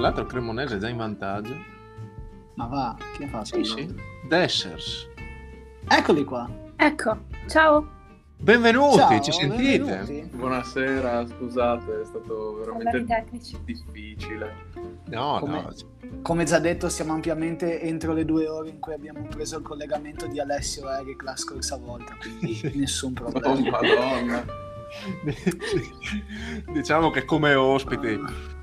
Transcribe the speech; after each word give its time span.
Tra 0.00 0.08
l'altro 0.08 0.24
il 0.24 0.30
Cremonese 0.30 0.76
è 0.76 0.78
già 0.78 0.88
in 0.88 0.96
vantaggio. 0.96 1.54
Ma 2.54 2.64
va, 2.64 2.96
chi 3.14 3.24
ha 3.24 3.28
fatto? 3.28 3.44
Sì, 3.44 3.64
sì. 3.64 3.94
Dessers. 4.26 5.06
Eccoli 5.86 6.24
qua. 6.24 6.48
Ecco, 6.74 7.18
ciao. 7.46 7.86
Benvenuti, 8.38 8.96
Ciao, 8.96 9.20
ci 9.20 9.30
sentite? 9.30 9.78
benvenuti. 9.84 10.36
Buonasera, 10.36 11.26
scusate, 11.26 12.00
è 12.00 12.04
stato 12.06 12.54
veramente 12.64 13.04
tecnici. 13.04 13.58
difficile. 13.62 14.54
No, 15.08 15.36
Come- 15.40 15.60
no. 15.60 15.74
Come 16.22 16.44
già 16.44 16.58
detto, 16.60 16.88
siamo 16.88 17.12
ampiamente 17.12 17.82
entro 17.82 18.14
le 18.14 18.24
due 18.24 18.48
ore 18.48 18.70
in 18.70 18.78
cui 18.80 18.94
abbiamo 18.94 19.26
preso 19.28 19.58
il 19.58 19.62
collegamento 19.62 20.26
di 20.26 20.40
Alessio 20.40 20.88
e 20.90 20.94
Eric 21.00 21.22
la 21.24 21.36
scorsa 21.36 21.76
volta, 21.76 22.16
quindi 22.18 22.58
nessun 22.74 23.12
Oh 23.20 23.30
problema. 23.32 23.70
madonna. 23.82 24.44
diciamo 26.72 27.10
che 27.10 27.26
come 27.26 27.52
ospiti 27.54 28.08
fi- 28.16 28.58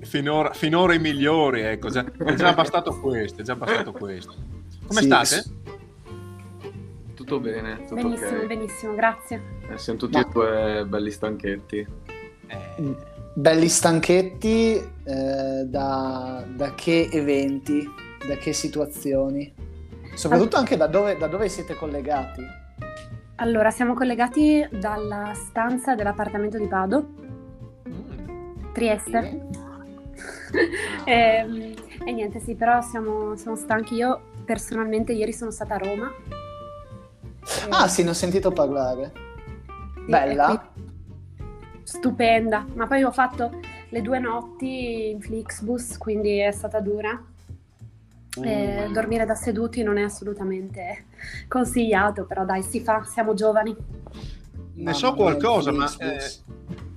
finora, 0.00 0.52
finora 0.52 0.94
i 0.94 0.98
migliori, 0.98 1.62
ecco, 1.62 1.88
già, 1.88 2.04
è 2.04 2.34
già 2.34 2.52
bastato 2.52 2.98
questo, 3.00 3.40
è 3.40 3.44
già 3.44 3.56
bastato 3.56 3.92
questo. 3.92 4.34
Come 4.86 5.00
Sì, 5.00 5.06
state? 5.06 5.44
Tutto 7.14 7.40
bene, 7.40 7.84
tutto 7.86 7.94
Benissimo, 7.94 8.28
ok. 8.28 8.46
benissimo, 8.46 8.94
grazie. 8.94 9.42
Eh, 9.70 9.78
siamo 9.78 9.98
tutti 9.98 10.18
e 10.18 10.26
due 10.32 10.84
belli 10.86 11.10
stanchetti. 11.10 11.86
Eh, 12.46 13.14
Belli 13.38 13.68
stanchetti 13.68 14.82
eh, 15.04 15.64
da, 15.66 16.42
da 16.48 16.74
che 16.74 17.10
eventi, 17.12 17.86
da 18.26 18.36
che 18.36 18.54
situazioni? 18.54 19.52
Soprattutto 20.14 20.56
anche 20.56 20.78
da 20.78 20.86
dove, 20.86 21.18
da 21.18 21.26
dove 21.26 21.50
siete 21.50 21.74
collegati? 21.74 22.40
Allora, 23.36 23.70
siamo 23.70 23.92
collegati 23.92 24.66
dalla 24.70 25.32
stanza 25.34 25.94
dell'appartamento 25.94 26.56
di 26.56 26.66
Pado, 26.66 27.08
Trieste. 28.76 29.40
e, 31.06 31.74
e 32.04 32.12
niente, 32.12 32.40
sì, 32.40 32.54
però 32.54 32.82
siamo, 32.82 33.34
siamo 33.36 33.56
stanchi. 33.56 33.94
Io 33.94 34.20
personalmente 34.44 35.12
ieri 35.14 35.32
sono 35.32 35.50
stata 35.50 35.76
a 35.76 35.78
Roma. 35.78 36.12
E- 37.40 37.68
Ah 37.70 37.88
sì, 37.88 38.02
ne 38.02 38.10
ho 38.10 38.12
sentito 38.12 38.50
parlare. 38.50 39.12
sì, 39.94 40.02
Bella? 40.10 40.46
qui- 40.74 40.84
Stupenda, 41.84 42.66
ma 42.74 42.86
poi 42.86 43.02
ho 43.04 43.12
fatto 43.12 43.60
le 43.88 44.02
due 44.02 44.18
notti 44.18 45.08
in 45.10 45.22
Flixbus, 45.22 45.96
quindi 45.96 46.38
è 46.40 46.50
stata 46.52 46.78
dura. 46.80 47.18
E 48.42 48.86
Mm. 48.88 48.92
dormire 48.92 49.24
da 49.24 49.34
seduti 49.34 49.82
non 49.82 49.96
è 49.96 50.02
assolutamente 50.02 51.06
consigliato, 51.48 52.26
però 52.26 52.44
dai, 52.44 52.62
si 52.62 52.80
fa, 52.80 53.02
siamo 53.04 53.32
giovani. 53.32 53.74
ne 53.74 54.82
Mamma 54.82 54.92
so 54.92 55.14
qualcosa, 55.14 55.72
ma 55.72 55.90
eh, 55.98 56.18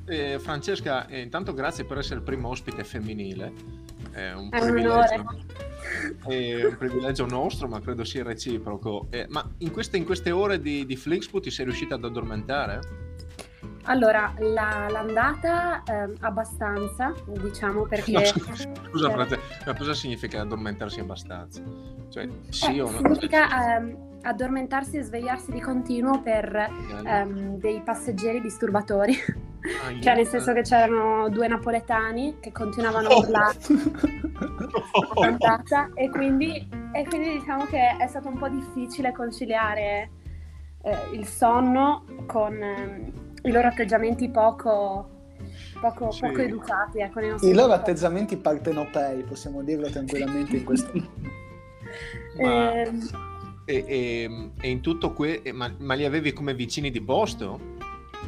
eh, 0.10 0.40
Francesca, 0.40 1.08
eh, 1.08 1.22
intanto 1.22 1.54
grazie 1.54 1.86
per 1.86 2.00
essere 2.00 2.16
il 2.16 2.24
primo 2.24 2.50
ospite 2.50 2.84
femminile. 2.84 3.54
È 4.12 4.32
un 4.34 4.50
È 4.52 4.60
privilegio. 4.60 5.26
È 6.28 6.66
un 6.66 6.78
privilegio 6.78 7.26
nostro, 7.26 7.68
ma 7.68 7.80
credo 7.80 8.04
sia 8.04 8.24
reciproco. 8.24 9.08
Eh, 9.12 9.26
ma 9.30 9.48
in 9.60 9.72
queste, 9.72 9.98
in 9.98 10.06
queste 10.06 10.32
ore 10.32 10.60
di, 10.60 10.86
di 10.86 10.96
Flixbus 10.96 11.42
ti 11.42 11.52
sei 11.52 11.66
riuscita 11.66 11.96
ad 11.96 12.04
addormentare? 12.04 12.80
Allora, 13.84 14.34
la- 14.40 14.88
l'andata 14.90 15.84
ehm, 15.84 16.16
abbastanza, 16.20 17.14
diciamo, 17.42 17.84
perché... 17.84 18.12
No, 18.12 18.24
scusa, 18.24 19.08
Eh, 19.08 19.12
Francesca, 19.12 19.42
ma 19.66 19.76
cosa 19.76 19.94
significa 19.94 20.42
addormentarsi 20.42 21.00
abbastanza? 21.00 21.64
Cioè, 22.10 22.28
sì 22.50 22.78
eh, 22.78 22.82
o 22.82 22.92
no? 22.92 22.98
significa 22.98 23.78
ehm, 23.78 24.20
addormentarsi 24.22 24.98
e 24.98 25.04
svegliarsi 25.04 25.52
di 25.52 25.60
continuo 25.60 26.22
per 26.22 26.70
ehm, 27.06 27.58
dei 27.58 27.82
passeggeri 27.82 28.42
disturbatori. 28.42 29.16
Io- 29.70 30.02
cioè, 30.02 30.16
nel 30.16 30.28
senso 30.28 30.54
che 30.54 30.62
c'erano 30.62 31.30
due 31.30 31.48
napoletani 31.48 32.38
che 32.40 32.52
continuavano 32.52 33.10
a 33.10 33.12
Oh. 33.14 33.20
urlare 33.20 33.58
andata 35.22 35.90
e 35.94 36.10
quindi, 36.10 36.68
e 36.94 37.06
quindi 37.06 37.32
diciamo 37.40 37.66
che 37.66 37.98
è 37.98 38.08
stato 38.08 38.28
un 38.28 38.38
po' 38.38 38.50
difficile 38.50 39.12
conciliare 39.12 40.10
eh, 40.84 40.98
il 41.14 41.26
sonno 41.26 42.04
con 42.26 42.62
ehm, 42.62 43.12
i 43.44 43.52
loro 43.52 43.68
atteggiamenti 43.68 44.30
poco, 44.30 45.10
poco, 45.80 46.12
Sì. 46.12 46.22
poco 46.22 46.42
educati. 46.42 47.00
Ecco, 47.00 47.20
nostri 47.22 47.50
I 47.50 47.54
loro 47.54 47.74
atteggiamenti 47.74 48.38
partenopei, 48.38 49.24
possiamo 49.24 49.62
dirlo 49.62 49.90
tranquillamente 49.90 50.58
in 50.58 50.64
questo 50.64 50.92
Ma- 52.40 52.74
Ehm, 52.74 53.10
E, 53.66 53.84
e- 53.88 54.50
e 54.62 54.70
in 54.70 54.82
tutto 54.82 55.14
que... 55.14 55.42
ma, 55.54 55.72
ma 55.78 55.94
li 55.94 56.04
avevi 56.06 56.34
come 56.34 56.56
vicini 56.56 56.90
di 56.90 57.02
posto? 57.02 57.78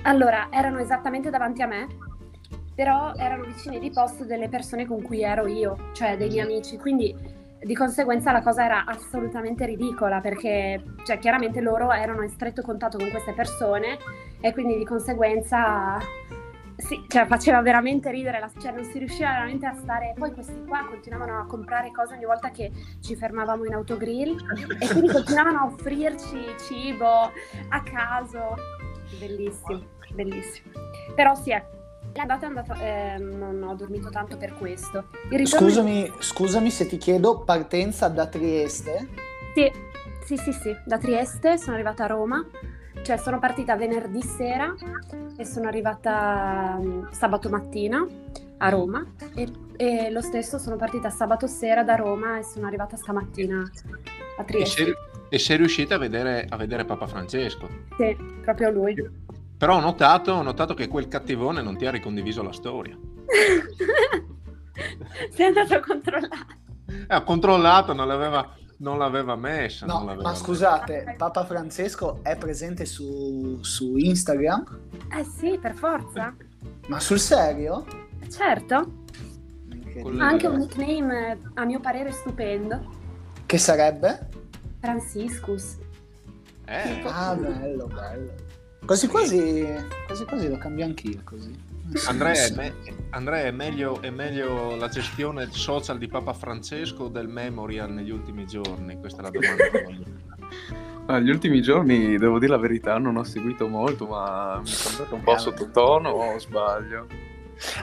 Allora, 0.03 0.47
erano 0.51 0.79
esattamente 0.79 1.29
davanti 1.29 1.61
a 1.61 1.67
me, 1.67 1.87
però 2.73 3.13
erano 3.15 3.43
vicini 3.43 3.79
di 3.79 3.91
posto 3.91 4.23
delle 4.25 4.49
persone 4.49 4.85
con 4.85 5.01
cui 5.01 5.21
ero 5.21 5.47
io, 5.47 5.89
cioè 5.93 6.17
dei 6.17 6.29
miei 6.29 6.41
amici, 6.41 6.77
quindi 6.77 7.15
di 7.63 7.75
conseguenza 7.75 8.31
la 8.31 8.41
cosa 8.41 8.65
era 8.65 8.85
assolutamente 8.85 9.65
ridicola 9.67 10.19
perché 10.19 10.81
cioè, 11.03 11.19
chiaramente 11.19 11.61
loro 11.61 11.91
erano 11.91 12.23
in 12.23 12.29
stretto 12.29 12.63
contatto 12.63 12.97
con 12.97 13.11
queste 13.11 13.33
persone 13.33 13.99
e 14.39 14.51
quindi 14.51 14.77
di 14.77 14.83
conseguenza 14.85 15.99
sì, 16.75 17.03
cioè, 17.07 17.27
faceva 17.27 17.61
veramente 17.61 18.09
ridere, 18.09 18.39
la- 18.39 18.49
cioè, 18.59 18.71
non 18.71 18.83
si 18.83 18.97
riusciva 18.97 19.29
veramente 19.29 19.67
a 19.67 19.75
stare, 19.75 20.13
poi 20.17 20.31
questi 20.31 20.63
qua 20.65 20.83
continuavano 20.89 21.39
a 21.39 21.45
comprare 21.45 21.91
cose 21.91 22.15
ogni 22.15 22.25
volta 22.25 22.49
che 22.49 22.71
ci 23.01 23.15
fermavamo 23.15 23.65
in 23.65 23.75
autogrill 23.75 24.35
e 24.79 24.87
quindi 24.87 25.09
continuavano 25.11 25.59
a 25.59 25.65
offrirci 25.65 26.39
cibo 26.67 27.31
a 27.69 27.83
caso, 27.83 28.55
bellissimo, 29.17 29.83
bellissimo. 30.13 30.71
Però 31.15 31.35
sì, 31.35 31.51
ecco, 31.51 31.77
l'andata 32.13 32.45
è 32.45 32.47
andata, 32.47 32.75
eh, 32.75 33.17
non 33.17 33.63
ho 33.63 33.75
dormito 33.75 34.09
tanto 34.09 34.37
per 34.37 34.53
questo. 34.53 35.05
Scusami, 35.45 36.11
scusami 36.19 36.69
se 36.69 36.87
ti 36.87 36.97
chiedo, 36.97 37.39
partenza 37.39 38.07
da 38.07 38.27
Trieste? 38.27 39.07
Sì, 39.53 39.71
sì, 40.25 40.37
sì, 40.37 40.51
sì, 40.51 40.75
da 40.85 40.97
Trieste 40.97 41.57
sono 41.57 41.73
arrivata 41.73 42.05
a 42.05 42.07
Roma, 42.07 42.45
cioè 43.01 43.17
sono 43.17 43.39
partita 43.39 43.75
venerdì 43.75 44.21
sera 44.21 44.73
e 45.35 45.45
sono 45.45 45.67
arrivata 45.67 46.77
mm, 46.79 47.07
sabato 47.11 47.49
mattina 47.49 48.05
a 48.57 48.69
Roma 48.69 49.03
e, 49.33 49.51
e 49.75 50.11
lo 50.11 50.21
stesso 50.21 50.59
sono 50.59 50.75
partita 50.75 51.09
sabato 51.09 51.47
sera 51.47 51.83
da 51.83 51.95
Roma 51.95 52.37
e 52.37 52.43
sono 52.43 52.67
arrivata 52.67 52.95
stamattina 52.95 53.71
a 54.37 54.41
E 54.41 54.45
Trieste. 54.45 54.93
E 55.33 55.39
sei 55.39 55.55
riuscita 55.55 55.95
a 55.95 55.97
vedere, 55.97 56.45
a 56.49 56.57
vedere 56.57 56.83
Papa 56.83 57.07
Francesco? 57.07 57.69
Sì, 57.97 58.17
proprio 58.41 58.69
lui. 58.69 58.93
Però 59.57 59.77
ho 59.77 59.79
notato, 59.79 60.33
ho 60.33 60.41
notato 60.41 60.73
che 60.73 60.89
quel 60.89 61.07
cattivone 61.07 61.61
non 61.61 61.77
ti 61.77 61.85
ha 61.85 61.91
ricondiviso 61.91 62.43
la 62.43 62.51
storia. 62.51 62.97
Sei 65.31 65.45
andato 65.45 65.75
a 65.75 65.79
controllare. 65.79 66.57
Eh, 67.07 67.15
ho 67.15 67.23
controllato, 67.23 67.93
non 67.93 68.07
l'aveva, 68.07 68.53
non 68.79 68.97
l'aveva 68.97 69.35
messa. 69.37 69.85
non 69.85 69.99
No, 69.99 70.05
l'aveva 70.05 70.23
ma 70.23 70.29
messa. 70.31 70.43
scusate, 70.43 71.15
Papa 71.17 71.45
Francesco 71.45 72.19
è 72.23 72.35
presente 72.35 72.83
su, 72.85 73.59
su 73.61 73.95
Instagram? 73.95 74.79
Eh 75.17 75.23
sì, 75.23 75.57
per 75.61 75.75
forza. 75.75 76.35
Ma 76.87 76.99
sul 76.99 77.19
serio? 77.19 77.85
Certo. 78.29 78.75
Ha 80.17 80.25
anche 80.27 80.47
un 80.47 80.57
nickname, 80.57 81.37
a 81.53 81.63
mio 81.65 81.79
parere, 81.79 82.11
stupendo. 82.11 82.99
Che 83.45 83.57
sarebbe? 83.57 84.27
Franciscus. 84.81 85.77
Eh, 86.65 87.01
Ah, 87.05 87.35
bello, 87.35 87.87
bello. 87.87 88.33
Quasi 88.85 89.07
quasi, 89.07 89.63
quasi 90.07 90.25
quasi 90.25 90.49
lo 90.49 90.57
cambio 90.57 90.85
anch'io 90.85 91.21
così. 91.23 91.55
Andrea, 92.07 92.33
è, 92.45 92.51
me- 92.55 92.73
Andrea, 93.11 93.43
è 93.45 93.51
meglio, 93.51 94.01
è 94.01 94.09
meglio 94.09 94.75
la 94.75 94.87
gestione 94.87 95.47
social 95.51 95.97
di 95.97 96.07
Papa 96.07 96.33
Francesco 96.33 97.03
o 97.03 97.07
del 97.09 97.27
memorial 97.27 97.91
negli 97.91 98.09
ultimi 98.09 98.47
giorni? 98.47 98.97
Questa 98.99 99.19
è 99.19 99.23
la 99.23 99.29
domanda. 99.29 99.69
che 99.69 99.83
voglio. 99.83 100.05
Ah, 101.07 101.19
gli 101.19 101.29
ultimi 101.29 101.61
giorni, 101.61 102.17
devo 102.17 102.39
dire 102.39 102.51
la 102.51 102.57
verità, 102.57 102.97
non 102.97 103.17
ho 103.17 103.23
seguito 103.23 103.67
molto, 103.67 104.07
ma 104.07 104.59
mi 104.59 104.67
sembra 104.67 105.15
un 105.15 105.23
po' 105.23 105.37
sottotono 105.37 106.09
o 106.09 106.39
sbaglio? 106.39 107.07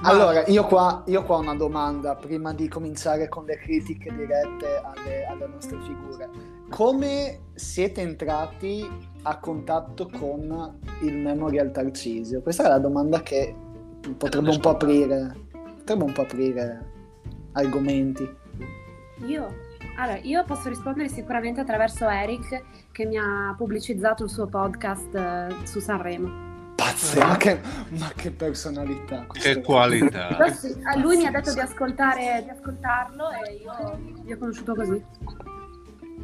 Allora, 0.02 0.44
io 0.46 0.64
qua, 0.64 1.04
io 1.06 1.22
qua 1.22 1.36
ho 1.36 1.40
una 1.40 1.54
domanda 1.54 2.16
prima 2.16 2.52
di 2.52 2.66
cominciare 2.68 3.28
con 3.28 3.44
le 3.44 3.56
critiche 3.58 4.12
dirette 4.12 4.80
alle, 4.82 5.26
alle 5.26 5.46
nostre 5.46 5.78
figure. 5.82 6.28
Come 6.70 7.40
siete 7.54 8.02
entrati 8.02 8.86
a 9.22 9.38
contatto 9.38 10.08
con 10.08 10.78
il 11.00 11.16
Memorial 11.16 11.70
Tarcisio? 11.72 12.42
Questa 12.42 12.64
è 12.64 12.68
la 12.68 12.78
domanda 12.78 13.22
che 13.22 13.54
potrebbe 14.16 14.50
un 14.50 14.60
po' 14.60 14.70
aprire, 14.70 15.34
potrebbe 15.78 16.04
un 16.04 16.12
po' 16.12 16.22
aprire 16.22 16.86
argomenti. 17.52 18.28
Io? 19.26 19.66
Allora, 19.96 20.18
io 20.18 20.44
posso 20.44 20.68
rispondere 20.68 21.08
sicuramente 21.08 21.60
attraverso 21.60 22.06
Eric 22.08 22.62
che 22.92 23.04
mi 23.06 23.16
ha 23.16 23.54
pubblicizzato 23.56 24.24
il 24.24 24.30
suo 24.30 24.46
podcast 24.46 25.14
eh, 25.14 25.46
su 25.64 25.80
Sanremo. 25.80 26.46
Pazzo, 26.76 27.18
ma 27.18 27.36
che, 27.36 27.60
ma 27.98 28.12
che 28.14 28.30
personalità. 28.30 29.26
Che 29.32 29.60
qualità. 29.62 30.36
Lui 30.98 31.16
mi 31.16 31.26
ha 31.26 31.30
detto 31.32 31.52
di, 31.52 31.60
ascoltare, 31.60 32.42
di 32.44 32.50
ascoltarlo 32.50 33.30
e 33.32 33.54
io 33.54 33.98
vi 34.22 34.32
ho 34.32 34.38
conosciuto 34.38 34.74
così. 34.76 35.02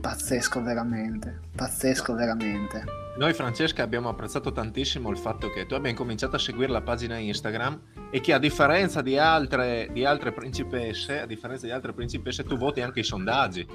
Pazzesco 0.05 0.63
veramente, 0.63 1.41
pazzesco 1.57 2.13
veramente. 2.13 2.85
Noi, 3.17 3.33
Francesca, 3.33 3.83
abbiamo 3.83 4.11
apprezzato 4.11 4.53
tantissimo 4.53 5.09
il 5.09 5.17
fatto 5.17 5.49
che 5.49 5.65
tu 5.65 5.73
abbia 5.73 5.89
incominciato 5.89 6.37
a 6.37 6.39
seguire 6.39 6.71
la 6.71 6.83
pagina 6.83 7.17
Instagram 7.17 7.81
e 8.11 8.21
che 8.21 8.35
a 8.35 8.39
differenza 8.39 9.01
di 9.01 9.17
altre, 9.17 9.89
di 9.93 10.05
altre 10.05 10.33
principesse, 10.33 11.23
a 11.23 11.27
differenza 11.27 11.65
di 11.65 11.73
altre 11.73 11.95
principesse, 11.95 12.45
tu 12.45 12.59
voti 12.59 12.83
anche 12.83 13.01
i 13.01 13.03
sondaggi. 13.03 13.67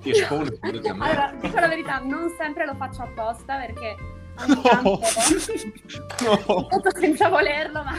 Ti 0.00 0.10
esponi 0.10 0.56
pubblicamente. 0.56 1.02
Allora, 1.18 1.34
dico 1.40 1.58
la 1.58 1.66
verità, 1.66 1.98
non 1.98 2.32
sempre 2.38 2.64
lo 2.64 2.76
faccio 2.76 3.02
apposta 3.02 3.56
perché 3.56 3.96
ogni 4.38 4.54
No. 4.54 4.62
tanto 4.62 5.00
No. 6.78 6.90
senza 6.94 7.28
volerlo, 7.28 7.82
ma... 7.82 7.94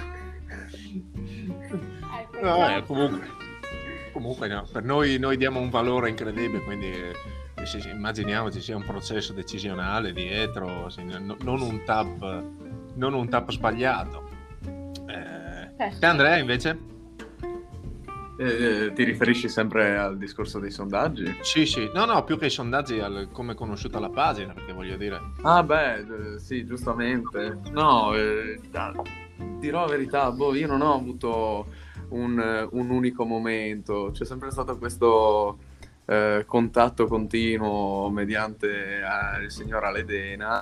Ecco, 2.22 2.40
No, 2.42 2.78
eh, 2.78 2.84
comunque, 2.84 3.28
comunque 4.14 4.48
no, 4.48 4.66
per 4.72 4.84
noi, 4.86 5.20
noi 5.20 5.36
diamo 5.36 5.60
un 5.60 5.70
valore 5.70 6.08
incredibile, 6.08 6.64
quindi 6.64 6.92
eh, 7.64 7.66
sì, 7.66 7.82
sì, 7.82 7.90
immaginiamo 7.90 8.52
ci 8.52 8.62
sia 8.62 8.76
un 8.76 8.84
processo 8.84 9.34
decisionale 9.34 10.14
dietro, 10.14 10.90
sì, 10.90 11.04
no- 11.04 11.38
non, 11.42 11.62
un 11.62 11.82
tap, 11.84 12.44
non 12.96 13.14
un 13.14 13.30
tap 13.30 13.52
sbagliato. 13.52 14.30
Eh, 15.08 15.72
Certo. 15.78 16.00
te 16.00 16.06
Andrea 16.06 16.38
invece? 16.38 16.92
Eh, 18.38 18.92
ti 18.94 19.04
riferisci 19.04 19.48
sempre 19.48 19.98
al 19.98 20.18
discorso 20.18 20.60
dei 20.60 20.72
sondaggi? 20.72 21.36
Sì, 21.42 21.66
sì, 21.66 21.90
no, 21.94 22.06
no, 22.06 22.24
più 22.24 22.38
che 22.38 22.48
i 22.48 22.50
sondaggi, 22.50 23.00
al 23.00 23.30
come 23.32 23.54
è 23.54 23.56
conosciuta 23.56 24.00
la 24.00 24.10
pagina, 24.10 24.54
perché 24.54 24.74
voglio 24.74 24.98
dire... 24.98 25.20
Ah, 25.44 25.64
beh, 25.64 25.96
eh, 25.96 26.40
sì, 26.40 26.66
giustamente. 26.66 27.60
No, 27.72 28.14
eh, 28.16 28.60
da- 28.70 28.94
dirò 29.60 29.82
la 29.86 29.92
verità, 29.92 30.32
boh, 30.32 30.56
io 30.56 30.68
non 30.68 30.82
ho 30.82 30.94
avuto 30.96 31.68
un, 32.10 32.40
eh, 32.40 32.68
un 32.72 32.90
unico 32.90 33.24
momento, 33.24 34.10
c'è 34.12 34.26
sempre 34.26 34.52
stato 34.52 34.78
questo 34.78 35.58
eh, 36.06 36.44
contatto 36.46 37.08
continuo 37.08 38.10
mediante 38.10 39.00
eh, 39.00 39.44
il 39.44 39.52
signor 39.52 39.84
Aledena, 39.84 40.62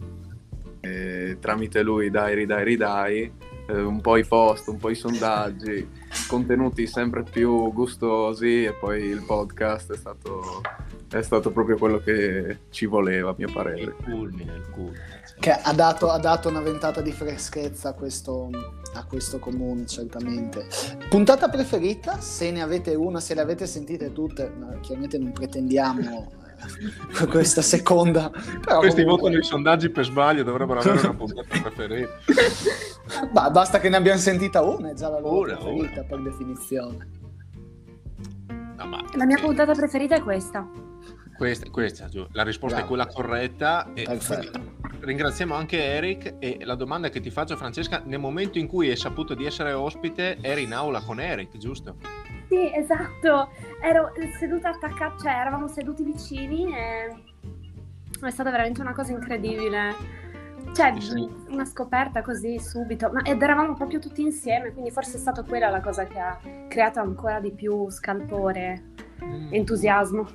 e 0.81 1.37
tramite 1.39 1.83
lui 1.83 2.09
dai, 2.09 2.35
ridai, 2.35 2.63
ridai, 2.63 3.31
eh, 3.67 3.81
un 3.81 4.01
po' 4.01 4.17
i 4.17 4.25
post, 4.25 4.67
un 4.67 4.77
po' 4.77 4.89
i 4.89 4.95
sondaggi, 4.95 5.87
contenuti 6.27 6.87
sempre 6.87 7.23
più 7.23 7.71
gustosi 7.71 8.65
e 8.65 8.73
poi 8.73 9.03
il 9.03 9.23
podcast 9.23 9.93
è 9.93 9.97
stato, 9.97 10.61
è 11.09 11.21
stato 11.21 11.51
proprio 11.51 11.77
quello 11.77 11.99
che 11.99 12.59
ci 12.69 12.85
voleva, 12.85 13.29
a 13.29 13.35
mio 13.37 13.51
parere. 13.51 13.81
Il 13.81 13.95
culmine, 14.03 14.55
il 14.55 14.69
culmine. 14.71 15.20
Che 15.41 15.49
ha 15.51 15.73
dato, 15.73 16.11
ha 16.11 16.19
dato 16.19 16.49
una 16.49 16.61
ventata 16.61 17.01
di 17.01 17.11
freschezza 17.11 17.89
a 17.89 17.93
questo, 17.93 18.49
a 18.93 19.03
questo 19.05 19.39
comune, 19.39 19.87
certamente. 19.87 20.67
Puntata 21.09 21.49
preferita? 21.49 22.19
Se 22.21 22.51
ne 22.51 22.61
avete 22.61 22.93
una, 22.93 23.19
se 23.19 23.33
le 23.33 23.41
avete 23.41 23.65
sentite 23.65 24.11
tutte, 24.13 24.51
ma 24.55 24.77
chiaramente 24.81 25.17
non 25.17 25.31
pretendiamo 25.31 26.31
eh, 27.19 27.25
questa 27.25 27.63
seconda. 27.63 28.29
Però 28.29 28.77
Questi 28.81 29.01
comunque- 29.01 29.29
votano 29.29 29.37
i 29.39 29.43
sondaggi 29.43 29.89
per 29.89 30.05
sbaglio, 30.05 30.43
dovrebbero 30.43 30.79
avere 30.79 30.99
una 30.99 31.15
puntata 31.15 31.59
preferita. 31.59 32.09
Bah, 33.31 33.49
basta 33.49 33.79
che 33.79 33.89
ne 33.89 33.97
abbiamo 33.97 34.19
sentita 34.19 34.61
una, 34.61 34.91
è 34.91 34.93
già 34.93 35.09
la 35.09 35.19
loro 35.19 35.39
Una, 35.41 35.57
preferita 35.57 36.03
per 36.03 36.21
definizione. 36.21 37.09
No, 38.77 38.85
ma- 38.85 39.03
La 39.15 39.25
mia 39.25 39.37
puntata 39.37 39.73
preferita 39.73 40.15
è 40.15 40.21
questa. 40.21 40.69
Questa, 41.35 41.69
questa, 41.71 42.07
la 42.31 42.43
risposta 42.43 42.77
Bravo. 42.77 42.83
è 42.85 42.87
quella 42.87 43.07
corretta. 43.07 43.91
E 43.93 44.03
Perfetto. 44.03 44.70
Ringraziamo 44.99 45.55
anche 45.55 45.83
Eric 45.83 46.35
e 46.39 46.59
la 46.63 46.75
domanda 46.75 47.09
che 47.09 47.19
ti 47.19 47.31
faccio 47.31 47.55
Francesca, 47.57 48.01
nel 48.05 48.19
momento 48.19 48.59
in 48.59 48.67
cui 48.67 48.89
hai 48.89 48.95
saputo 48.95 49.33
di 49.33 49.45
essere 49.45 49.71
ospite 49.73 50.37
eri 50.41 50.63
in 50.63 50.73
aula 50.73 51.01
con 51.01 51.19
Eric, 51.19 51.57
giusto? 51.57 51.95
Sì, 52.47 52.71
esatto. 52.75 53.49
Ero 53.81 54.11
seduta 54.37 54.69
attaccata, 54.69 55.15
cioè 55.17 55.31
eravamo 55.31 55.67
seduti 55.67 56.03
vicini 56.03 56.75
e 56.75 57.15
è 58.21 58.29
stata 58.29 58.51
veramente 58.51 58.81
una 58.81 58.93
cosa 58.93 59.11
incredibile. 59.13 59.95
Cioè, 60.73 60.93
Sì, 60.99 61.27
una 61.49 61.65
scoperta 61.65 62.21
così 62.21 62.59
subito, 62.59 63.09
ma 63.11 63.21
ed 63.23 63.41
eravamo 63.41 63.73
proprio 63.73 63.97
tutti 63.99 64.21
insieme, 64.21 64.71
quindi 64.71 64.91
forse 64.91 65.17
è 65.17 65.19
stata 65.19 65.41
quella 65.43 65.69
la 65.69 65.81
cosa 65.81 66.05
che 66.05 66.19
ha 66.19 66.39
creato 66.67 66.99
ancora 66.99 67.39
di 67.39 67.51
più 67.51 67.89
scalpore, 67.89 68.89
Mm. 69.23 69.53
entusiasmo. 69.53 70.25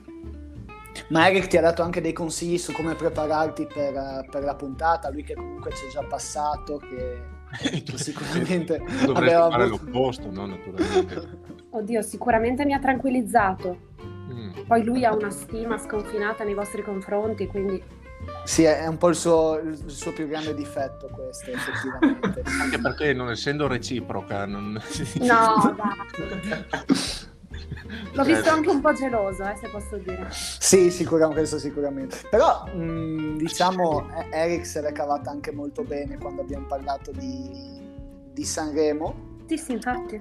Ma 1.09 1.29
Eric 1.29 1.47
ti 1.47 1.57
ha 1.57 1.61
dato 1.61 1.83
anche 1.83 2.01
dei 2.01 2.13
consigli 2.13 2.59
su 2.59 2.73
come 2.73 2.95
prepararti 2.95 3.67
per, 3.67 3.95
eh, 3.95 4.27
per 4.31 4.43
la 4.45 4.55
puntata, 4.55 5.11
lui 5.11 5.23
che 5.23 5.35
comunque 5.35 5.73
ci 5.73 5.87
è 5.87 5.91
già 5.91 6.03
passato, 6.03 6.79
che, 6.79 7.23
che 7.83 7.99
sicuramente 7.99 8.79
Dovresti 8.79 9.11
aveva 9.11 9.51
fare 9.51 9.65
avuto- 9.65 9.85
l'opposto, 9.85 10.31
no? 10.31 10.47
Naturalmente. 10.47 11.39
Oddio, 11.71 12.03
sicuramente 12.03 12.65
mi 12.65 12.73
ha 12.73 12.79
tranquillizzato. 12.79 13.95
Mm. 14.33 14.51
Poi 14.67 14.85
lui 14.85 15.05
ha 15.05 15.15
una 15.15 15.31
stima 15.31 15.79
sconfinata 15.79 16.45
nei 16.45 16.55
vostri 16.55 16.83
confronti, 16.83 17.47
quindi 17.47 17.83
Sì, 18.45 18.65
è 18.65 18.81
è 18.81 18.87
un 18.87 18.99
po' 18.99 19.09
il 19.09 19.15
suo, 19.15 19.59
il 19.59 19.83
suo 19.87 20.13
più 20.13 20.27
grande 20.27 20.55
difetto 20.55 21.09
questo, 21.13 21.51
effettivamente. 21.51 22.43
Anche 22.61 22.79
perché 22.79 23.13
non 23.13 23.31
essendo 23.31 23.67
reciproca, 23.67 24.47
non... 24.47 24.81
no, 25.21 25.75
dai. 25.77 27.35
L'ho 28.13 28.25
Cioè, 28.25 28.35
visto 28.35 28.51
anche 28.51 28.69
un 28.69 28.81
po' 28.81 28.93
geloso, 28.93 29.43
eh, 29.45 29.57
se 29.61 29.69
posso 29.69 29.97
dire. 29.99 30.27
Sì, 30.31 30.91
sicuramente, 30.91 31.41
questo 31.41 31.59
sicuramente. 31.59 32.17
Però, 32.31 32.65
mh, 32.67 33.37
diciamo, 33.37 34.09
eh, 34.31 34.37
Eric 34.37 34.67
se 34.67 34.81
l'è 34.81 34.93
cavata 34.93 35.31
anche 35.31 35.53
molto 35.53 35.83
bene 35.83 36.19
quando 36.19 36.43
abbiamo 36.43 36.67
parlato 36.67 37.11
di, 37.13 37.81
di 38.33 38.45
Sanremo. 38.45 39.15
Sì, 39.47 39.57
sì, 39.59 39.73
infatti. 39.73 40.21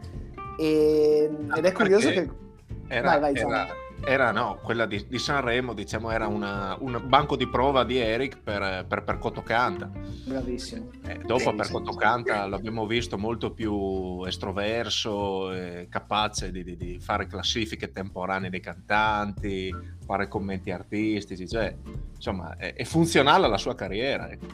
E, 0.59 1.29
ed 1.55 1.65
è 1.65 1.71
curioso 1.71 2.07
Perché? 2.07 2.25
che... 2.25 2.43
Era, 2.87 3.17
Vai, 3.17 3.19
vai, 3.19 3.35
era, 3.35 3.67
era, 4.05 4.31
no, 4.31 4.59
quella 4.61 4.85
di, 4.85 5.05
di 5.07 5.17
Sanremo, 5.19 5.73
diciamo, 5.73 6.11
era 6.11 6.27
una- 6.27 6.77
un 6.79 7.01
banco 7.07 7.35
di 7.35 7.47
prova 7.47 7.83
di 7.83 7.97
Eric 7.97 8.37
per, 8.41 8.85
per, 8.87 9.03
per 9.03 9.17
Cotocanta. 9.17 9.89
Bravissimo. 10.25 10.89
Eh, 11.05 11.17
dopo 11.25 11.53
per 11.53 11.65
sì. 11.65 11.71
Cotocanta 11.71 12.45
l'abbiamo 12.47 12.85
visto 12.85 13.17
molto 13.17 13.51
più 13.51 14.23
estroverso, 14.25 15.51
eh, 15.51 15.87
capace 15.89 16.51
di, 16.51 16.63
di- 16.63 16.77
di 16.77 16.99
fare 16.99 17.27
classifiche 17.27 17.91
temporanee 17.91 18.49
dei 18.49 18.59
cantanti, 18.61 19.73
fare 20.05 20.27
commenti 20.27 20.71
artistici, 20.71 21.47
cioè, 21.47 21.75
insomma, 22.15 22.55
è, 22.57 22.73
è 22.75 22.83
funzionale 22.83 23.45
alla 23.45 23.57
sua 23.57 23.75
carriera. 23.75 24.29
ecco. 24.29 24.45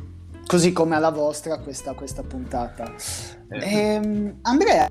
Così 0.45 0.71
come 0.74 0.95
alla 0.95 1.12
vostra 1.12 1.57
questa, 1.59 1.94
questa 1.94 2.24
puntata. 2.24 2.92
Eh. 3.50 3.59
Ehm, 3.94 4.39
Andrea, 4.42 4.88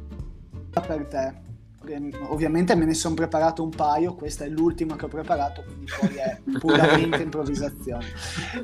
per 0.87 1.07
te. 1.07 1.49
Ehm, 1.87 2.11
Ovviamente 2.29 2.75
me 2.75 2.85
ne 2.85 2.95
sono 2.95 3.15
preparato 3.15 3.63
un 3.63 3.71
paio, 3.71 4.15
questa 4.15 4.45
è 4.45 4.49
l'ultima 4.49 4.97
che 4.97 5.07
ho 5.07 5.09
preparato, 5.09 5.63
quindi 5.65 5.87
poi 5.99 6.15
è 6.17 6.41
puramente 6.59 7.23
improvvisazione. 7.23 8.05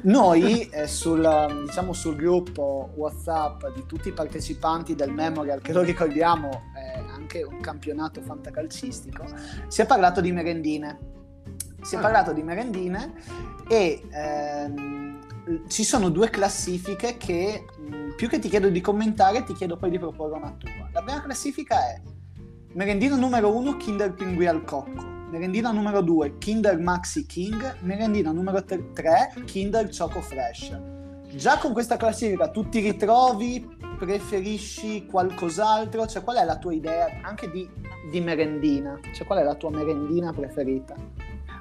Noi 0.02 0.68
eh, 0.68 0.86
sul, 0.86 1.64
diciamo, 1.66 1.92
sul 1.92 2.14
gruppo 2.16 2.90
WhatsApp 2.94 3.66
di 3.74 3.84
tutti 3.86 4.08
i 4.08 4.12
partecipanti 4.12 4.94
del 4.94 5.12
Memorial, 5.12 5.60
che 5.60 5.72
lo 5.72 5.82
ricordiamo 5.82 6.64
è 6.74 6.98
anche 7.10 7.42
un 7.42 7.58
campionato 7.60 8.20
fantacalcistico, 8.20 9.24
si 9.68 9.80
è 9.80 9.86
parlato 9.86 10.20
di 10.20 10.30
merendine. 10.32 11.14
Si 11.82 11.94
è 11.94 11.98
Ah. 11.98 12.00
parlato 12.00 12.32
di 12.32 12.42
merendine 12.42 13.12
e 13.68 14.02
ehm, 14.10 15.20
ci 15.68 15.84
sono 15.84 16.08
due 16.08 16.30
classifiche 16.30 17.16
che 17.16 17.64
mh, 17.78 18.14
più 18.16 18.28
che 18.28 18.40
ti 18.40 18.48
chiedo 18.48 18.68
di 18.68 18.80
commentare, 18.80 19.44
ti 19.44 19.52
chiedo 19.52 19.76
poi 19.76 19.90
di 19.90 19.98
proporre 19.98 20.36
una 20.36 20.52
tua. 20.58 20.88
La 20.92 21.02
prima 21.02 21.22
classifica 21.22 21.76
è 21.90 22.00
merendino 22.76 23.16
numero 23.16 23.56
1 23.56 23.78
Kinder 23.78 24.12
Pinguì 24.12 24.46
al 24.46 24.62
cocco, 24.62 25.02
merendino 25.30 25.72
numero 25.72 26.02
2 26.02 26.36
Kinder 26.36 26.78
Maxi 26.78 27.24
King, 27.24 27.78
merendino 27.80 28.32
numero 28.32 28.62
3 28.62 29.32
Kinder 29.46 29.88
Choco 29.88 30.20
Fresh. 30.20 30.78
Già 31.34 31.56
con 31.56 31.72
questa 31.72 31.96
classifica 31.96 32.50
tu 32.50 32.68
ti 32.68 32.80
ritrovi, 32.80 33.66
preferisci 33.98 35.06
qualcos'altro? 35.06 36.06
Cioè 36.06 36.22
qual 36.22 36.36
è 36.36 36.44
la 36.44 36.58
tua 36.58 36.74
idea 36.74 37.06
anche 37.22 37.50
di, 37.50 37.66
di 38.10 38.20
merendina? 38.20 39.00
Cioè 39.14 39.26
qual 39.26 39.38
è 39.38 39.42
la 39.42 39.54
tua 39.54 39.70
merendina 39.70 40.30
preferita? 40.32 40.94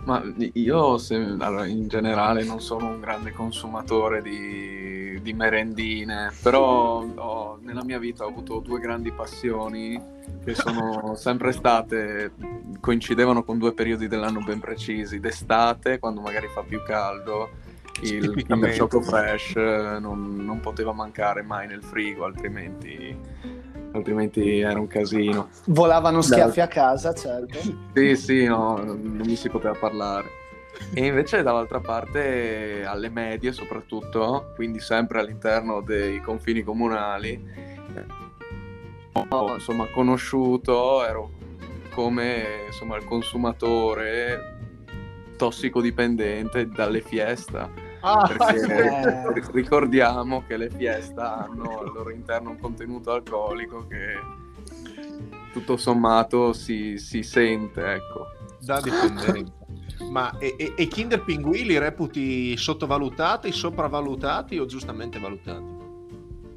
Ma 0.05 0.23
io 0.53 0.97
se- 0.99 1.15
allora, 1.15 1.65
in 1.65 1.87
generale 1.87 2.43
non 2.43 2.61
sono 2.61 2.87
un 2.89 2.99
grande 2.99 3.31
consumatore 3.31 4.21
di, 4.21 5.19
di 5.21 5.33
merendine, 5.33 6.31
però 6.43 7.03
ho- 7.03 7.57
nella 7.61 7.83
mia 7.83 7.97
vita 7.97 8.23
ho 8.23 8.27
avuto 8.27 8.59
due 8.59 8.79
grandi 8.79 9.11
passioni 9.11 9.99
che 10.43 10.53
sono 10.53 11.15
sempre 11.17 11.51
state, 11.51 12.33
coincidevano 12.79 13.43
con 13.43 13.57
due 13.57 13.73
periodi 13.73 14.07
dell'anno 14.07 14.41
ben 14.43 14.59
precisi. 14.59 15.19
D'estate, 15.19 15.97
quando 15.97 16.21
magari 16.21 16.47
fa 16.53 16.61
più 16.61 16.83
caldo, 16.83 17.49
il 18.01 18.43
Kinder. 18.45 18.77
Choco 18.77 19.01
Fresh 19.01 19.55
eh, 19.55 19.97
non, 19.99 20.35
non 20.35 20.59
poteva 20.59 20.91
mancare 20.91 21.41
mai 21.41 21.65
nel 21.65 21.81
frigo, 21.81 22.25
altrimenti, 22.25 23.17
altrimenti 23.97 24.59
era 24.59 24.79
un 24.79 24.87
casino. 24.87 25.49
Volavano 25.65 26.21
schiaffi 26.21 26.61
a 26.61 26.67
casa, 26.67 27.13
certo. 27.13 27.59
Sì, 27.93 28.15
sì, 28.15 28.45
no, 28.45 28.77
non 28.83 29.21
mi 29.23 29.35
si 29.35 29.49
poteva 29.49 29.75
parlare. 29.79 30.43
E 30.93 31.05
invece 31.05 31.41
dall'altra 31.41 31.79
parte 31.79 32.83
alle 32.85 33.09
medie 33.09 33.53
soprattutto, 33.53 34.51
quindi 34.55 34.79
sempre 34.79 35.19
all'interno 35.19 35.81
dei 35.81 36.19
confini 36.21 36.63
comunali, 36.63 37.41
ho 39.29 39.53
insomma 39.53 39.87
conosciuto, 39.87 41.05
ero 41.05 41.31
come 41.91 42.65
insomma 42.67 42.97
il 42.97 43.05
consumatore 43.05 44.57
tossicodipendente 45.37 46.67
dalle 46.67 47.01
fiesta, 47.01 47.69
Ah, 48.07 48.27
perché 48.27 49.33
Eh. 49.33 49.51
ricordiamo 49.51 50.43
che 50.45 50.57
le 50.57 50.69
fiesta 50.69 51.37
hanno 51.37 51.79
al 51.79 51.91
loro 51.91 52.11
interno 52.11 52.51
un 52.51 52.59
contenuto 52.59 53.11
alcolico 53.11 53.87
che 53.87 54.19
tutto 55.51 55.75
sommato 55.75 56.53
si, 56.53 56.99
si 56.99 57.23
sente, 57.23 57.93
ecco. 57.93 58.27
Da 58.59 58.79
dipendenza. 58.79 59.53
Ma 60.11 60.37
e, 60.37 60.55
e, 60.57 60.73
e 60.75 60.87
Kinder 60.87 61.23
Pinguì 61.23 61.65
li 61.65 61.79
reputi 61.79 62.55
sottovalutati, 62.55 63.51
sopravvalutati 63.51 64.59
o 64.59 64.65
giustamente 64.65 65.17
valutati? 65.17 65.65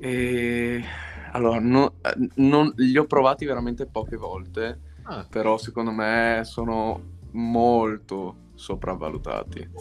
E... 0.01 0.85
Allora, 1.33 1.61
no, 1.61 1.95
non, 2.35 2.73
li 2.77 2.97
ho 2.99 3.07
provati 3.07 3.45
veramente 3.47 3.87
poche 3.87 4.17
volte, 4.17 4.81
ah. 5.05 5.27
però 5.29 5.57
secondo 5.57 5.93
me 5.93 6.43
sono 6.45 7.01
molto 7.33 8.48
sopravvalutati. 8.59 9.71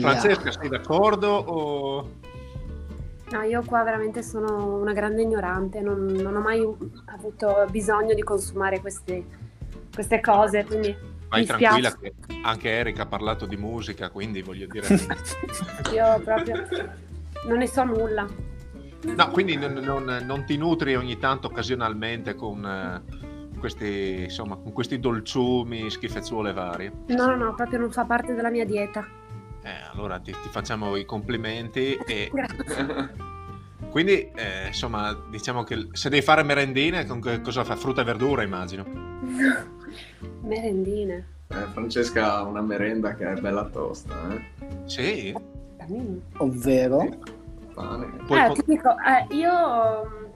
Francesca, 0.00 0.50
sei 0.50 0.68
d'accordo 0.68 1.28
o... 1.28 2.10
No, 3.30 3.42
io 3.42 3.62
qua 3.62 3.82
veramente 3.82 4.22
sono 4.22 4.78
una 4.78 4.94
grande 4.94 5.20
ignorante, 5.20 5.80
non, 5.82 6.06
non 6.06 6.34
ho 6.34 6.40
mai 6.40 6.66
avuto 7.04 7.66
bisogno 7.70 8.14
di 8.14 8.22
consumare 8.22 8.80
queste, 8.80 9.22
queste 9.92 10.20
cose, 10.20 10.64
quindi 10.64 10.96
Vai 11.28 11.44
tranquilla 11.44 11.94
che 11.94 12.14
anche 12.42 12.70
Erika 12.70 13.02
ha 13.02 13.06
parlato 13.06 13.44
di 13.44 13.56
musica, 13.58 14.08
quindi 14.08 14.40
voglio 14.40 14.66
dire... 14.66 14.86
io 15.92 16.20
proprio 16.24 16.66
non 17.46 17.58
ne 17.58 17.66
so 17.66 17.84
nulla. 17.84 18.26
No, 19.14 19.30
quindi 19.30 19.56
non, 19.56 19.74
non, 19.74 20.22
non 20.24 20.44
ti 20.44 20.56
nutri 20.56 20.96
ogni 20.96 21.18
tanto 21.18 21.48
occasionalmente 21.48 22.34
con... 22.34 22.64
Questi, 23.58 24.22
insomma, 24.24 24.56
con 24.56 24.72
questi 24.72 24.98
dolciumi, 24.98 25.90
schifezzuole 25.90 26.52
varie? 26.52 26.92
No, 27.08 27.26
no, 27.26 27.36
no, 27.36 27.54
proprio 27.54 27.78
non 27.78 27.90
fa 27.90 28.04
parte 28.04 28.34
della 28.34 28.50
mia 28.50 28.64
dieta. 28.64 29.06
Eh, 29.62 29.92
allora 29.92 30.18
ti, 30.18 30.32
ti 30.32 30.48
facciamo 30.48 30.96
i 30.96 31.04
complimenti 31.04 31.98
e... 32.06 32.30
Quindi, 33.90 34.30
eh, 34.34 34.66
insomma, 34.66 35.16
diciamo 35.30 35.64
che 35.64 35.88
se 35.92 36.08
devi 36.08 36.22
fare 36.22 36.42
merendine, 36.42 37.06
con 37.06 37.20
che 37.20 37.40
cosa 37.40 37.64
fa? 37.64 37.74
Frutta 37.74 38.02
e 38.02 38.04
verdura, 38.04 38.42
immagino. 38.42 38.84
merendine. 40.42 41.36
Eh, 41.48 41.66
Francesca 41.72 42.34
ha 42.36 42.42
una 42.42 42.60
merenda 42.60 43.14
che 43.14 43.32
è 43.32 43.40
bella 43.40 43.64
tosta, 43.64 44.14
eh? 44.30 44.42
Sì. 44.84 45.34
Ovvero? 46.36 47.08
Pane. 47.74 48.06
Eh, 48.28 48.52
ti 48.54 48.62
dico, 48.66 48.90
eh, 48.90 49.34
io 49.34 50.27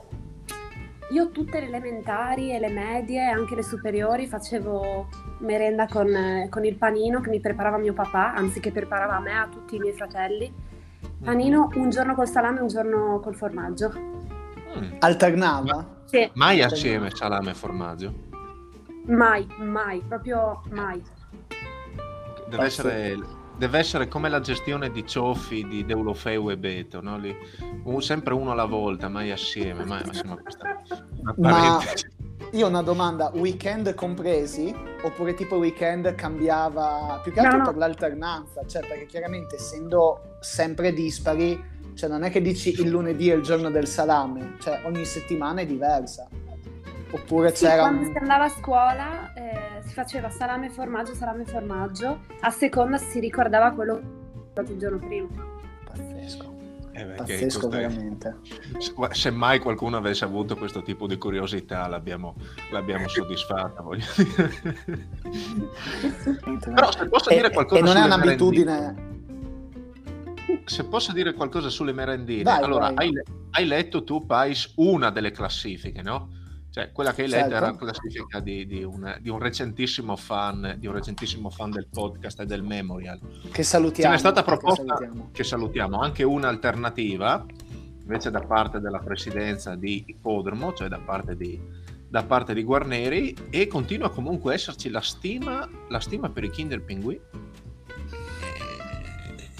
io 1.13 1.31
tutte 1.31 1.61
le 1.61 1.67
elementari 1.67 2.55
e 2.55 2.59
le 2.59 2.71
medie, 2.71 3.29
anche 3.29 3.55
le 3.55 3.63
superiori, 3.63 4.27
facevo 4.27 5.07
merenda 5.41 5.87
con, 5.87 6.47
con, 6.49 6.65
il 6.65 6.77
panino 6.77 7.21
che 7.21 7.29
mi 7.29 7.41
preparava 7.41 7.77
mio 7.77 7.93
papà, 7.93 8.35
anzi 8.35 8.61
che 8.61 8.73
preparava 8.73 9.17
a 9.17 9.21
me, 9.21 9.39
a 9.39 9.47
tutti 9.47 9.77
i 9.77 9.79
miei 9.79 9.93
fratelli. 9.93 10.53
Panino 11.23 11.69
un 11.75 11.91
giorno 11.91 12.15
col 12.15 12.29
salame 12.29 12.59
e 12.59 12.63
un 12.63 12.69
giorno 12.69 13.21
col 13.21 13.35
formaggio. 13.35 13.93
Mm. 14.77 14.97
Alternava? 15.01 16.01
Sì. 16.07 16.31
Mai 16.35 16.63
assieme 16.63 17.11
salame 17.15 17.51
e 17.51 17.55
formaggio? 17.55 18.15
Mai, 19.07 19.47
mai, 19.59 20.03
proprio 20.07 20.63
mai. 20.71 21.03
Deve 22.49 22.65
essere 22.65 23.17
deve 23.57 23.79
essere 23.79 24.09
come 24.09 24.29
la 24.29 24.41
gestione 24.41 24.91
di 24.91 25.07
cioffi 25.07 25.67
di 25.67 25.85
Deulofeu 25.85 26.51
e 26.51 26.57
Beto, 26.57 27.01
no? 27.01 27.19
Lì, 27.19 27.35
un, 27.85 28.03
sempre 28.03 28.35
uno 28.35 28.53
alla 28.53 28.65
volta, 28.65 29.09
mai 29.09 29.31
assieme. 29.31 29.85
Mai, 29.85 30.03
insomma, 30.05 30.37
questa, 30.37 30.83
Ma 31.37 31.81
io 32.53 32.67
ho 32.67 32.69
una 32.69 32.83
domanda, 32.83 33.31
weekend 33.35 33.95
compresi? 33.95 34.75
Oppure 35.03 35.35
tipo 35.35 35.57
weekend 35.57 36.15
cambiava 36.15 37.21
più 37.23 37.33
che 37.33 37.41
altro 37.41 37.59
no, 37.59 37.65
no. 37.65 37.71
per 37.71 37.79
l'alternanza? 37.79 38.67
Cioè, 38.67 38.87
perché 38.87 39.07
chiaramente 39.07 39.57
essendo 39.57 40.37
sempre 40.41 40.93
dispari, 40.93 41.61
cioè 41.95 42.09
non 42.09 42.25
è 42.25 42.31
che 42.31 42.41
dici 42.41 42.81
il 42.81 42.89
lunedì 42.89 43.31
è 43.31 43.35
il 43.35 43.43
giorno 43.43 43.71
del 43.71 43.87
salame, 43.87 44.57
cioè 44.61 44.83
ogni 44.85 45.05
settimana 45.05 45.61
è 45.61 45.67
diversa. 45.67 46.29
Oppure 47.15 47.55
sì, 47.55 47.67
c'era 47.67 47.83
quando 47.83 48.07
un... 48.07 48.13
si 48.13 48.19
andava 48.19 48.45
a 48.45 48.49
scuola 48.49 49.33
eh, 49.35 49.52
si 49.93 49.99
faceva 49.99 50.31
salame 50.31 50.67
e 50.67 50.71
formaggio, 50.71 51.15
salame 51.15 51.43
e 51.43 51.45
formaggio, 51.45 52.21
a 52.41 52.51
seconda 52.51 52.97
si 52.97 53.21
ricordava 53.21 53.73
quello 53.73 54.01
che 54.55 54.73
il 54.73 54.79
giorno 54.79 54.99
prima. 54.99 55.29
Pazzesco. 55.85 56.51
Eh 56.93 57.05
beh, 57.05 57.15
Pazzesco 57.15 57.69
veramente. 57.69 58.39
Se 59.11 59.31
mai 59.31 59.59
qualcuno 59.59 59.99
avesse 59.99 60.25
avuto 60.25 60.57
questo 60.57 60.81
tipo 60.81 61.07
di 61.07 61.19
curiosità 61.19 61.87
l'abbiamo, 61.89 62.37
l'abbiamo 62.71 63.07
soddisfatta, 63.07 63.83
voglio 63.83 64.07
dire. 64.17 64.51
Però 66.75 66.91
se 66.91 67.09
posso 67.09 67.29
e, 67.29 67.37
dire 67.37 67.51
qualcosa 67.51 67.81
E 67.81 67.85
non 67.85 67.97
è 67.97 68.05
un'abitudine... 68.05 69.11
Se 70.65 70.85
posso 70.85 71.13
dire 71.13 71.35
qualcosa 71.35 71.69
sulle 71.69 71.93
merendine, 71.93 72.45
vai, 72.45 72.63
allora 72.63 72.93
vai. 72.93 73.09
Hai, 73.09 73.23
hai 73.51 73.67
letto 73.67 74.05
tu, 74.05 74.25
Pais, 74.25 74.73
una 74.77 75.11
delle 75.11 75.33
classifiche, 75.33 76.03
no? 76.03 76.41
Cioè, 76.73 76.91
quella 76.91 77.13
che 77.13 77.25
hai 77.25 77.29
letto 77.29 77.51
certo. 77.51 77.57
era 77.57 77.67
la 77.67 77.77
classifica 77.77 78.41
di, 78.41 78.67
di, 78.67 78.83
un, 78.83 79.19
di, 79.21 79.29
un, 79.29 79.39
recentissimo 79.39 80.17
fan, 80.17 80.77
di 80.79 80.87
un 80.87 80.95
recentissimo 80.95 81.51
fan 81.51 81.71
del 81.71 81.87
podcast 81.87 82.41
e 82.41 82.47
del 82.47 82.63
Memorial. 82.63 83.21
Che 83.51 83.63
salutiamo. 83.63 84.09
Ce 84.09 84.15
n'è 84.15 84.19
stata 84.19 84.43
proposta, 84.43 84.83
che 84.83 84.89
salutiamo. 84.89 85.29
che 85.33 85.45
salutiamo, 85.45 86.01
anche 86.01 86.23
un'alternativa, 86.23 87.45
invece 88.01 88.31
da 88.31 88.41
parte 88.41 88.81
della 88.81 89.01
presidenza 89.01 89.75
di 89.75 90.03
Ippodromo, 90.07 90.73
cioè 90.73 90.89
da 90.89 90.99
parte 90.99 91.37
di, 91.37 91.61
da 92.09 92.23
parte 92.23 92.55
di 92.55 92.63
Guarneri, 92.63 93.37
e 93.51 93.67
continua 93.67 94.09
comunque 94.09 94.53
a 94.53 94.55
esserci 94.55 94.89
la 94.89 95.03
stima, 95.03 95.69
la 95.91 96.01
stima 96.01 96.31
per 96.31 96.45
i 96.45 96.51
Kinder 96.51 96.81
Pinguì. 96.81 97.21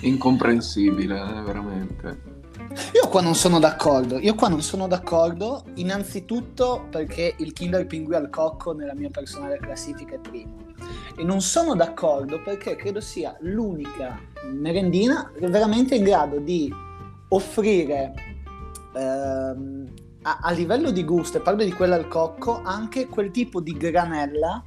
Incomprensibile, 0.01 1.21
eh, 1.21 1.43
veramente. 1.43 2.32
Io 2.95 3.09
qua 3.09 3.21
non 3.21 3.35
sono 3.35 3.59
d'accordo. 3.59 4.19
Io 4.19 4.35
qua 4.35 4.49
non 4.49 4.63
sono 4.63 4.87
d'accordo, 4.87 5.65
innanzitutto 5.75 6.87
perché 6.91 7.35
il 7.39 7.53
Kinder 7.53 7.87
Pinguì 7.87 8.15
al 8.15 8.31
cocco 8.31 8.73
nella 8.73 8.95
mia 8.95 9.11
personale 9.11 9.59
classifica 9.59 10.15
è 10.15 10.19
primo. 10.19 10.57
E 11.17 11.25
non 11.25 11.41
sono 11.41 11.75
d'accordo 11.75 12.41
perché 12.43 12.77
credo 12.77 13.01
sia 13.01 13.37
l'unica 13.41 14.19
merendina 14.51 15.31
veramente 15.39 15.95
in 15.95 16.05
grado 16.05 16.39
di 16.39 16.73
offrire 17.29 18.13
ehm, 18.95 19.93
a, 20.23 20.39
a, 20.43 20.51
livello 20.53 20.91
di 20.91 21.05
gusto, 21.05 21.39
e 21.39 21.41
parlo 21.41 21.65
di 21.65 21.73
quella 21.73 21.97
al 21.97 22.09
cocco, 22.09 22.61
anche 22.63 23.07
quel 23.09 23.31
tipo 23.31 23.61
di 23.61 23.77
granella 23.77 24.63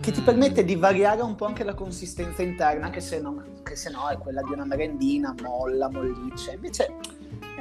che 0.00 0.10
ti 0.10 0.20
permette 0.20 0.64
di 0.64 0.74
variare 0.74 1.22
un 1.22 1.36
po' 1.36 1.46
anche 1.46 1.62
la 1.62 1.74
consistenza 1.74 2.42
interna, 2.42 2.90
che 2.90 3.00
se 3.00 3.20
no, 3.20 3.60
che 3.62 3.76
se 3.76 3.90
no 3.90 4.08
è 4.08 4.18
quella 4.18 4.42
di 4.42 4.52
una 4.52 4.64
merendina 4.64 5.34
molla, 5.40 5.88
molliccia. 5.88 6.52
Invece 6.52 6.96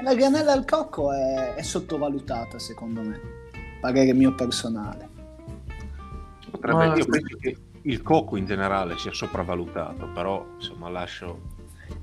la 0.01 0.15
granella 0.15 0.51
al 0.51 0.65
cocco 0.65 1.11
è, 1.11 1.55
è 1.55 1.61
sottovalutata, 1.61 2.59
secondo 2.59 3.01
me, 3.01 3.19
parere 3.79 4.13
mio 4.13 4.33
personale. 4.33 5.09
Potrebbe, 6.49 6.97
io 6.97 7.05
penso 7.05 7.37
che 7.39 7.57
il 7.83 8.01
cocco 8.01 8.37
in 8.37 8.45
generale 8.45 8.97
sia 8.97 9.13
sopravvalutato, 9.13 10.07
però 10.13 10.45
insomma 10.55 10.89
lascio, 10.89 11.39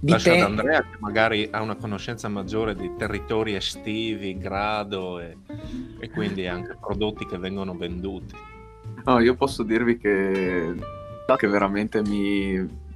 lascio 0.00 0.32
ad 0.32 0.40
Andrea 0.40 0.80
che 0.80 0.96
magari 0.98 1.48
ha 1.50 1.60
una 1.60 1.76
conoscenza 1.76 2.28
maggiore 2.28 2.74
di 2.74 2.92
territori 2.96 3.54
estivi, 3.54 4.36
grado 4.38 5.20
e, 5.20 5.36
e 6.00 6.10
quindi 6.10 6.46
anche 6.46 6.76
prodotti 6.80 7.26
che 7.26 7.38
vengono 7.38 7.74
venduti. 7.76 8.34
No, 9.04 9.20
io 9.20 9.34
posso 9.34 9.62
dirvi 9.62 9.98
che, 9.98 10.74
che 11.36 11.46
veramente 11.46 12.02
mi 12.02 12.86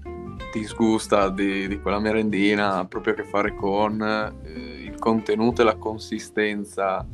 disgusta 0.52 1.30
di, 1.30 1.68
di, 1.68 1.80
quella 1.80 1.98
merendina 1.98 2.76
ha 2.76 2.84
proprio 2.84 3.14
a 3.14 3.16
che 3.16 3.24
fare 3.24 3.54
con 3.54 4.02
eh, 4.44 4.81
contenuto 5.02 5.62
e 5.62 5.64
la 5.64 5.74
consistenza 5.74 7.04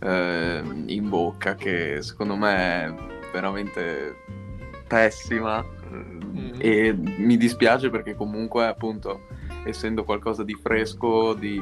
eh, 0.00 0.62
in 0.86 1.08
bocca 1.08 1.54
che 1.54 2.02
secondo 2.02 2.34
me 2.34 2.84
è 2.84 2.94
veramente 3.32 4.16
pessima 4.88 5.62
mm. 5.62 6.54
e 6.58 6.92
mi 6.92 7.36
dispiace 7.36 7.90
perché 7.90 8.16
comunque 8.16 8.66
appunto 8.66 9.20
essendo 9.62 10.02
qualcosa 10.02 10.42
di 10.42 10.54
fresco, 10.54 11.32
di, 11.34 11.60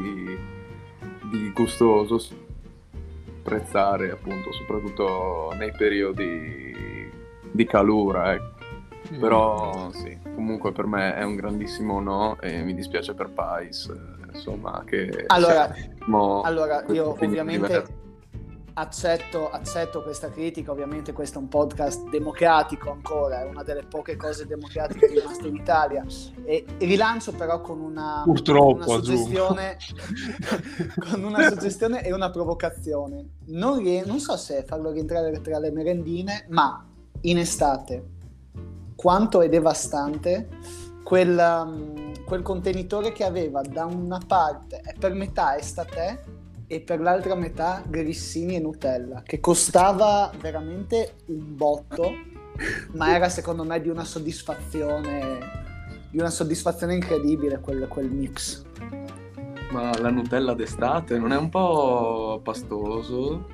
di 1.30 1.52
gustoso 1.54 2.24
apprezzare 3.40 4.10
appunto 4.10 4.52
soprattutto 4.52 5.52
nei 5.58 5.72
periodi 5.72 6.74
di 7.52 7.64
calura 7.66 8.32
ecco. 8.32 8.54
mm. 9.12 9.20
però 9.20 9.90
sì 9.92 10.16
comunque 10.34 10.72
per 10.72 10.86
me 10.86 11.14
è 11.16 11.22
un 11.22 11.36
grandissimo 11.36 12.00
no 12.00 12.38
e 12.40 12.62
mi 12.62 12.72
dispiace 12.72 13.12
per 13.12 13.28
Pais 13.28 13.92
insomma 14.36 14.82
che 14.84 15.24
allora, 15.26 15.74
allora 16.42 16.84
io 16.88 17.10
ovviamente 17.10 18.04
accetto, 18.78 19.50
accetto 19.50 20.02
questa 20.02 20.30
critica 20.30 20.70
ovviamente 20.70 21.12
questo 21.12 21.38
è 21.38 21.42
un 21.42 21.48
podcast 21.48 22.08
democratico 22.10 22.90
ancora 22.90 23.42
è 23.42 23.48
una 23.48 23.62
delle 23.62 23.84
poche 23.84 24.16
cose 24.16 24.46
democratiche 24.46 25.06
rimaste 25.06 25.48
in 25.48 25.54
Italia. 25.54 26.04
E 26.44 26.64
rilancio 26.78 27.32
però 27.32 27.60
con 27.60 27.80
una, 27.80 28.22
Purtroppo, 28.24 28.74
una 28.74 28.86
suggestione 28.86 29.78
con 31.08 31.24
una 31.24 31.48
suggestione 31.48 32.04
e 32.04 32.12
una 32.12 32.30
provocazione. 32.30 33.24
Non, 33.46 33.82
non 34.04 34.18
so 34.20 34.36
se 34.36 34.64
farlo 34.64 34.90
rientrare 34.90 35.40
tra 35.40 35.58
le 35.58 35.70
merendine 35.70 36.46
ma 36.50 36.86
in 37.22 37.38
estate 37.38 38.14
quanto 38.94 39.40
è 39.40 39.48
devastante 39.48 40.48
quel, 41.04 41.38
um, 41.38 42.05
quel 42.26 42.42
contenitore 42.42 43.12
che 43.12 43.24
aveva 43.24 43.62
da 43.62 43.84
una 43.84 44.20
parte 44.26 44.82
per 44.98 45.14
metà 45.14 45.56
estate 45.56 46.24
e 46.66 46.80
per 46.80 47.00
l'altra 47.00 47.36
metà 47.36 47.84
grissini 47.86 48.56
e 48.56 48.58
Nutella, 48.58 49.22
che 49.22 49.38
costava 49.38 50.32
veramente 50.40 51.18
un 51.26 51.54
botto, 51.54 52.10
ma 52.94 53.14
era 53.14 53.28
secondo 53.28 53.62
me 53.62 53.80
di 53.80 53.88
una 53.88 54.02
soddisfazione, 54.02 55.38
di 56.10 56.18
una 56.18 56.30
soddisfazione 56.30 56.94
incredibile 56.94 57.60
quel, 57.60 57.86
quel 57.86 58.10
mix. 58.10 58.64
Ma 59.70 59.96
la 60.00 60.10
Nutella 60.10 60.54
d'estate 60.54 61.18
non 61.18 61.32
è 61.32 61.36
un 61.36 61.48
po' 61.48 62.40
pastoso? 62.42 63.46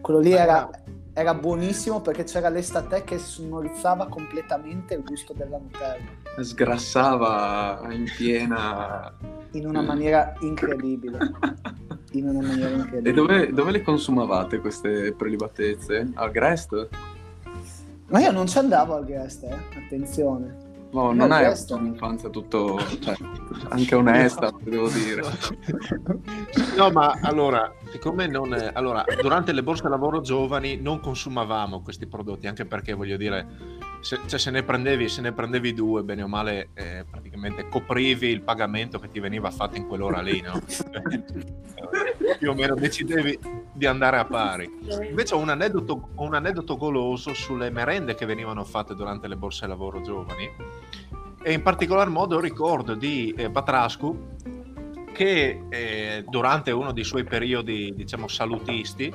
Quello 0.00 0.18
lì 0.18 0.32
era, 0.32 0.68
era 1.14 1.32
buonissimo 1.32 2.00
perché 2.00 2.24
c'era 2.24 2.48
l'estate 2.48 3.04
che 3.04 3.18
smorizzava 3.18 4.08
completamente 4.08 4.94
il 4.94 5.04
gusto 5.04 5.32
della 5.32 5.58
Nutella. 5.58 6.42
Sgrassava 6.42 7.86
in 7.90 8.04
piena... 8.16 9.14
In 9.52 9.68
una 9.68 9.82
maniera 9.82 10.34
incredibile. 10.40 11.18
In 12.14 12.28
una 12.28 12.46
maniera 12.46 12.70
incredibile. 12.70 13.10
E 13.10 13.12
dove, 13.12 13.52
dove 13.52 13.70
le 13.70 13.82
consumavate 13.82 14.58
queste 14.58 15.12
prelibatezze? 15.12 16.10
Al 16.14 16.32
Grest? 16.32 16.88
Ma 18.08 18.20
io 18.20 18.32
non 18.32 18.48
ci 18.48 18.58
andavo 18.58 18.94
al 18.94 19.04
guest, 19.04 19.44
eh? 19.44 19.56
attenzione. 19.76 20.63
No, 20.94 21.06
No, 21.06 21.12
non 21.12 21.32
hai 21.32 21.44
questo. 21.46 21.74
avuto 21.74 21.88
un'infanzia 21.88 22.28
tutto... 22.28 22.78
cioè, 23.00 23.16
anche 23.70 23.94
onesta, 23.96 24.52
devo 24.60 24.88
dire. 24.88 25.22
No, 26.76 26.90
ma 26.90 27.18
allora, 27.22 27.72
siccome 27.90 28.26
non... 28.26 28.52
è- 28.54 28.70
Allora, 28.74 29.04
durante 29.20 29.52
le 29.52 29.62
borse 29.62 29.88
lavoro 29.88 30.20
giovani 30.20 30.76
non 30.76 31.00
consumavamo 31.00 31.82
questi 31.82 32.06
prodotti, 32.06 32.46
anche 32.48 32.64
perché, 32.64 32.94
voglio 32.94 33.16
dire, 33.16 33.46
se, 34.00 34.18
cioè, 34.26 34.38
se 34.38 34.50
ne 34.50 34.62
prendevi, 34.64 35.08
se 35.08 35.20
ne 35.20 35.32
prendevi 35.32 35.72
due, 35.72 36.02
bene 36.02 36.22
o 36.22 36.28
male, 36.28 36.70
eh, 36.74 37.04
praticamente 37.08 37.68
coprivi 37.68 38.28
il 38.28 38.42
pagamento 38.42 38.98
che 38.98 39.10
ti 39.10 39.20
veniva 39.20 39.50
fatto 39.50 39.76
in 39.76 39.86
quell'ora 39.86 40.20
lì, 40.20 40.40
no? 40.40 40.60
Più 42.38 42.50
o 42.50 42.54
meno 42.54 42.74
decidevi 42.74 43.38
di 43.74 43.86
andare 43.86 44.18
a 44.18 44.24
pari. 44.24 44.70
Invece 45.08 45.34
ho 45.34 45.38
un 45.38 45.48
aneddoto, 45.48 46.10
un 46.16 46.34
aneddoto 46.34 46.76
goloso 46.76 47.34
sulle 47.34 47.70
merende 47.70 48.14
che 48.14 48.24
venivano 48.24 48.64
fatte 48.64 48.94
durante 48.94 49.26
le 49.26 49.36
borse 49.36 49.66
lavoro 49.66 50.00
giovani 50.00 50.48
e 51.46 51.52
in 51.52 51.60
particolar 51.60 52.08
modo 52.08 52.40
ricordo 52.40 52.94
di 52.94 53.34
eh, 53.36 53.50
Batrascu 53.50 54.32
che 55.12 55.66
eh, 55.68 56.24
durante 56.26 56.70
uno 56.70 56.92
dei 56.92 57.04
suoi 57.04 57.24
periodi 57.24 57.92
diciamo 57.94 58.28
salutisti 58.28 59.12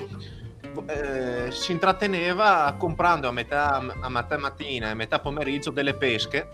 eh, 0.85 1.49
si 1.49 1.71
intratteneva 1.71 2.75
comprando 2.77 3.27
a 3.27 3.31
metà, 3.31 3.83
a 3.99 4.09
metà 4.09 4.37
mattina 4.37 4.87
e 4.87 4.91
a 4.91 4.93
metà 4.93 5.19
pomeriggio 5.19 5.71
delle 5.71 5.95
pesche 5.95 6.47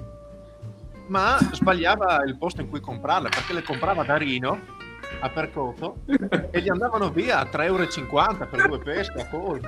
ma 1.07 1.37
sbagliava 1.51 2.23
il 2.25 2.37
posto 2.37 2.61
in 2.61 2.69
cui 2.69 2.79
comprarle 2.79 3.27
perché 3.27 3.51
le 3.51 3.61
comprava 3.61 4.03
da 4.03 4.15
Rino 4.15 4.74
a 5.19 5.29
Percoto 5.29 6.01
e 6.51 6.61
gli 6.61 6.69
andavano 6.69 7.09
via 7.09 7.39
a 7.39 7.49
3,50 7.49 7.63
euro 7.65 8.47
per 8.47 8.67
due 8.67 8.79
pesche 8.79 9.21
a 9.21 9.27
colpo 9.27 9.67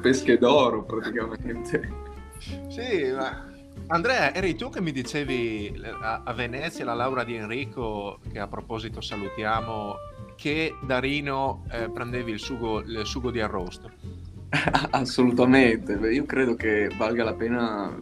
Pesche 0.00 0.38
d'oro 0.38 0.84
praticamente. 0.84 2.08
Sì, 2.68 3.10
ma 3.14 3.48
Andrea, 3.88 4.32
eri 4.32 4.54
tu 4.54 4.70
che 4.70 4.80
mi 4.80 4.92
dicevi 4.92 5.82
a, 6.00 6.32
Venezia 6.32 6.84
la 6.84 6.94
Laura 6.94 7.24
di 7.24 7.34
Enrico, 7.34 8.20
che 8.30 8.38
a 8.38 8.46
proposito 8.46 9.00
salutiamo, 9.00 9.96
che 10.36 10.76
da 10.82 11.00
Rino 11.00 11.64
eh, 11.70 11.90
prendevi 11.90 12.30
il 12.30 12.38
sugo, 12.38 12.80
il 12.80 13.02
sugo 13.04 13.30
di 13.30 13.40
arrosto. 13.40 13.90
Assolutamente, 14.90 15.94
io 16.08 16.24
credo 16.24 16.54
che 16.54 16.88
valga 16.96 17.24
la 17.24 17.34
pena 17.34 18.00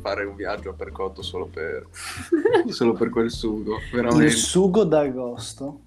fare 0.00 0.24
un 0.24 0.34
viaggio 0.36 0.70
a 0.70 0.72
Percotto 0.74 1.22
solo 1.22 1.46
per, 1.46 1.86
solo 2.68 2.92
per 2.94 3.10
quel 3.10 3.30
sugo, 3.30 3.76
Il 3.76 3.82
veramente. 3.92 4.30
sugo 4.30 4.84
d'agosto. 4.84 5.80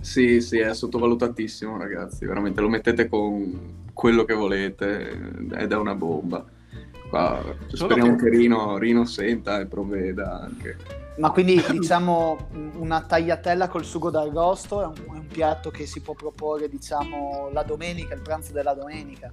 Sì, 0.00 0.40
sì, 0.40 0.58
è 0.58 0.72
sottovalutatissimo, 0.74 1.76
ragazzi, 1.76 2.26
veramente 2.26 2.60
lo 2.60 2.68
mettete 2.68 3.08
con 3.08 3.84
quello 3.92 4.24
che 4.24 4.34
volete 4.34 5.10
ed 5.54 5.72
è 5.72 5.76
una 5.76 5.94
bomba. 5.94 6.44
Qua, 7.08 7.42
speriamo 7.72 8.16
che- 8.16 8.24
che 8.24 8.36
Rino, 8.36 8.78
Rino 8.78 9.04
senta 9.04 9.60
e 9.60 9.66
provveda 9.66 10.40
anche. 10.40 10.76
Ma 11.18 11.30
quindi 11.30 11.62
diciamo 11.70 12.48
una 12.74 13.00
tagliatella 13.00 13.68
col 13.68 13.84
sugo 13.86 14.10
d'agosto 14.10 14.82
è 14.82 14.86
un, 14.86 14.94
è 15.14 15.18
un 15.18 15.26
piatto 15.26 15.70
che 15.70 15.86
si 15.86 16.00
può 16.00 16.12
proporre 16.12 16.68
diciamo 16.68 17.48
la 17.54 17.62
domenica, 17.62 18.14
il 18.14 18.20
pranzo 18.20 18.52
della 18.52 18.74
domenica. 18.74 19.32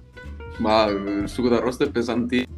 Ma 0.58 0.84
il 0.84 1.24
sugo 1.28 1.48
d'arrosto 1.50 1.84
è 1.84 1.90
pesantissimo. 1.90 2.52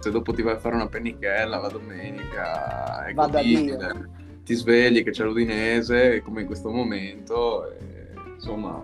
Se 0.00 0.10
dopo 0.10 0.32
ti 0.32 0.42
vai 0.42 0.54
a 0.54 0.58
fare 0.58 0.74
una 0.74 0.88
pennichella 0.88 1.58
la 1.58 1.68
domenica 1.68 3.04
è 3.06 3.12
Vada 3.14 3.38
godibile. 3.40 4.10
Ti 4.44 4.54
svegli 4.54 5.04
che 5.04 5.10
c'è 5.10 5.24
l'Udinese, 5.24 6.22
come 6.22 6.40
in 6.40 6.46
questo 6.46 6.70
momento. 6.70 7.70
e, 7.70 8.08
insomma, 8.34 8.82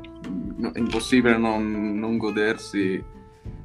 è 0.73 0.79
impossibile 0.79 1.37
non, 1.39 1.99
non 1.99 2.19
godersi 2.19 3.03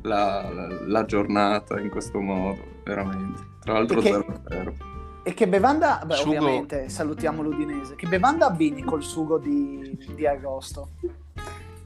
la, 0.03 0.49
la- 0.49 0.79
la 0.87 1.05
giornata 1.05 1.79
in 1.79 1.89
questo 1.89 2.19
modo, 2.21 2.59
veramente. 2.85 3.41
Tra 3.59 3.73
l'altro, 3.73 4.01
Perché- 4.01 4.25
0-0. 4.49 4.73
E 5.23 5.33
che 5.35 5.47
bevanda, 5.47 6.01
beh, 6.03 6.15
Sugo- 6.15 6.29
ovviamente 6.37 6.89
salutiamo 6.89 7.43
l'Udinese, 7.43 7.95
che 7.95 8.07
bevanda 8.07 8.47
abbini 8.47 8.81
col 8.83 9.03
sugo 9.03 9.37
di, 9.37 9.95
di 10.15 10.25
agosto? 10.25 10.91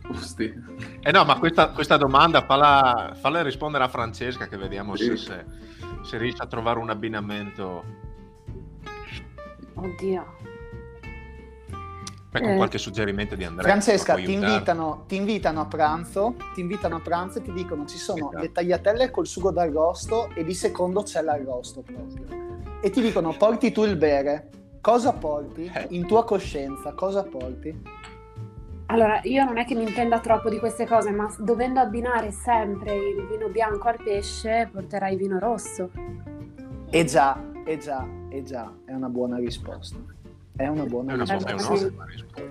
Usti. 0.09 0.53
Eh 1.01 1.11
no, 1.11 1.23
ma 1.25 1.37
questa, 1.39 1.69
questa 1.71 1.97
domanda 1.97 2.41
falla, 2.41 3.13
falla 3.19 3.41
rispondere 3.41 3.83
a 3.83 3.87
Francesca 3.87 4.47
che 4.47 4.57
vediamo 4.57 4.95
Sì. 4.95 5.05
se, 5.05 5.17
se, 5.17 5.45
se 6.03 6.17
riesce 6.17 6.41
a 6.43 6.47
trovare 6.47 6.79
un 6.79 6.89
abbinamento 6.89 7.83
Oddio. 9.75 10.25
Beh, 12.31 12.41
con 12.41 12.49
Eh. 12.51 12.55
qualche 12.57 12.77
suggerimento 12.77 13.35
di 13.35 13.43
Andrea. 13.45 13.67
Francesca, 13.69 14.15
ti 14.15 14.31
invitano, 14.33 15.03
ti 15.07 15.15
invitano 15.15 15.61
a 15.61 15.65
pranzo, 15.65 16.35
ti 16.53 16.61
invitano 16.61 16.97
a 16.97 16.99
pranzo 16.99 17.39
e 17.39 17.41
ti 17.41 17.51
dicono 17.53 17.85
ci 17.85 17.97
sono 17.97 18.27
Esatto. 18.29 18.37
le 18.41 18.51
tagliatelle 18.51 19.09
col 19.11 19.25
sugo 19.27 19.51
d'agosto 19.51 20.29
e 20.33 20.43
di 20.43 20.53
secondo 20.53 21.03
c'è 21.03 21.21
l'agosto 21.21 21.81
proprio. 21.81 22.25
E 22.81 22.89
ti 22.89 23.01
dicono 23.01 23.33
porti 23.37 23.71
tu 23.71 23.83
il 23.83 23.95
bere. 23.97 24.49
Cosa 24.81 25.13
porti? 25.13 25.69
Eh. 25.73 25.87
In 25.91 26.05
tua 26.05 26.23
coscienza, 26.25 26.93
cosa 26.93 27.23
porti? 27.23 27.81
Allora, 28.87 29.19
io 29.23 29.43
non 29.43 29.57
è 29.57 29.65
che 29.65 29.73
mi 29.73 29.83
intenda 29.83 30.19
troppo 30.19 30.49
di 30.49 30.59
queste 30.59 30.85
cose, 30.85 31.11
ma 31.11 31.33
dovendo 31.39 31.79
abbinare 31.79 32.31
sempre 32.31 32.93
il 32.95 33.27
vino 33.27 33.49
bianco 33.49 33.87
al 33.87 33.97
pesce, 34.01 34.69
porterai 34.71 35.15
vino 35.15 35.39
rosso. 35.39 35.89
E 36.91 37.03
già, 37.03 37.41
e 37.65 37.77
già, 37.77 38.07
e 38.29 38.43
già, 38.43 38.71
è 38.85 38.91
una 38.93 39.09
buona 39.09 39.37
risposta. 39.37 39.97
È 40.55 40.67
una 40.67 40.83
È 40.83 40.87
buona 40.87 41.13
una, 41.15 41.23
Eh, 41.23 41.25
è 41.25 41.37
risposta. 41.37 41.53
una 41.53 41.77
sì. 41.77 41.83
ottima 41.85 42.05
risposta. 42.05 42.43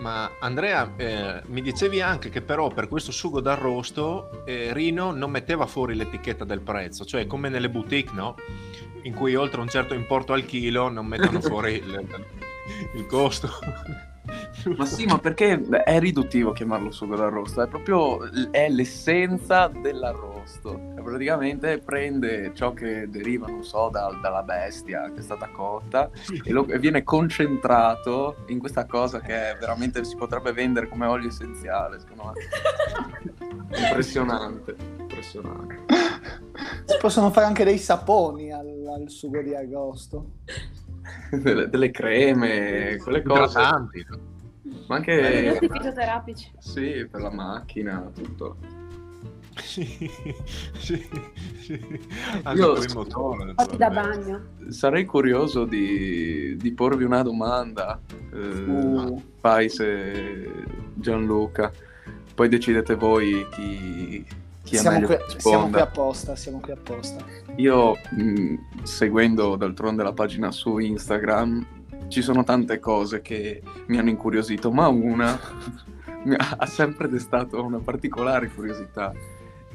Ma 0.00 0.28
Andrea, 0.40 0.92
eh, 0.96 1.42
mi 1.46 1.62
dicevi 1.62 2.00
anche 2.02 2.28
che 2.28 2.42
però 2.42 2.66
per 2.68 2.88
questo 2.88 3.12
sugo 3.12 3.40
d'arrosto 3.40 4.44
eh, 4.44 4.72
Rino 4.72 5.12
non 5.12 5.30
metteva 5.30 5.66
fuori 5.66 5.94
l'etichetta 5.94 6.44
del 6.44 6.60
prezzo, 6.60 7.04
cioè 7.04 7.28
come 7.28 7.48
nelle 7.48 7.70
boutique, 7.70 8.12
no? 8.12 8.34
In 9.02 9.14
cui 9.14 9.36
oltre 9.36 9.60
un 9.60 9.68
certo 9.68 9.94
importo 9.94 10.32
al 10.32 10.44
chilo 10.44 10.88
non 10.88 11.06
mettono 11.06 11.40
fuori 11.40 11.74
il, 11.74 12.04
il 12.96 13.06
costo. 13.06 13.48
Ma 14.76 14.84
sì, 14.86 15.06
ma 15.06 15.18
perché 15.18 15.60
è 15.84 15.98
riduttivo 15.98 16.52
chiamarlo 16.52 16.90
sugo 16.90 17.16
d'arrosto? 17.16 17.62
È 17.62 17.68
proprio 17.68 18.20
è 18.50 18.68
l'essenza 18.68 19.66
dell'arrosto. 19.68 20.78
E 20.96 21.02
praticamente 21.02 21.78
prende 21.78 22.52
ciò 22.54 22.72
che 22.72 23.08
deriva, 23.08 23.46
non 23.46 23.64
so, 23.64 23.88
dal- 23.90 24.20
dalla 24.20 24.42
bestia 24.42 25.10
che 25.12 25.20
è 25.20 25.22
stata 25.22 25.48
cotta 25.48 26.10
e, 26.44 26.52
lo- 26.52 26.66
e 26.68 26.78
viene 26.78 27.02
concentrato 27.02 28.36
in 28.46 28.58
questa 28.58 28.86
cosa 28.86 29.20
che 29.20 29.50
è 29.52 29.56
veramente 29.58 30.04
si 30.04 30.16
potrebbe 30.16 30.52
vendere 30.52 30.88
come 30.88 31.06
olio 31.06 31.28
essenziale, 31.28 31.98
secondo 32.00 32.32
me. 32.32 32.32
Impressionante, 33.78 34.76
impressionante. 34.98 35.84
Si 36.84 36.96
possono 37.00 37.30
fare 37.30 37.46
anche 37.46 37.64
dei 37.64 37.78
saponi 37.78 38.52
al, 38.52 38.86
al 38.86 39.08
sugo 39.08 39.40
di 39.40 39.54
agosto. 39.54 40.32
Delle, 41.30 41.68
delle 41.68 41.90
creme, 41.90 42.96
quelle 42.98 43.22
cose. 43.22 43.58
Idratanti. 43.58 44.06
Ma 44.98 45.00
Prodotti 45.00 45.64
anche 45.64 45.68
fitoterapici. 45.72 46.50
sì, 46.58 47.06
per 47.10 47.20
la 47.22 47.30
macchina, 47.32 48.10
tutto. 48.14 48.56
Sì, 49.62 49.84
sì, 50.78 51.06
sì. 51.60 52.00
Anche 52.42 52.60
Io- 52.60 52.72
per 52.74 52.84
il 52.84 52.94
motore. 52.94 53.52
Fatti 53.54 53.76
da 53.76 53.90
bagno. 53.90 54.40
Sarei 54.68 55.04
curioso 55.04 55.64
di, 55.64 56.56
di 56.56 56.72
porvi 56.72 57.04
una 57.04 57.22
domanda, 57.22 58.00
eh, 58.32 58.36
Uh. 58.38 59.22
Pais 59.40 59.78
e 59.80 60.50
Gianluca. 60.94 61.70
Poi 62.34 62.48
decidete 62.48 62.94
voi 62.94 63.46
chi, 63.50 64.24
chi 64.62 64.76
è 64.76 64.78
Siamo 64.78 65.06
qui, 65.06 65.16
siamo 65.36 65.68
qui 65.68 65.80
apposta, 65.80 66.34
siamo 66.34 66.60
qui 66.60 66.72
apposta. 66.72 67.22
Io, 67.56 67.94
mh, 68.10 68.54
seguendo 68.84 69.56
d'altronde 69.56 70.02
la 70.02 70.12
pagina 70.14 70.50
su 70.50 70.78
Instagram, 70.78 71.66
ci 72.12 72.22
sono 72.22 72.44
tante 72.44 72.78
cose 72.78 73.22
che 73.22 73.62
mi 73.86 73.98
hanno 73.98 74.10
incuriosito, 74.10 74.70
ma 74.70 74.86
una 74.86 75.40
ha 76.58 76.66
sempre 76.66 77.08
destato 77.08 77.64
una 77.64 77.78
particolare 77.78 78.48
curiosità. 78.48 79.12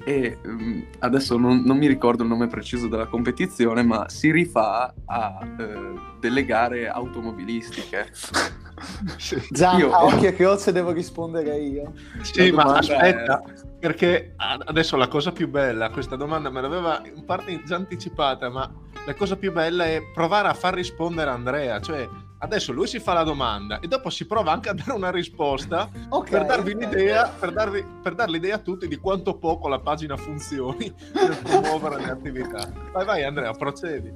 e 0.05 0.37
um, 0.45 0.85
adesso 0.99 1.37
non, 1.37 1.63
non, 1.65 1.77
mi 1.77 1.87
ricordo 1.87 2.21
il 2.21 2.29
nome 2.29 2.47
preciso 2.47 2.87
della 2.87 3.07
competizione, 3.07 3.81
ma 3.83 4.07
si 4.07 4.31
rifà 4.31 4.93
a 5.05 5.39
uh, 5.41 5.99
delle 6.19 6.45
gare 6.45 6.87
automobilistiche. 6.87 8.11
Già, 9.49 9.75
io... 9.75 9.91
a 9.91 10.05
occhio 10.05 10.31
croce 10.33 10.71
devo 10.71 10.91
rispondere 10.91 11.57
io. 11.57 11.93
Sì, 12.21 12.51
ma 12.51 12.75
aspetta, 12.75 13.41
è... 13.41 13.51
perché 13.79 14.35
adesso 14.37 14.95
la 14.95 15.07
cosa 15.07 15.31
più 15.31 15.49
bella, 15.49 15.89
questa 15.89 16.15
domanda 16.15 16.51
me 16.51 16.61
l'aveva 16.61 17.01
in 17.03 17.25
parte 17.25 17.63
già 17.65 17.75
anticipata, 17.77 18.49
ma 18.51 18.71
la 19.07 19.15
cosa 19.15 19.35
più 19.35 19.51
bella 19.51 19.85
è 19.85 20.03
provare 20.13 20.47
a 20.49 20.53
far 20.53 20.75
rispondere 20.75 21.31
Andrea, 21.31 21.81
cioè 21.81 22.07
Adesso 22.39 22.71
lui 22.71 22.85
si 22.85 22.99
fa 22.99 23.13
la 23.13 23.23
domanda 23.23 23.79
e 23.79 23.87
dopo 23.87 24.11
si 24.11 24.27
prova 24.27 24.51
anche 24.51 24.69
a 24.69 24.73
dare 24.73 24.91
una 24.91 25.09
risposta 25.09 25.89
okay, 26.09 26.31
per 26.31 26.45
darvi 26.45 26.73
okay. 26.73 26.85
l'idea, 26.85 27.27
per, 27.27 27.51
darvi, 27.51 27.83
per 28.01 28.13
dar 28.13 28.29
l'idea 28.29 28.55
a 28.55 28.59
tutti 28.59 28.87
di 28.87 28.97
quanto 28.97 29.37
poco 29.37 29.67
la 29.67 29.79
pagina 29.79 30.15
funzioni 30.15 30.93
per 31.11 31.41
promuovere 31.41 31.97
le 32.05 32.11
attività. 32.11 32.71
Vai, 32.91 33.05
vai 33.05 33.23
Andrea, 33.23 33.51
procedi. 33.53 34.13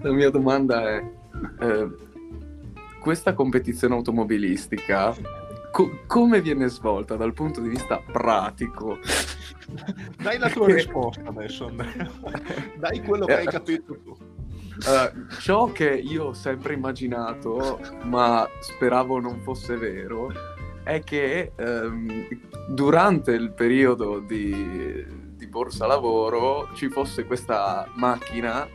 La 0.00 0.12
mia 0.12 0.30
domanda 0.30 0.88
è, 0.88 1.04
eh, 1.60 1.88
questa 3.00 3.34
competizione 3.34 3.94
automobilistica 3.94 5.12
co- 5.72 6.00
come 6.06 6.40
viene 6.40 6.68
svolta 6.68 7.16
dal 7.16 7.32
punto 7.32 7.60
di 7.60 7.68
vista 7.68 8.00
pratico? 8.00 8.98
Dai 10.22 10.38
la 10.38 10.50
tua 10.50 10.66
risposta 10.66 11.22
adesso 11.26 11.66
Andrea, 11.66 12.10
dai 12.78 13.02
quello 13.02 13.26
che 13.26 13.36
hai 13.36 13.46
capito 13.46 13.98
tu. 14.02 14.16
Ciò 15.40 15.72
che 15.72 15.90
io 15.90 16.26
ho 16.26 16.32
sempre 16.32 16.74
immaginato, 16.74 17.80
ma 18.04 18.48
speravo 18.60 19.18
non 19.20 19.40
fosse 19.40 19.76
vero, 19.76 20.30
è 20.84 21.02
che 21.02 21.52
um, 21.56 22.26
durante 22.68 23.32
il 23.32 23.52
periodo 23.52 24.20
di, 24.20 25.04
di 25.36 25.46
borsa 25.46 25.86
lavoro 25.86 26.70
ci 26.74 26.88
fosse 26.88 27.24
questa 27.26 27.86
macchina 27.96 28.66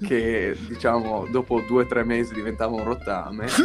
che 0.00 0.56
diciamo 0.66 1.26
dopo 1.30 1.60
due 1.60 1.82
o 1.82 1.86
tre 1.86 2.04
mesi 2.04 2.32
diventava 2.34 2.74
un 2.74 2.84
rottame. 2.84 3.46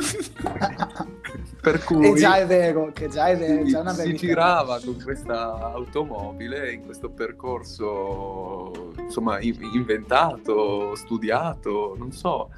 Per 1.61 1.83
cui 1.83 2.09
e 2.09 2.13
già 2.13 2.37
è 2.37 2.45
vero 2.45 2.91
che 2.93 3.07
già 3.07 3.27
è 3.27 3.37
vero 3.37 3.65
si, 3.65 3.71
già 3.71 3.79
una 3.79 3.93
si 3.93 4.13
girava 4.13 4.79
con 4.83 5.01
questa 5.01 5.71
automobile 5.73 6.71
in 6.71 6.85
questo 6.85 7.09
percorso 7.09 8.91
insomma 8.99 9.39
inventato 9.39 10.93
studiato 10.95 11.95
non 11.97 12.11
so. 12.11 12.51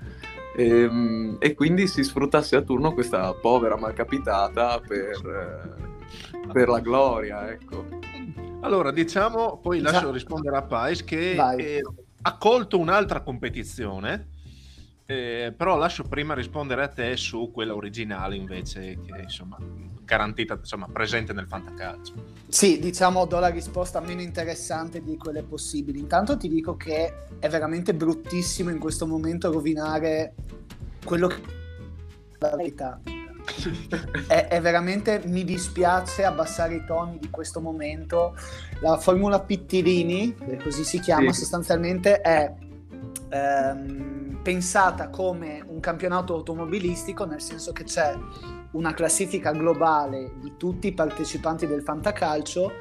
E, 0.56 0.68
ehm, 0.68 1.38
e 1.40 1.54
quindi 1.54 1.88
si 1.88 2.04
sfruttasse 2.04 2.56
a 2.58 2.62
turno 2.62 2.94
questa 2.94 3.34
povera 3.34 3.78
malcapitata 3.78 4.82
per, 4.86 5.78
per 6.52 6.68
la 6.68 6.80
gloria 6.80 7.50
ecco. 7.50 7.86
Allora 8.62 8.92
diciamo 8.92 9.60
poi 9.62 9.80
lascio 9.80 10.12
rispondere 10.12 10.58
a 10.58 10.64
Pais 10.64 11.04
che 11.04 11.36
eh, 11.56 11.82
ha 12.22 12.38
colto 12.38 12.80
un'altra 12.80 13.22
competizione, 13.22 14.30
eh, 15.06 15.54
però 15.56 15.78
lascio 15.78 16.04
prima 16.04 16.34
rispondere 16.34 16.84
a 16.84 16.88
te 16.88 17.16
su 17.16 17.52
quella 17.52 17.76
originale 17.76 18.36
invece, 18.36 19.00
che 19.02 19.22
insomma 19.22 19.58
garantita, 20.04 20.56
insomma 20.56 20.88
presente 20.88 21.34
nel 21.34 21.48
fantacalcio. 21.48 22.14
Sì, 22.48 22.80
diciamo 22.80 23.26
do 23.26 23.40
la 23.40 23.50
risposta 23.50 24.00
meno 24.00 24.22
interessante 24.22 25.02
di 25.02 25.18
quelle 25.18 25.44
possibili. 25.44 26.00
Intanto 26.00 26.38
ti 26.38 26.48
dico 26.48 26.76
che 26.76 27.14
è 27.40 27.50
veramente 27.50 27.94
bruttissimo 27.94 28.70
in 28.70 28.80
questo 28.80 29.06
momento 29.06 29.52
rovinare 29.52 30.34
quello 31.04 31.28
che 31.28 31.42
la 32.40 32.56
verità 32.56 33.00
è, 34.28 34.48
è, 34.48 34.62
veramente 34.62 35.22
mi 35.26 35.44
dispiace 35.44 36.24
abbassare 36.24 36.76
i 36.76 36.86
toni 36.86 37.18
di 37.20 37.30
questo 37.30 37.62
momento. 37.62 38.36
La 38.82 38.98
Formula 38.98 39.40
Pittirini, 39.40 40.36
così 40.62 40.84
si 40.84 41.00
chiama, 41.00 41.32
sì. 41.32 41.40
sostanzialmente 41.40 42.22
è 42.22 42.54
ehm, 43.30 44.40
pensata 44.44 45.10
come 45.10 45.64
un 45.68 45.80
campionato 45.80 46.34
automobilistico, 46.34 47.26
nel 47.26 47.42
senso 47.42 47.72
che 47.72 47.84
c'è 47.84 48.16
una 48.72 48.94
classifica 48.94 49.52
globale 49.52 50.34
di 50.40 50.54
tutti 50.58 50.88
i 50.88 50.94
partecipanti 50.94 51.66
del 51.66 51.82
fantacalcio 51.82 52.72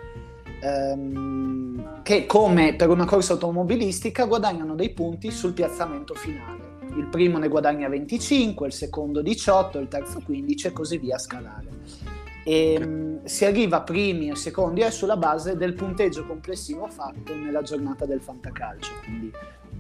ehm, 0.61 2.03
che 2.03 2.27
come 2.27 2.75
per 2.75 2.89
una 2.91 3.05
corsa 3.05 3.35
automobilistica 3.35 4.25
guadagnano 4.25 4.75
dei 4.75 4.91
punti 4.91 5.31
sul 5.31 5.53
piazzamento 5.53 6.15
finale 6.15 6.66
il 6.97 7.07
primo 7.07 7.39
ne 7.39 7.49
guadagna 7.49 7.89
25, 7.89 8.67
il 8.67 8.73
secondo 8.73 9.23
18, 9.23 9.79
il 9.79 9.89
terzo 9.89 10.21
15 10.25 10.67
e 10.67 10.73
così 10.73 10.99
via 10.99 11.17
a 11.17 11.19
scalare. 11.19 11.69
E, 12.45 12.79
um, 12.81 13.25
si 13.25 13.45
arriva 13.45 13.83
primi 13.83 14.29
e 14.29 14.37
secondi 14.37 14.81
è 14.81 14.91
sulla 14.91 15.17
base 15.17 15.57
del 15.57 15.75
punteggio 15.75 16.27
complessivo 16.27 16.87
fatto 16.87 17.35
nella 17.35 17.63
giornata 17.63 18.07
del 18.07 18.21
fantacalcio. 18.21 18.93
Quindi 19.03 19.33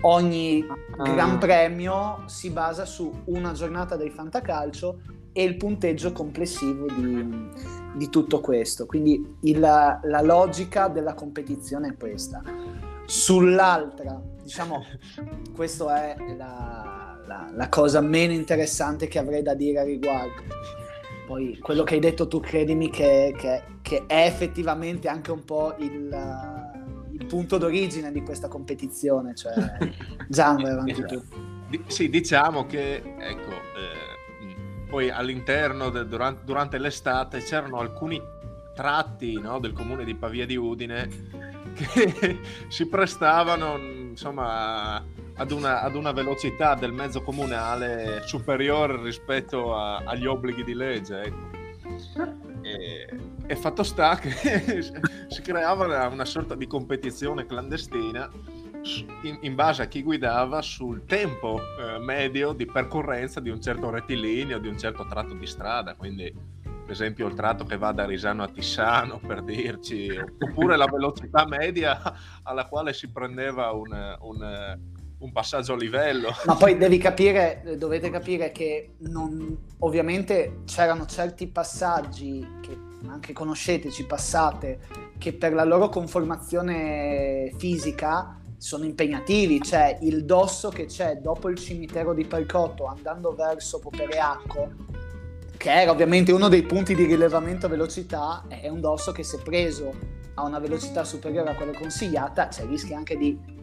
ogni 0.02 0.66
ah. 0.96 1.02
gran 1.04 1.38
premio 1.38 2.22
si 2.26 2.50
basa 2.50 2.84
su 2.84 3.10
una 3.26 3.52
giornata 3.52 3.96
del 3.96 4.10
fantacalcio 4.10 5.00
e 5.32 5.44
il 5.44 5.56
punteggio 5.56 6.12
complessivo 6.12 6.86
di, 6.86 7.50
di 7.94 8.08
tutto 8.08 8.40
questo. 8.40 8.86
Quindi 8.86 9.36
il, 9.42 9.60
la 9.60 10.20
logica 10.22 10.88
della 10.88 11.14
competizione 11.14 11.88
è 11.88 11.96
questa. 11.96 12.42
Sull'altra, 13.04 14.20
diciamo, 14.42 14.82
questa 15.54 16.04
è 16.04 16.34
la, 16.36 16.95
la, 17.26 17.50
la, 17.54 17.68
cosa 17.68 18.00
meno 18.00 18.32
interessante 18.32 19.08
che 19.08 19.18
avrei 19.18 19.42
da 19.42 19.54
dire 19.54 19.80
a 19.80 19.84
riguardo. 19.84 20.42
Poi 21.26 21.58
quello 21.58 21.82
che 21.82 21.94
hai 21.94 22.00
detto 22.00 22.28
tu, 22.28 22.40
credimi 22.40 22.88
che, 22.88 23.34
che, 23.36 23.62
che 23.82 24.04
è 24.06 24.26
effettivamente 24.26 25.08
anche 25.08 25.32
un 25.32 25.44
po' 25.44 25.74
il, 25.78 27.06
il, 27.10 27.26
punto 27.26 27.58
d'origine 27.58 28.12
di 28.12 28.22
questa 28.22 28.48
competizione. 28.48 29.34
Cioè, 29.34 29.54
Gian, 30.28 30.62
vai 30.62 30.70
avanti 30.70 31.04
tu. 31.04 31.22
Sì, 31.88 32.08
diciamo 32.08 32.64
che 32.66 32.94
ecco, 33.18 33.50
eh, 33.50 34.86
poi 34.88 35.10
all'interno, 35.10 35.90
de, 35.90 36.06
durante, 36.06 36.44
durante, 36.44 36.78
l'estate, 36.78 37.40
c'erano 37.40 37.78
alcuni 37.78 38.22
tratti 38.72 39.32
no, 39.40 39.58
del 39.58 39.72
comune 39.72 40.04
di 40.04 40.14
Pavia 40.14 40.46
di 40.46 40.54
Udine 40.54 41.08
che 41.74 42.38
si 42.68 42.86
prestavano 42.86 43.78
insomma 43.78 45.02
ad 45.36 45.50
una, 45.50 45.82
ad 45.82 45.94
una, 45.94 46.12
velocità 46.12 46.74
del 46.74 46.92
mezzo 46.92 47.22
comunale 47.22 48.22
superiore 48.26 49.02
rispetto 49.02 49.74
a, 49.74 49.98
agli 49.98 50.26
obblighi 50.26 50.64
di 50.64 50.74
legge. 50.74 51.22
Ecco. 51.22 51.64
E, 52.62 53.08
e, 53.46 53.56
fatto 53.56 53.82
sta 53.82 54.16
che 54.16 54.82
si 55.28 55.42
creava 55.42 56.08
una, 56.08 56.24
sorta 56.24 56.54
di 56.54 56.66
competizione 56.66 57.46
clandestina 57.46 58.28
in, 59.22 59.38
in, 59.42 59.54
base 59.54 59.82
a 59.82 59.86
chi 59.86 60.02
guidava 60.02 60.62
sul 60.62 61.04
tempo 61.04 61.60
eh, 61.78 61.98
medio 61.98 62.52
di 62.52 62.66
percorrenza 62.66 63.40
di 63.40 63.50
un 63.50 63.60
certo 63.60 63.90
rettilineo, 63.90 64.58
di 64.58 64.68
un 64.68 64.78
certo 64.78 65.06
tratto 65.06 65.34
di 65.34 65.46
strada. 65.46 65.94
Quindi, 65.94 66.32
per 66.62 66.90
esempio, 66.90 67.26
il 67.26 67.34
tratto 67.34 67.64
che 67.64 67.76
va 67.76 67.92
da 67.92 68.04
Risano 68.04 68.42
a 68.42 68.48
Tissano, 68.48 69.18
per 69.18 69.42
dirci, 69.42 70.08
oppure 70.38 70.76
la 70.76 70.86
velocità 70.86 71.46
media 71.46 72.00
alla 72.42 72.66
quale 72.66 72.92
si 72.92 73.10
prendeva 73.10 73.72
un, 73.72 74.16
un 74.20 74.78
un 75.26 75.32
passaggio 75.32 75.74
a 75.74 75.76
livello. 75.76 76.30
Ma 76.46 76.54
poi 76.54 76.78
devi 76.78 76.98
capire, 76.98 77.62
dovete 77.76 78.10
capire 78.10 78.52
che 78.52 78.94
non, 78.98 79.56
ovviamente 79.80 80.60
c'erano 80.64 81.04
certi 81.06 81.48
passaggi 81.48 82.46
che 82.62 82.84
anche 83.08 83.32
conoscete, 83.32 83.90
ci 83.90 84.06
passate, 84.06 84.78
che 85.18 85.32
per 85.32 85.52
la 85.52 85.64
loro 85.64 85.88
conformazione 85.88 87.52
fisica 87.58 88.40
sono 88.56 88.84
impegnativi, 88.84 89.60
cioè 89.60 89.98
il 90.02 90.24
dosso 90.24 90.70
che 90.70 90.86
c'è 90.86 91.16
dopo 91.16 91.48
il 91.48 91.58
cimitero 91.58 92.14
di 92.14 92.24
Percotto 92.24 92.86
andando 92.86 93.34
verso 93.34 93.78
Popereacco, 93.78 94.70
che 95.56 95.72
era 95.72 95.90
ovviamente 95.90 96.32
uno 96.32 96.48
dei 96.48 96.62
punti 96.62 96.94
di 96.94 97.04
rilevamento 97.04 97.66
a 97.66 97.68
velocità, 97.68 98.44
è 98.48 98.68
un 98.68 98.80
dosso 98.80 99.12
che 99.12 99.22
se 99.22 99.38
preso 99.38 99.92
a 100.34 100.44
una 100.44 100.58
velocità 100.58 101.04
superiore 101.04 101.50
a 101.50 101.54
quella 101.54 101.76
consigliata, 101.76 102.48
cioè 102.50 102.66
rischi 102.66 102.94
anche 102.94 103.16
di 103.16 103.54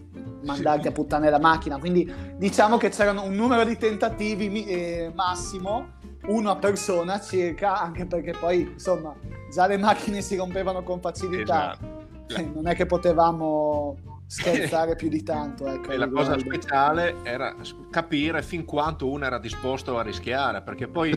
mandarti 0.43 0.87
a 0.87 0.91
puttane 0.91 1.29
la 1.29 1.39
macchina. 1.39 1.77
Quindi 1.77 2.11
diciamo 2.35 2.77
che 2.77 2.89
c'erano 2.89 3.23
un 3.23 3.33
numero 3.33 3.63
di 3.63 3.77
tentativi 3.77 4.65
eh, 4.65 5.11
massimo, 5.13 5.93
uno 6.27 6.51
a 6.51 6.55
persona 6.55 7.19
circa, 7.19 7.79
anche 7.81 8.05
perché 8.05 8.33
poi 8.39 8.61
insomma 8.73 9.13
già 9.51 9.67
le 9.67 9.77
macchine 9.77 10.21
si 10.21 10.35
rompevano 10.35 10.83
con 10.83 10.99
facilità. 10.99 11.73
Esatto. 11.73 12.51
Non 12.53 12.67
è 12.67 12.75
che 12.75 12.85
potevamo 12.85 13.97
scherzare 14.25 14.95
più 14.97 15.09
di 15.09 15.23
tanto. 15.23 15.67
Ecco, 15.67 15.91
e 15.91 15.97
la 15.97 16.09
cosa 16.09 16.37
speciale 16.39 17.17
era 17.23 17.55
capire 17.91 18.41
fin 18.41 18.65
quanto 18.65 19.09
uno 19.09 19.25
era 19.25 19.37
disposto 19.37 19.97
a 19.97 20.01
rischiare, 20.01 20.61
perché 20.61 20.87
poi 20.87 21.13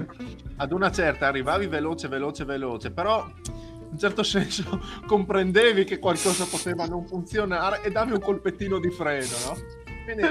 ad 0.57 0.73
una 0.73 0.91
certa 0.91 1.27
arrivavi 1.29 1.67
veloce, 1.67 2.09
veloce, 2.09 2.45
veloce, 2.45 2.91
però 2.91 3.27
un 3.97 3.99
certo 3.99 4.23
senso 4.23 4.81
comprendevi 5.07 5.85
che 5.85 5.99
qualcosa 5.99 6.45
poteva 6.45 6.85
non 6.85 7.07
funzionare 7.07 7.83
e 7.83 7.91
davi 7.91 8.13
un 8.13 8.21
colpettino 8.21 8.79
di 8.79 8.91
freno, 8.91 9.35
no? 9.47 9.57
Quindi 10.05 10.23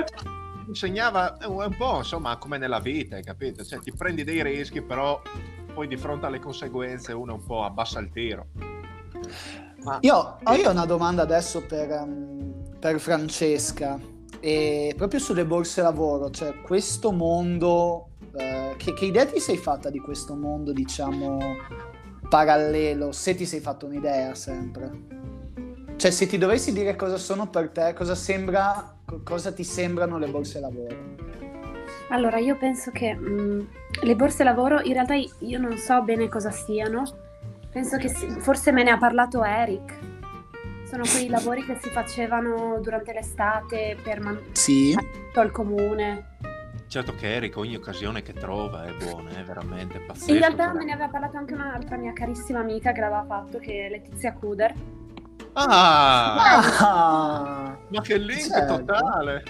insegnava 0.67 1.38
un 1.47 1.75
po' 1.75 1.97
insomma 1.97 2.38
come 2.38 2.60
nella 2.60 2.80
vita, 2.80 3.15
hai 3.15 3.23
capito? 3.23 3.63
Cioè 3.63 3.80
ti 3.80 3.91
prendi 3.91 4.23
dei 4.23 4.43
rischi, 4.43 4.82
però 4.82 5.19
poi 5.73 5.88
di 5.88 5.97
fronte 5.97 6.28
alle 6.28 6.39
conseguenze 6.39 7.12
uno 7.12 7.34
un 7.34 7.43
po' 7.43 7.63
abbassa 7.63 7.99
il 7.99 8.10
tiro. 8.12 8.47
Ah. 9.84 9.97
Io, 10.01 10.38
io 10.56 10.67
ho 10.67 10.71
una 10.71 10.86
domanda 10.86 11.23
adesso 11.23 11.65
per, 11.65 11.89
um, 11.89 12.78
per 12.80 12.99
Francesca, 12.99 13.99
e 14.39 14.93
proprio 14.95 15.19
sulle 15.19 15.45
borse 15.45 15.82
lavoro, 15.82 16.30
cioè 16.30 16.62
questo 16.62 17.12
mondo, 17.12 18.10
uh, 18.32 18.75
che, 18.78 18.93
che 18.93 19.06
idea 19.06 19.25
ti 19.25 19.39
sei 19.39 19.58
fatta 19.58 19.89
di 19.89 19.99
questo 19.99 20.36
mondo, 20.36 20.71
diciamo, 20.71 21.38
parallelo, 22.27 23.11
se 23.11 23.35
ti 23.35 23.45
sei 23.45 23.59
fatto 23.59 23.85
un'idea 23.85 24.33
sempre? 24.35 24.91
Cioè, 25.95 26.11
se 26.11 26.27
ti 26.27 26.38
dovessi 26.38 26.73
dire 26.73 26.95
cosa 26.95 27.17
sono 27.17 27.47
per 27.47 27.69
te, 27.69 27.93
cosa, 27.93 28.15
sembra, 28.15 28.95
cosa 29.23 29.51
ti 29.51 29.63
sembrano 29.63 30.17
le 30.17 30.27
borse 30.27 30.59
lavoro? 30.59 31.13
Allora, 32.09 32.38
io 32.38 32.57
penso 32.57 32.91
che 32.91 33.13
mh, 33.13 33.29
mm, 33.29 33.61
le 34.01 34.15
borse 34.15 34.43
lavoro, 34.43 34.81
in 34.81 34.93
realtà 34.93 35.15
io 35.15 35.59
non 35.59 35.77
so 35.77 36.01
bene 36.03 36.27
cosa 36.27 36.51
siano, 36.51 37.03
penso 37.71 37.97
che 37.97 38.09
si, 38.09 38.27
forse 38.39 38.71
me 38.71 38.83
ne 38.83 38.91
ha 38.91 38.97
parlato 38.97 39.43
Eric. 39.43 39.97
Sono 40.88 41.03
quei 41.09 41.27
lavori 41.27 41.65
che 41.65 41.77
si 41.81 41.89
facevano 41.89 42.79
durante 42.79 43.11
l'estate 43.11 43.97
per 44.03 44.19
mantenere 44.19 44.55
sì. 44.55 44.95
al 45.33 45.51
comune. 45.51 46.34
Certo 46.87 47.15
che 47.15 47.35
Eric 47.35 47.57
ogni 47.57 47.75
occasione 47.75 48.21
che 48.21 48.33
trova 48.33 48.85
è 48.85 48.93
buona, 48.93 49.31
è 49.31 49.43
veramente 49.43 49.99
pazzesco. 49.99 50.31
In 50.31 50.37
realtà 50.37 50.73
me 50.73 50.85
ne 50.85 50.93
aveva 50.93 51.09
parlato 51.09 51.37
anche 51.37 51.53
un'altra 51.53 51.97
mia 51.97 52.13
carissima 52.13 52.59
amica 52.59 52.91
che 52.91 53.01
l'aveva 53.01 53.25
fatto, 53.25 53.57
che 53.57 53.87
è 53.87 53.89
Letizia 53.89 54.33
Kuder 54.33 54.73
Ah, 55.57 56.59
ah, 56.79 57.77
ma 57.87 58.01
che 58.01 58.17
link 58.17 58.47
certo. 58.47 58.83
totale! 58.83 59.43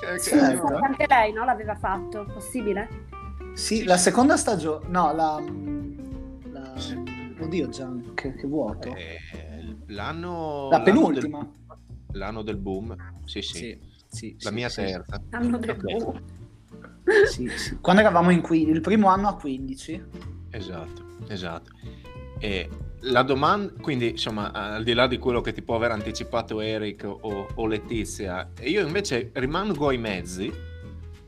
Che, 0.00 0.18
certo. 0.18 0.66
che 0.66 0.74
anche 0.74 1.06
lei 1.06 1.32
no, 1.32 1.44
l'aveva 1.44 1.74
fatto, 1.74 2.24
possibile? 2.24 2.88
Sì, 3.52 3.84
la 3.84 3.98
seconda 3.98 4.38
stagione, 4.38 4.86
no, 4.88 5.12
la... 5.14 5.42
la... 6.52 6.74
Oddio 7.38 7.68
Gian, 7.68 8.12
che, 8.14 8.34
che 8.34 8.46
vuoto. 8.46 8.94
Eh, 8.94 9.18
l'anno... 9.88 10.68
La 10.70 10.80
penultima. 10.80 11.38
L'anno 11.38 11.52
del, 12.06 12.18
l'anno 12.18 12.42
del 12.42 12.56
boom, 12.56 12.96
sì 13.24 13.42
sì. 13.42 13.58
sì, 13.58 13.78
sì 14.06 14.36
la 14.40 14.50
mia 14.52 14.70
sì, 14.70 14.84
terza. 14.84 15.20
L'anno 15.28 15.58
del 15.58 15.76
boom. 15.76 16.22
Sì, 17.26 17.48
sì. 17.48 17.78
Quando 17.80 18.02
eravamo 18.02 18.30
in 18.30 18.40
qui, 18.40 18.68
il 18.68 18.80
primo 18.80 19.08
anno 19.08 19.28
a 19.28 19.36
15. 19.36 20.04
Esatto, 20.50 21.04
esatto. 21.28 21.70
E 22.38 22.68
la 23.00 23.22
domanda, 23.22 23.72
quindi 23.80 24.10
insomma, 24.10 24.52
al 24.52 24.82
di 24.82 24.92
là 24.92 25.06
di 25.06 25.18
quello 25.18 25.40
che 25.40 25.52
ti 25.52 25.62
può 25.62 25.76
aver 25.76 25.92
anticipato 25.92 26.60
Eric 26.60 27.04
o, 27.04 27.48
o 27.54 27.66
Letizia, 27.66 28.50
io 28.62 28.84
invece 28.84 29.30
rimango 29.34 29.88
ai 29.88 29.98
mezzi 29.98 30.52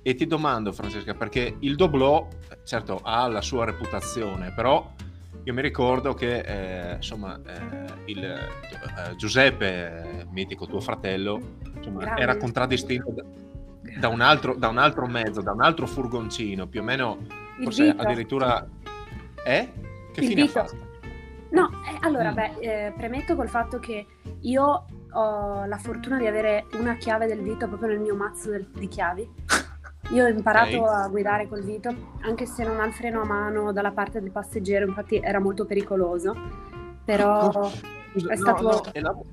e 0.03 0.15
ti 0.15 0.27
domando, 0.27 0.73
Francesca, 0.73 1.15
perché 1.15 1.57
il 1.61 1.77
doblò, 1.77 2.27
certo, 2.65 3.01
ha 3.03 3.27
la 3.29 3.43
sua 3.43 3.65
reputazione, 3.65 4.53
però 4.53 4.95
io 5.45 5.55
mi 5.55 5.63
ricordo 5.63 6.15
che 6.15 6.41
eh, 6.41 6.95
insomma, 6.97 7.41
eh, 7.47 8.11
il, 8.11 8.25
eh, 8.25 9.17
Giuseppe, 9.17 10.27
mitico 10.31 10.67
tuo 10.67 10.81
fratello, 10.81 11.57
insomma, 11.77 12.17
era 12.17 12.37
contraddistinto 12.37 13.11
da, 13.13 13.25
da, 13.99 14.09
un 14.09 14.21
altro, 14.21 14.55
da, 14.55 14.69
un 14.69 14.79
altro, 14.79 15.07
mezzo, 15.07 15.41
da 15.41 15.53
un 15.53 15.63
altro 15.63 15.87
furgoncino, 15.87 16.67
più 16.67 16.81
o 16.81 16.85
meno, 16.85 17.19
forse 17.63 17.95
addirittura... 17.97 18.67
Eh? 19.45 19.73
Che 20.13 20.21
il 20.21 20.27
fine 20.27 20.43
dito. 20.43 20.59
ha 20.59 20.65
fatto? 20.65 20.87
No, 21.51 21.71
eh, 21.87 21.99
allora, 22.01 22.33
mm. 22.33 22.35
beh, 22.35 22.55
eh, 22.61 22.93
premetto 22.97 23.35
col 23.35 23.49
fatto 23.49 23.79
che 23.79 24.07
io 24.41 24.85
ho 25.11 25.65
la 25.65 25.79
fortuna 25.79 26.19
di 26.19 26.27
avere 26.27 26.67
una 26.79 26.97
chiave 26.97 27.27
del 27.27 27.41
Vito 27.41 27.67
proprio 27.67 27.89
nel 27.89 28.01
mio 28.01 28.15
mazzo 28.15 28.51
del, 28.51 28.69
di 28.73 28.89
chiavi. 28.89 29.29
Io 30.11 30.25
ho 30.25 30.29
imparato 30.29 30.83
okay. 30.83 31.05
a 31.05 31.09
guidare 31.09 31.49
col 31.49 31.63
Vito, 31.63 31.95
anche 32.23 32.47
se 32.47 32.65
non 32.65 32.81
ha 32.81 32.87
il 32.87 32.93
freno 32.93 33.23
a 33.23 33.27
mano 33.27 33.73
dalla 33.73 33.93
parte 33.93 34.21
del 34.21 34.31
passeggero, 34.31 34.87
infatti 34.87 35.17
era 35.17 35.39
molto 35.39 35.65
pericoloso, 35.65 36.35
però 37.05 37.51
Scusa, 38.13 38.33
è 38.33 38.37
stato... 38.37 38.83
No, 38.95 39.01
no, 39.01 39.25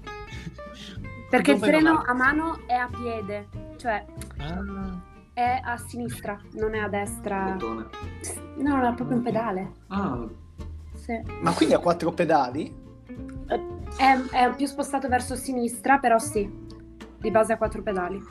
Perché 1.36 1.52
il 1.52 1.60
freno 1.60 2.02
a 2.06 2.14
mano 2.14 2.60
è 2.66 2.74
a 2.74 2.88
piede, 2.88 3.48
cioè 3.76 4.06
ah. 4.38 5.02
è 5.34 5.62
a 5.64 5.78
sinistra, 5.78 6.40
non 6.54 6.74
è 6.76 6.80
a 6.80 6.88
destra. 6.88 7.56
No, 7.56 7.88
no, 8.56 8.90
è 8.90 8.94
proprio 8.94 9.18
un 9.18 9.24
pedale. 9.24 9.72
Ah, 9.88 10.26
sì. 10.94 11.22
Ma 11.42 11.52
quindi 11.52 11.76
ha 11.76 11.80
quattro 11.80 12.12
pedali? 12.12 12.74
È, 13.48 14.18
è, 14.32 14.56
più 14.56 14.66
spostato 14.66 15.10
verso 15.10 15.36
sinistra, 15.36 15.98
però 15.98 16.18
sì, 16.20 16.50
di 17.20 17.32
base 17.32 17.54
ha 17.54 17.58
quattro 17.58 17.82
pedali. 17.82 18.24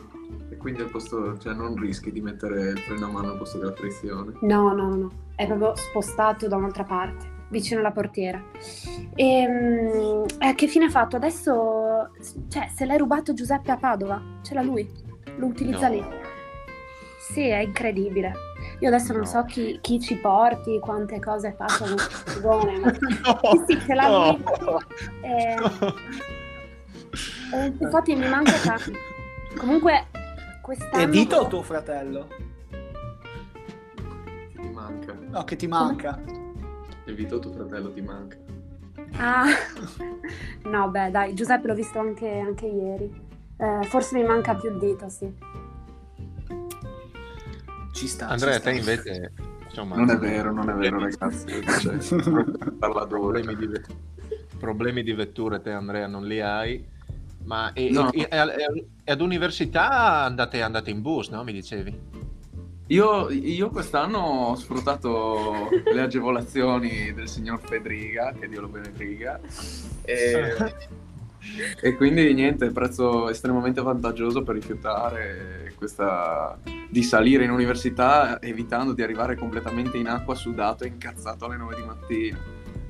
E 0.48 0.56
quindi 0.56 0.80
al 0.80 0.90
posto, 0.90 1.36
cioè 1.38 1.52
non 1.52 1.76
rischi 1.76 2.10
di 2.10 2.22
mettere 2.22 2.70
il 2.70 2.78
freno 2.78 3.06
a 3.06 3.10
mano 3.10 3.32
al 3.32 3.38
posto 3.38 3.58
della 3.58 3.74
frizione? 3.74 4.32
No, 4.40 4.72
no, 4.72 4.94
no, 4.94 5.10
è 5.36 5.46
proprio 5.46 5.74
spostato 5.76 6.48
da 6.48 6.56
un'altra 6.56 6.84
parte, 6.84 7.26
vicino 7.54 7.78
alla 7.78 7.92
portiera. 7.92 8.42
E 9.14 9.46
um, 9.46 10.26
eh, 10.40 10.54
che 10.54 10.66
fine 10.66 10.86
ha 10.86 10.90
fatto? 10.90 11.16
Adesso, 11.16 12.10
cioè, 12.48 12.68
se 12.74 12.84
l'hai 12.84 12.98
rubato 12.98 13.32
Giuseppe 13.32 13.70
a 13.70 13.76
Padova, 13.76 14.20
ce 14.42 14.54
l'ha 14.54 14.62
lui, 14.62 14.90
lo 15.36 15.46
utilizza 15.46 15.88
no. 15.88 15.94
lì. 15.94 16.04
Sì, 17.20 17.46
è 17.46 17.58
incredibile. 17.58 18.32
Io 18.80 18.88
adesso 18.88 19.12
non 19.12 19.22
no. 19.22 19.28
so 19.28 19.44
chi, 19.44 19.78
chi, 19.80 20.00
ci 20.00 20.16
porti, 20.16 20.78
quante 20.80 21.20
cose 21.20 21.52
passano 21.52 21.94
buone, 22.40 22.78
ma 22.78 22.90
no, 23.24 23.64
sì, 23.66 23.78
ce 23.80 23.94
l'ha 23.94 24.08
no. 24.08 24.38
eh, 25.22 25.56
eh, 27.54 27.72
infatti 27.78 28.14
mi 28.14 28.28
manca 28.28 28.52
tanto. 28.64 28.92
Comunque 29.56 30.08
quest'anno... 30.60 31.02
È 31.02 31.08
Dito 31.08 31.36
o 31.36 31.46
tuo 31.46 31.62
fratello? 31.62 32.26
Che 34.52 34.60
ti 34.60 34.68
manca. 34.70 35.16
No, 35.30 35.44
che 35.44 35.56
ti 35.56 35.66
manca. 35.66 36.20
È 36.24 36.43
Vito 37.12 37.38
tuo 37.38 37.52
fratello 37.52 37.92
ti 37.92 38.00
manca. 38.00 38.36
Ah, 39.16 39.46
no 40.64 40.88
beh 40.88 41.10
dai, 41.10 41.34
Giuseppe 41.34 41.66
l'ho 41.68 41.74
visto 41.74 41.98
anche, 41.98 42.38
anche 42.38 42.66
ieri. 42.66 43.22
Eh, 43.56 43.84
forse 43.84 44.16
mi 44.16 44.24
manca 44.24 44.54
più 44.54 44.70
il 44.70 44.78
dito, 44.78 45.08
sì. 45.08 45.32
Ci 47.92 48.08
sta. 48.08 48.28
Andrea, 48.28 48.54
ci 48.54 48.60
sta. 48.60 48.70
te 48.70 48.76
invece... 48.76 49.32
Insomma, 49.66 49.96
non 49.96 50.10
è 50.10 50.18
vero, 50.18 50.52
non 50.52 50.70
è 50.70 50.74
vero 50.74 51.00
ragazzi. 51.00 51.46
Cioè, 51.80 51.96
problemi, 53.08 53.56
di, 53.56 53.68
problemi 54.58 55.02
di 55.02 55.12
vetture 55.12 55.60
te 55.60 55.72
Andrea 55.72 56.06
non 56.06 56.24
li 56.26 56.40
hai. 56.40 56.92
Ma 57.44 57.72
e, 57.72 57.90
no. 57.90 58.10
e, 58.12 58.26
e, 58.30 58.86
e 59.04 59.12
ad 59.12 59.20
università 59.20 60.22
andate, 60.24 60.62
andate, 60.62 60.90
in 60.90 61.02
bus, 61.02 61.28
no? 61.28 61.42
Mi 61.44 61.52
dicevi? 61.52 62.13
Io, 62.88 63.30
io, 63.30 63.70
quest'anno 63.70 64.18
ho 64.18 64.54
sfruttato 64.56 65.70
le 65.92 66.00
agevolazioni 66.02 67.14
del 67.14 67.28
signor 67.28 67.60
Fedriga, 67.60 68.34
che 68.38 68.46
Dio 68.46 68.60
lo 68.60 68.68
benedica, 68.68 69.40
e, 70.02 70.54
e 71.80 71.96
quindi 71.96 72.34
niente, 72.34 72.70
prezzo 72.72 73.30
estremamente 73.30 73.80
vantaggioso 73.80 74.42
per 74.42 74.56
rifiutare 74.56 75.72
questa 75.76 76.58
di 76.90 77.02
salire 77.02 77.44
in 77.44 77.50
università 77.50 78.40
evitando 78.40 78.92
di 78.92 79.02
arrivare 79.02 79.34
completamente 79.36 79.96
in 79.96 80.06
acqua 80.06 80.34
sudato 80.34 80.84
e 80.84 80.88
incazzato 80.88 81.46
alle 81.46 81.56
9 81.56 81.74
di 81.74 81.82
mattina 81.82 82.38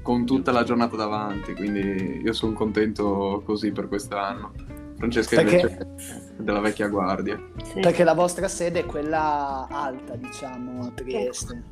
con 0.02 0.26
tutta 0.26 0.52
la 0.52 0.64
giornata 0.64 0.96
davanti, 0.96 1.54
quindi 1.54 2.20
io 2.22 2.32
sono 2.34 2.52
contento 2.52 3.42
così 3.46 3.72
per 3.72 3.88
quest'anno. 3.88 4.52
Francesca 4.96 5.36
perché... 5.36 5.56
invece 5.56 6.22
della 6.36 6.60
vecchia 6.60 6.88
guardia. 6.88 7.40
Sì. 7.62 7.80
Perché 7.80 8.04
la 8.04 8.14
vostra 8.14 8.48
sede 8.48 8.80
è 8.80 8.86
quella 8.86 9.66
alta, 9.70 10.14
diciamo, 10.16 10.86
a 10.86 10.90
Trieste. 10.94 11.62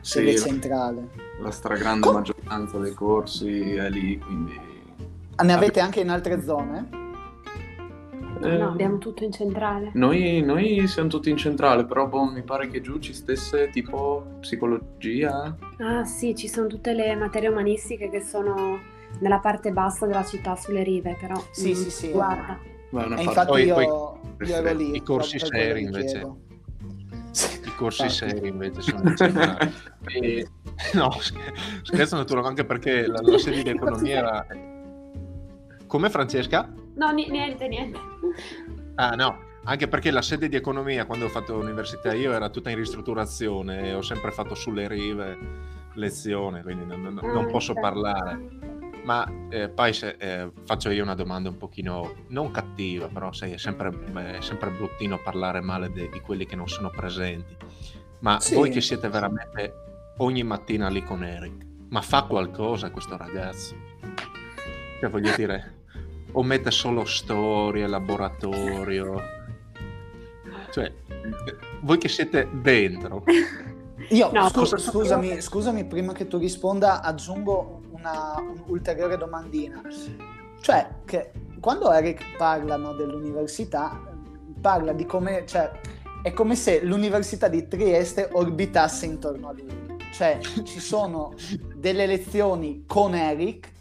Sede 0.00 0.36
sì, 0.36 0.48
centrale. 0.48 1.08
La 1.40 1.50
stragrande 1.50 2.06
Com- 2.06 2.14
maggioranza 2.16 2.78
dei 2.78 2.94
corsi 2.94 3.74
è 3.74 3.88
lì, 3.88 4.18
quindi... 4.18 4.60
Ne 5.42 5.52
avete 5.52 5.80
anche 5.80 6.00
in 6.00 6.10
altre 6.10 6.42
zone? 6.42 7.02
Eh, 8.42 8.56
no, 8.56 8.68
abbiamo 8.68 8.98
tutto 8.98 9.24
in 9.24 9.32
centrale. 9.32 9.90
Noi, 9.94 10.42
noi, 10.42 10.86
siamo 10.86 11.08
tutti 11.08 11.30
in 11.30 11.36
centrale, 11.36 11.86
però 11.86 12.06
boh, 12.06 12.24
mi 12.24 12.42
pare 12.42 12.68
che 12.68 12.80
giù 12.80 12.98
ci 12.98 13.14
stesse 13.14 13.70
tipo 13.70 14.36
psicologia. 14.40 15.56
Ah 15.78 16.04
sì, 16.04 16.34
ci 16.34 16.48
sono 16.48 16.66
tutte 16.66 16.92
le 16.92 17.16
materie 17.16 17.48
umanistiche 17.48 18.10
che 18.10 18.20
sono 18.20 18.78
nella 19.20 19.38
parte 19.38 19.72
bassa 19.72 20.06
della 20.06 20.24
città, 20.24 20.56
sulle 20.56 20.82
rive, 20.82 21.16
però... 21.18 21.42
Sì, 21.50 21.70
mm, 21.70 21.74
sì, 21.74 21.90
sì. 21.90 22.10
Guarda. 22.10 22.58
Beh, 22.90 23.22
infatti 23.22 23.46
poi, 23.46 23.64
io, 23.64 23.74
poi, 23.74 24.48
io 24.48 24.54
ero 24.54 24.72
lì. 24.74 24.94
I 24.94 25.02
corsi 25.02 25.38
seri 25.38 25.82
invece. 25.82 26.18
I 27.64 27.74
corsi 27.76 28.08
seri 28.08 28.48
invece 28.48 28.80
sono 28.82 29.02
e, 30.06 30.46
no, 30.92 31.10
scherzo 31.82 32.16
naturalmente 32.16 32.60
anche 32.60 32.64
perché 32.64 33.06
la, 33.08 33.20
la 33.20 33.38
sede 33.38 33.62
di 33.62 33.70
economia 33.70 34.16
era... 34.16 34.46
Come 35.86 36.10
Francesca? 36.10 36.72
No, 36.94 37.10
niente, 37.10 37.66
niente. 37.66 37.98
Ah, 38.94 39.10
no, 39.10 39.38
anche 39.64 39.88
perché 39.88 40.10
la 40.10 40.22
sede 40.22 40.48
di 40.48 40.56
economia 40.56 41.06
quando 41.06 41.24
ho 41.24 41.28
fatto 41.28 41.56
l'università 41.56 42.12
io 42.12 42.32
era 42.32 42.48
tutta 42.50 42.70
in 42.70 42.76
ristrutturazione 42.76 43.88
e 43.88 43.94
ho 43.94 44.02
sempre 44.02 44.30
fatto 44.30 44.54
sulle 44.54 44.86
rive 44.86 45.36
lezione, 45.94 46.62
quindi 46.62 46.84
non, 46.84 47.02
non, 47.02 47.14
non 47.14 47.46
posso 47.46 47.72
ah, 47.72 47.80
parlare. 47.80 48.73
Ma 49.04 49.30
eh, 49.50 49.68
poi 49.68 49.92
se, 49.92 50.16
eh, 50.18 50.50
faccio 50.64 50.90
io 50.90 51.02
una 51.02 51.14
domanda 51.14 51.50
un 51.50 51.58
pochino 51.58 52.14
non 52.28 52.50
cattiva, 52.50 53.06
però 53.08 53.32
sai, 53.32 53.52
è 53.52 53.58
sempre, 53.58 53.92
è 54.36 54.40
sempre 54.40 54.70
bruttino 54.70 55.20
parlare 55.22 55.60
male 55.60 55.90
de, 55.90 56.08
di 56.08 56.20
quelli 56.20 56.46
che 56.46 56.56
non 56.56 56.68
sono 56.68 56.88
presenti. 56.90 57.54
Ma 58.20 58.40
sì. 58.40 58.54
voi 58.54 58.70
che 58.70 58.80
siete 58.80 59.08
veramente 59.08 59.74
ogni 60.18 60.42
mattina 60.42 60.88
lì 60.88 61.04
con 61.04 61.22
Eric, 61.22 61.66
ma 61.90 62.00
fa 62.00 62.22
qualcosa 62.22 62.90
questo 62.90 63.18
ragazzo? 63.18 63.74
Cioè, 65.00 65.10
voglio 65.10 65.32
dire, 65.36 65.82
o 66.32 66.42
mette 66.42 66.70
solo 66.70 67.04
storie, 67.04 67.86
laboratorio. 67.86 69.20
Cioè, 70.72 70.90
voi 71.82 71.98
che 71.98 72.08
siete 72.08 72.48
dentro. 72.52 73.22
Io, 74.08 74.30
No, 74.32 74.48
scu- 74.48 74.60
cosa- 74.60 74.78
scusami, 74.78 75.40
scusami, 75.42 75.84
prima 75.84 76.12
che 76.14 76.26
tu 76.26 76.38
risponda, 76.38 77.02
aggiungo 77.02 77.82
una 78.04 78.34
un'ulteriore 78.38 79.16
domandina. 79.16 79.80
Cioè, 80.60 80.88
che 81.04 81.32
quando 81.60 81.90
Eric 81.90 82.36
parla 82.36 82.76
no, 82.76 82.92
dell'università, 82.92 84.00
parla 84.60 84.92
di 84.92 85.06
come, 85.06 85.44
cioè, 85.46 85.70
è 86.22 86.32
come 86.32 86.54
se 86.54 86.84
l'università 86.84 87.48
di 87.48 87.66
Trieste 87.66 88.28
orbitasse 88.30 89.06
intorno 89.06 89.48
a 89.48 89.52
lui. 89.52 89.96
Cioè, 90.12 90.38
ci 90.62 90.80
sono 90.80 91.34
delle 91.74 92.06
lezioni 92.06 92.84
con 92.86 93.14
Eric 93.14 93.72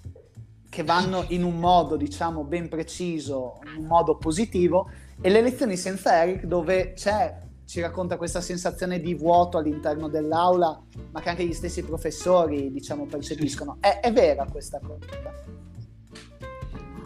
che 0.70 0.84
vanno 0.84 1.26
in 1.28 1.44
un 1.44 1.60
modo, 1.60 1.96
diciamo, 1.96 2.44
ben 2.44 2.68
preciso, 2.68 3.60
in 3.76 3.82
un 3.84 3.86
modo 3.86 4.18
positivo, 4.18 4.90
e 5.22 5.30
le 5.30 5.42
lezioni 5.42 5.78
senza 5.78 6.24
Eric 6.24 6.46
dove 6.46 6.94
c'è, 6.94 7.38
ci 7.74 7.82
racconta 7.82 8.18
questa 8.18 8.40
sensazione 8.40 9.00
di 9.00 9.16
vuoto 9.16 9.58
all'interno 9.58 10.08
dell'aula, 10.08 10.80
ma 11.10 11.22
che 11.22 11.30
anche 11.30 11.44
gli 11.44 11.54
stessi 11.54 11.84
professori, 11.84 12.72
diciamo, 12.72 13.08
percepiscono. 13.08 13.78
È, 13.80 14.00
è 14.00 14.14
vera 14.14 14.46
questa 14.46 14.80
cosa? 14.80 15.08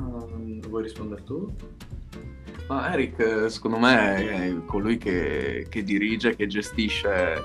Mm, 0.02 0.60
vuoi 0.68 0.84
rispondere 0.84 1.24
tu? 1.24 1.50
Ma 2.68 2.92
Eric, 2.92 3.50
secondo 3.50 3.78
me, 3.78 4.16
è 4.18 4.66
colui 4.66 4.98
che, 4.98 5.68
che 5.70 5.84
dirige, 5.84 6.36
che 6.36 6.48
gestisce 6.48 7.42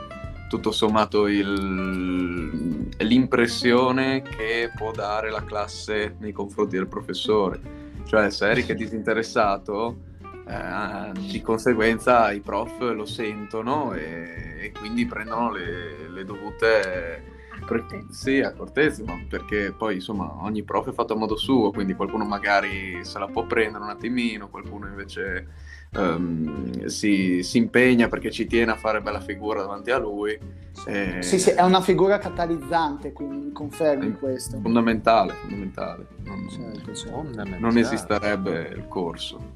tutto 0.49 0.73
sommato 0.73 1.29
il- 1.29 2.89
l'impressione 2.99 4.23
che 4.23 4.73
può 4.75 4.91
dare 4.91 5.31
la 5.31 5.45
classe 5.45 6.17
nei 6.19 6.33
confronti 6.33 6.75
del 6.75 6.89
professore. 6.89 7.61
Cioè, 8.05 8.31
se 8.31 8.51
Eric 8.51 8.71
è 8.71 8.75
disinteressato, 8.75 10.11
eh, 10.47 11.13
di 11.21 11.41
conseguenza 11.41 12.33
i 12.33 12.41
prof 12.41 12.79
lo 12.81 13.05
sentono 13.05 13.93
e, 13.95 14.57
e 14.61 14.73
quindi 14.73 15.07
prendono 15.07 15.51
le, 15.53 16.09
le 16.09 16.25
dovute 16.25 17.23
pre- 17.67 18.07
sì, 18.11 18.41
accortezze, 18.41 19.03
ma 19.05 19.15
perché 19.29 19.73
poi 19.73 19.97
insomma 19.97 20.43
ogni 20.43 20.63
prof 20.63 20.89
è 20.89 20.93
fatto 20.93 21.13
a 21.15 21.17
modo 21.17 21.37
suo, 21.37 21.71
quindi 21.71 21.95
qualcuno 21.95 22.25
magari 22.25 23.05
se 23.05 23.19
la 23.19 23.27
può 23.27 23.45
prendere 23.47 23.85
un 23.85 23.91
attimino, 23.91 24.49
qualcuno 24.49 24.87
invece 24.87 25.49
ehm, 25.95 26.87
si, 26.87 27.43
si 27.43 27.59
impegna 27.59 28.09
perché 28.09 28.31
ci 28.31 28.47
tiene 28.47 28.73
a 28.73 28.77
fare 28.77 29.01
bella 29.03 29.21
figura 29.21 29.61
davanti 29.61 29.91
a 29.91 29.99
lui. 29.99 30.39
e- 30.87 31.23
Sì, 31.23 31.39
sì, 31.39 31.51
è 31.51 31.63
una 31.63 31.81
figura 31.81 32.19
catalizzante, 32.19 33.13
quindi 33.13 33.37
mi 33.47 33.53
confermi 33.53 34.13
questo. 34.13 34.59
Fondamentale, 34.61 35.35
fondamentale. 35.35 36.07
Non, 36.25 36.49
Certo, 36.49 36.95
certo. 36.95 37.13
Fondamentale. 37.17 37.59
non 37.61 37.77
esisterebbe 37.77 38.73
il 38.77 38.89
corso. 38.89 39.53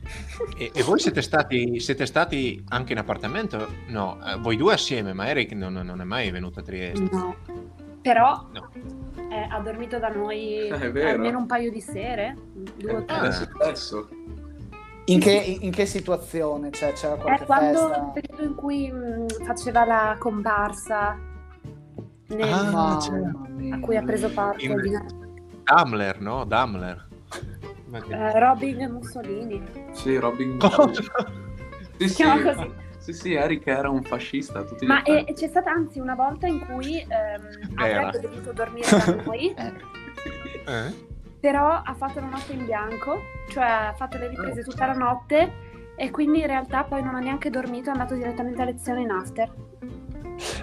E, 0.58 0.70
e 0.74 0.82
voi 0.82 0.98
siete 0.98 1.22
stati, 1.22 1.80
siete 1.80 2.04
stati 2.06 2.62
anche 2.68 2.92
in 2.92 2.98
appartamento? 2.98 3.66
No, 3.88 4.18
eh, 4.26 4.36
voi 4.38 4.56
due 4.56 4.74
assieme, 4.74 5.12
ma 5.12 5.26
Eric 5.28 5.52
non, 5.52 5.72
non 5.72 6.00
è 6.00 6.04
mai 6.04 6.30
venuto 6.30 6.60
a 6.60 6.62
Trieste. 6.62 7.08
No. 7.10 7.34
Però 8.02 8.46
No. 8.52 8.70
eh, 9.30 9.48
ha 9.50 9.58
dormito 9.60 9.98
da 9.98 10.08
noi 10.10 10.68
È 10.68 11.08
almeno 11.10 11.38
un 11.38 11.46
paio 11.46 11.70
di 11.72 11.80
sere, 11.80 12.36
due 12.76 12.92
o 12.94 12.98
Eh, 13.00 13.04
tre. 13.04 13.16
adesso. 13.60 14.08
In 15.08 15.20
che, 15.20 15.30
in 15.60 15.70
che 15.70 15.86
situazione? 15.86 16.70
Cioè, 16.72 16.92
c'era 16.94 17.14
È 17.14 17.18
qualche 17.18 17.44
quando 17.44 17.78
festa? 17.88 17.96
il 18.02 18.10
periodo 18.12 18.42
in 18.42 18.54
cui 18.54 18.90
mh, 18.90 19.26
faceva 19.44 19.84
la 19.84 20.16
comparsa 20.18 21.16
nel- 22.28 22.52
Ah, 22.52 22.98
mia. 23.50 23.74
a 23.76 23.80
cui 23.80 23.96
ha 23.96 24.02
preso 24.02 24.28
parte 24.30 24.64
In- 24.64 24.80
di- 24.80 24.98
Daimler, 25.62 26.20
no? 26.20 26.44
Daimler. 26.44 27.06
eh, 28.10 28.38
Robin 28.40 28.90
Mussolini. 28.90 29.62
Sì, 29.92 30.16
Robin. 30.18 30.58
Cosa? 30.58 31.02
Sì, 31.98 32.08
sì. 32.08 32.22
così. 32.24 32.72
Sì, 32.98 33.12
sì, 33.12 33.34
Eric 33.34 33.66
era 33.68 33.88
un 33.88 34.02
fascista 34.02 34.64
Ma 34.84 34.98
effetti. 35.04 35.30
e- 35.30 35.34
c'è 35.34 35.46
stata 35.46 35.70
anzi 35.70 36.00
una 36.00 36.16
volta 36.16 36.48
in 36.48 36.58
cui 36.66 36.98
ehm, 36.98 37.76
avrebbe 37.76 38.18
dovuto 38.20 38.52
dormire 38.52 38.88
da 38.90 39.22
noi, 39.24 39.54
Eh, 39.56 39.72
Eh? 40.66 40.94
Però 41.38 41.82
ha 41.82 41.94
fatto 41.94 42.20
la 42.20 42.26
notte 42.26 42.52
in 42.52 42.64
bianco, 42.64 43.20
cioè 43.48 43.64
ha 43.64 43.94
fatto 43.94 44.18
le 44.18 44.28
riprese 44.28 44.62
tutta 44.62 44.86
la 44.86 44.94
notte 44.94 45.64
e 45.96 46.10
quindi 46.10 46.40
in 46.40 46.46
realtà 46.46 46.84
poi 46.84 47.02
non 47.02 47.14
ha 47.14 47.20
neanche 47.20 47.50
dormito, 47.50 47.88
è 47.88 47.92
andato 47.92 48.14
direttamente 48.14 48.62
a 48.62 48.64
lezione 48.64 49.02
in 49.02 49.10
after. 49.10 49.52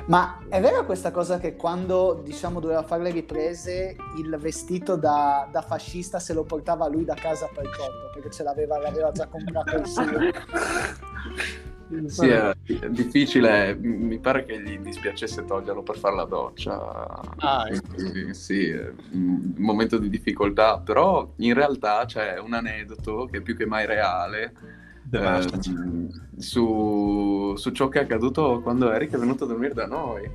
Ma 0.06 0.40
è 0.50 0.62
vera 0.62 0.84
questa 0.84 1.12
cosa 1.12 1.40
che 1.40 1.56
quando 1.56 2.22
diciamo 2.24 2.60
doveva 2.60 2.84
fare 2.84 3.04
le 3.04 3.12
riprese 3.12 3.96
il 4.18 4.38
vestito 4.40 4.96
da, 4.96 5.48
da 5.52 5.62
fascista 5.62 6.20
se 6.20 6.34
lo 6.34 6.44
portava 6.44 6.88
lui 6.88 7.06
da 7.06 7.16
casa 7.16 7.50
per 7.52 7.70
cotto 7.70 8.12
perché 8.14 8.30
ce 8.30 8.44
l'aveva, 8.44 8.78
l'aveva 8.78 9.12
già 9.12 9.28
comprato 9.28 9.76
il 9.78 9.88
suo. 9.88 10.04
Sì, 12.08 12.28
è 12.28 12.54
è 12.80 12.90
difficile, 12.90 13.76
mi 13.76 14.18
pare 14.20 14.46
che 14.46 14.60
gli 14.62 14.78
dispiacesse 14.80 15.46
toglierlo 15.46 15.84
per 15.84 15.98
fare 15.98 16.16
la 16.16 16.26
doccia. 16.26 17.20
Ah, 17.38 17.68
ecco. 17.70 17.94
Quindi, 17.96 18.34
sì, 18.34 18.72
un 19.12 19.54
momento 19.58 19.98
di 19.98 20.10
difficoltà, 20.10 20.80
però 20.80 21.34
in 21.38 21.54
realtà 21.54 22.06
c'è 22.06 22.40
un 22.40 22.54
aneddoto 22.54 23.28
che 23.32 23.40
è 23.40 23.42
più 23.42 23.56
che 23.56 23.66
mai 23.66 23.86
reale 23.86 24.54
ehm, 25.12 26.10
su, 26.38 27.54
su 27.56 27.72
ciò 27.72 27.90
che 27.90 28.00
è 28.00 28.04
accaduto 28.04 28.62
quando 28.62 28.92
Eric 28.92 29.14
è 29.14 29.18
venuto 29.18 29.44
a 29.44 29.48
dormire 29.48 29.74
da 29.74 29.86
noi. 29.86 30.30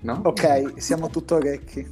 No? 0.00 0.20
Ok, 0.24 0.80
siamo 0.80 1.08
tutto 1.10 1.36
orecchi. 1.36 1.86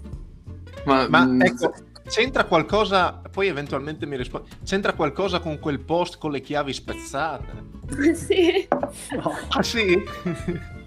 Ma, 0.85 1.07
Ma 1.09 1.27
mm, 1.27 1.43
ecco, 1.43 1.75
c'entra 2.11 2.45
qualcosa, 2.45 3.21
poi 3.31 3.47
eventualmente 3.49 4.05
mi 4.07 4.17
rispondi, 4.17 4.49
c'entra 4.65 4.93
qualcosa 4.95 5.41
con 5.41 5.59
quel 5.59 5.81
post 5.81 6.19
con 6.19 6.31
le 6.31 6.41
chiavi 6.41 6.73
spezzate? 6.73 7.69
sì. 8.15 8.67
No. 8.71 9.33
Ah 9.49 9.63
sì? 9.63 10.03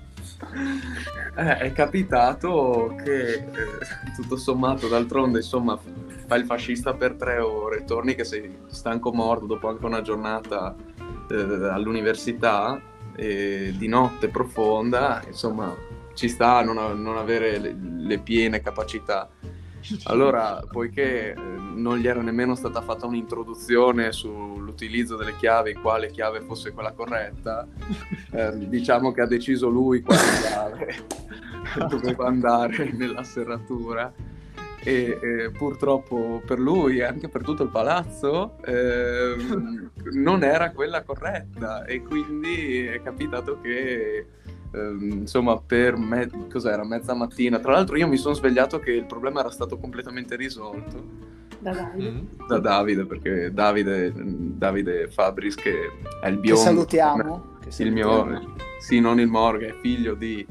Eh, 1.35 1.57
è 1.57 1.71
capitato 1.71 2.93
che 3.03 3.23
eh, 3.33 3.45
tutto 4.15 4.35
sommato, 4.37 4.87
d'altronde, 4.87 5.39
insomma, 5.39 5.79
fai 6.27 6.41
il 6.41 6.45
fascista 6.45 6.93
per 6.93 7.13
tre 7.13 7.39
ore, 7.39 7.85
torni 7.85 8.13
che 8.13 8.23
sei 8.23 8.55
stanco 8.67 9.11
morto 9.11 9.45
dopo 9.47 9.67
anche 9.69 9.85
una 9.85 10.01
giornata 10.01 10.75
eh, 11.29 11.35
all'università 11.69 12.79
di 13.15 13.87
notte 13.87 14.27
profonda, 14.29 15.23
insomma, 15.27 15.75
ci 16.13 16.27
sta 16.27 16.57
a 16.57 16.63
non, 16.63 16.77
a- 16.77 16.93
non 16.93 17.17
avere 17.17 17.57
le, 17.59 17.75
le 17.79 18.19
piene 18.19 18.61
capacità. 18.61 19.29
Allora, 20.05 20.63
poiché 20.69 21.31
eh, 21.31 21.35
non 21.35 21.97
gli 21.97 22.07
era 22.07 22.21
nemmeno 22.21 22.55
stata 22.55 22.81
fatta 22.81 23.05
un'introduzione 23.05 24.11
sull'utilizzo 24.11 25.15
delle 25.15 25.35
chiavi, 25.35 25.73
quale 25.73 26.11
chiave 26.11 26.41
fosse 26.41 26.71
quella 26.71 26.91
corretta, 26.91 27.67
eh, 28.31 28.67
diciamo 28.67 29.11
che 29.11 29.21
ha 29.21 29.27
deciso 29.27 29.69
lui 29.69 30.01
quale 30.01 30.21
chiave 30.41 30.95
doveva 31.89 32.27
andare 32.27 32.91
nella 32.91 33.23
serratura. 33.23 34.11
E 34.85 35.17
eh, 35.21 35.49
purtroppo 35.51 36.41
per 36.45 36.59
lui 36.59 36.97
e 36.97 37.03
anche 37.03 37.29
per 37.29 37.41
tutto 37.41 37.63
il 37.63 37.69
palazzo 37.69 38.57
ehm, 38.65 39.91
non 40.11 40.43
era 40.43 40.71
quella 40.71 41.03
corretta 41.03 41.85
e 41.85 42.01
quindi 42.01 42.85
è 42.87 43.01
capitato 43.01 43.61
che 43.61 44.25
ehm, 44.73 45.11
insomma 45.21 45.57
per 45.59 45.95
me- 45.97 46.29
cos'era 46.51 46.83
mezza 46.83 47.13
mattina 47.13 47.59
tra 47.59 47.71
l'altro 47.73 47.95
io 47.97 48.07
mi 48.07 48.17
sono 48.17 48.33
svegliato 48.33 48.79
che 48.79 48.91
il 48.91 49.05
problema 49.05 49.39
era 49.41 49.49
stato 49.51 49.77
completamente 49.77 50.35
risolto 50.35 51.03
Da 51.59 51.71
Davide. 51.71 52.09
Mm. 52.09 52.19
da 52.47 52.59
Davide 52.59 53.05
perché 53.05 53.51
Davide, 53.53 54.11
Davide 54.15 55.07
Fabris 55.07 55.55
che 55.55 55.73
è 56.21 56.27
il 56.27 56.35
Che 56.35 56.39
biondo 56.41 56.61
salutiamo. 56.61 57.45
Che 57.61 57.67
il 57.67 57.73
salutiamo. 57.73 58.23
mio 58.25 58.55
sì 58.79 58.99
non 58.99 59.19
il 59.19 59.27
Morga 59.27 59.67
è 59.67 59.73
figlio 59.81 60.13
di 60.13 60.45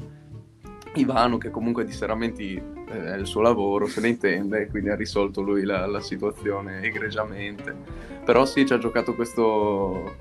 Ivano 0.95 1.37
che 1.37 1.49
comunque 1.51 1.85
di 1.85 1.91
serramenti 1.91 2.53
eh, 2.55 3.13
è 3.13 3.15
il 3.17 3.25
suo 3.25 3.41
lavoro 3.41 3.87
se 3.87 3.99
ne 4.01 4.09
intende 4.09 4.67
quindi 4.67 4.89
ha 4.89 4.95
risolto 4.95 5.41
lui 5.41 5.63
la, 5.63 5.85
la 5.87 6.01
situazione 6.01 6.81
egregiamente 6.81 7.75
però 8.23 8.45
sì 8.45 8.65
ci 8.65 8.73
ha 8.73 8.77
giocato 8.77 9.13
questo 9.15 10.15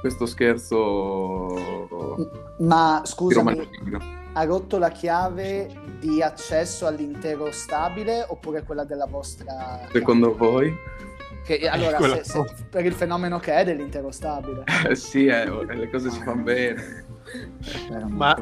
questo 0.00 0.26
scherzo 0.26 1.86
Ma 2.58 3.02
scusami, 3.04 3.68
ha 4.32 4.44
rotto 4.44 4.78
la 4.78 4.90
chiave 4.90 5.68
di 5.98 6.22
accesso 6.22 6.86
all'intero 6.86 7.50
stabile 7.52 8.24
oppure 8.28 8.62
quella 8.62 8.84
della 8.84 9.06
vostra... 9.06 9.80
secondo 9.92 10.34
voi? 10.36 10.74
Che, 11.44 11.68
allora, 11.68 11.96
Quella- 11.96 12.22
se- 12.22 12.24
se- 12.24 12.64
per 12.68 12.84
il 12.84 12.92
fenomeno 12.92 13.38
che 13.38 13.54
è 13.54 13.64
dell'intero 13.64 14.10
stabile. 14.10 14.64
Eh, 14.88 14.94
sì 14.94 15.26
eh, 15.26 15.46
le 15.66 15.90
cose 15.90 16.10
si 16.10 16.22
fanno 16.22 16.42
bene 16.42 17.04
Ma 18.08 18.36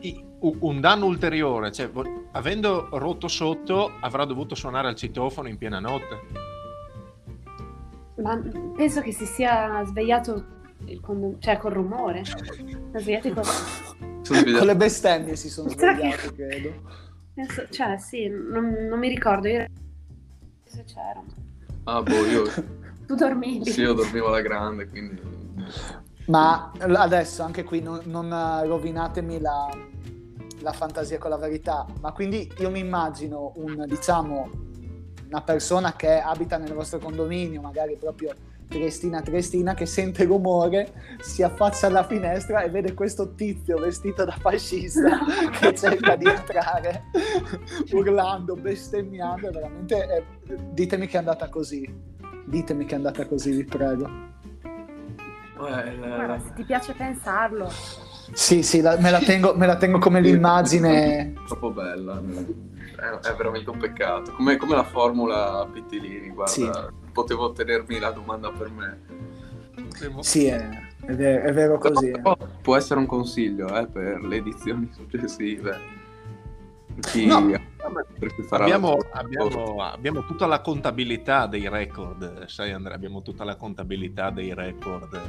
eh, 0.00 0.24
un 0.40 0.80
danno 0.80 1.06
ulteriore, 1.06 1.72
cioè 1.72 1.90
avendo 2.32 2.88
rotto 2.92 3.28
sotto 3.28 3.92
avrà 4.00 4.24
dovuto 4.24 4.54
suonare 4.54 4.88
al 4.88 4.94
citofono 4.94 5.48
in 5.48 5.58
piena 5.58 5.80
notte. 5.80 6.54
Ma 8.22 8.40
penso 8.76 9.00
che 9.02 9.12
si 9.12 9.26
sia 9.26 9.84
svegliato 9.84 10.44
il 10.86 11.00
condom- 11.00 11.38
cioè 11.40 11.58
col 11.58 11.72
rumore. 11.72 12.24
Si 12.24 12.34
è 12.92 12.98
svegliato 12.98 13.32
con... 13.32 13.42
Sono 14.22 14.42
Con 14.58 14.66
le 14.66 14.76
bestemmie 14.76 15.36
si 15.36 15.48
sono 15.48 15.68
svegliati, 15.68 16.32
credo. 16.34 16.72
penso- 17.34 17.68
Cioè, 17.68 17.96
sì, 17.98 18.28
non, 18.28 18.86
non 18.88 18.98
mi 18.98 19.08
ricordo. 19.08 19.48
Io... 19.48 19.66
Se 20.64 20.84
c'era. 20.84 21.22
Ah, 21.84 22.02
boh, 22.02 22.24
io... 22.26 22.44
tu 23.06 23.14
dormivi. 23.14 23.70
Sì, 23.70 23.82
io 23.82 23.92
dormivo 23.92 24.28
alla 24.28 24.40
grande, 24.40 24.88
quindi... 24.88 25.20
Ma 26.26 26.72
adesso 26.80 27.44
anche 27.44 27.62
qui 27.62 27.80
non, 27.80 28.00
non 28.04 28.28
rovinatemi 28.66 29.38
la, 29.40 29.68
la 30.60 30.72
fantasia 30.72 31.18
con 31.18 31.30
la 31.30 31.36
verità, 31.36 31.86
ma 32.00 32.10
quindi 32.10 32.50
io 32.58 32.68
mi 32.70 32.80
immagino 32.80 33.52
un, 33.56 33.84
diciamo, 33.86 34.50
una 35.28 35.42
persona 35.42 35.94
che 35.94 36.18
abita 36.18 36.56
nel 36.56 36.72
vostro 36.72 36.98
condominio, 36.98 37.60
magari 37.60 37.96
proprio 37.96 38.34
Triestina 38.68 39.22
Triestina, 39.22 39.74
che 39.74 39.86
sente 39.86 40.24
rumore, 40.24 40.92
si 41.20 41.42
affaccia 41.42 41.86
alla 41.86 42.04
finestra 42.04 42.62
e 42.62 42.70
vede 42.70 42.94
questo 42.94 43.34
tizio 43.34 43.78
vestito 43.78 44.24
da 44.24 44.36
fascista 44.38 45.18
che 45.58 45.74
cerca 45.74 46.16
di 46.16 46.26
entrare 46.26 47.04
urlando, 47.92 48.56
bestemmiando, 48.56 49.50
veramente 49.50 50.26
eh, 50.48 50.56
ditemi 50.72 51.06
che 51.06 51.14
è 51.14 51.18
andata 51.18 51.48
così. 51.48 52.14
Ditemi 52.44 52.84
che 52.84 52.92
è 52.92 52.96
andata 52.96 53.26
così, 53.26 53.52
vi 53.52 53.64
prego. 53.64 54.08
Guarda, 55.56 56.38
se 56.38 56.52
ti 56.54 56.64
piace 56.64 56.92
pensarlo. 56.92 57.70
Sì, 58.32 58.62
sì, 58.62 58.80
la, 58.80 58.98
me, 58.98 59.10
la 59.10 59.20
tengo, 59.20 59.54
me, 59.54 59.66
la 59.66 59.76
tengo, 59.76 59.98
come 59.98 60.20
l'immagine. 60.20 61.32
Troppo 61.46 61.70
bella, 61.70 62.20
è, 62.96 63.28
è 63.28 63.34
veramente 63.34 63.70
un 63.70 63.78
peccato. 63.78 64.32
Come, 64.32 64.56
come 64.56 64.74
la 64.74 64.84
formula 64.84 65.66
Pittilini, 65.70 66.30
guarda, 66.30 66.52
sì. 66.52 66.70
potevo 67.12 67.52
tenermi 67.52 67.98
la 67.98 68.10
domanda 68.10 68.50
per 68.50 68.70
me. 68.70 69.00
Sì, 70.20 70.46
è, 70.46 70.68
è, 71.04 71.14
vero, 71.14 71.44
è 71.44 71.52
vero 71.52 71.78
così. 71.78 72.10
Però, 72.10 72.36
può 72.62 72.76
essere 72.76 72.98
un 73.00 73.06
consiglio 73.06 73.74
eh, 73.76 73.86
per 73.86 74.22
le 74.22 74.36
edizioni 74.36 74.90
successive. 74.92 75.95
Chi, 77.00 77.26
no, 77.26 77.36
abbiamo, 78.50 78.96
abbiamo, 79.12 79.76
abbiamo, 79.82 80.24
tutta 80.24 80.46
la 80.46 80.60
contabilità 80.60 81.46
dei 81.46 81.68
record, 81.68 82.46
sai 82.46 82.72
Andrea, 82.72 82.96
abbiamo 82.96 83.22
tutta 83.22 83.44
la 83.44 83.56
contabilità 83.56 84.30
dei 84.30 84.54
record. 84.54 85.20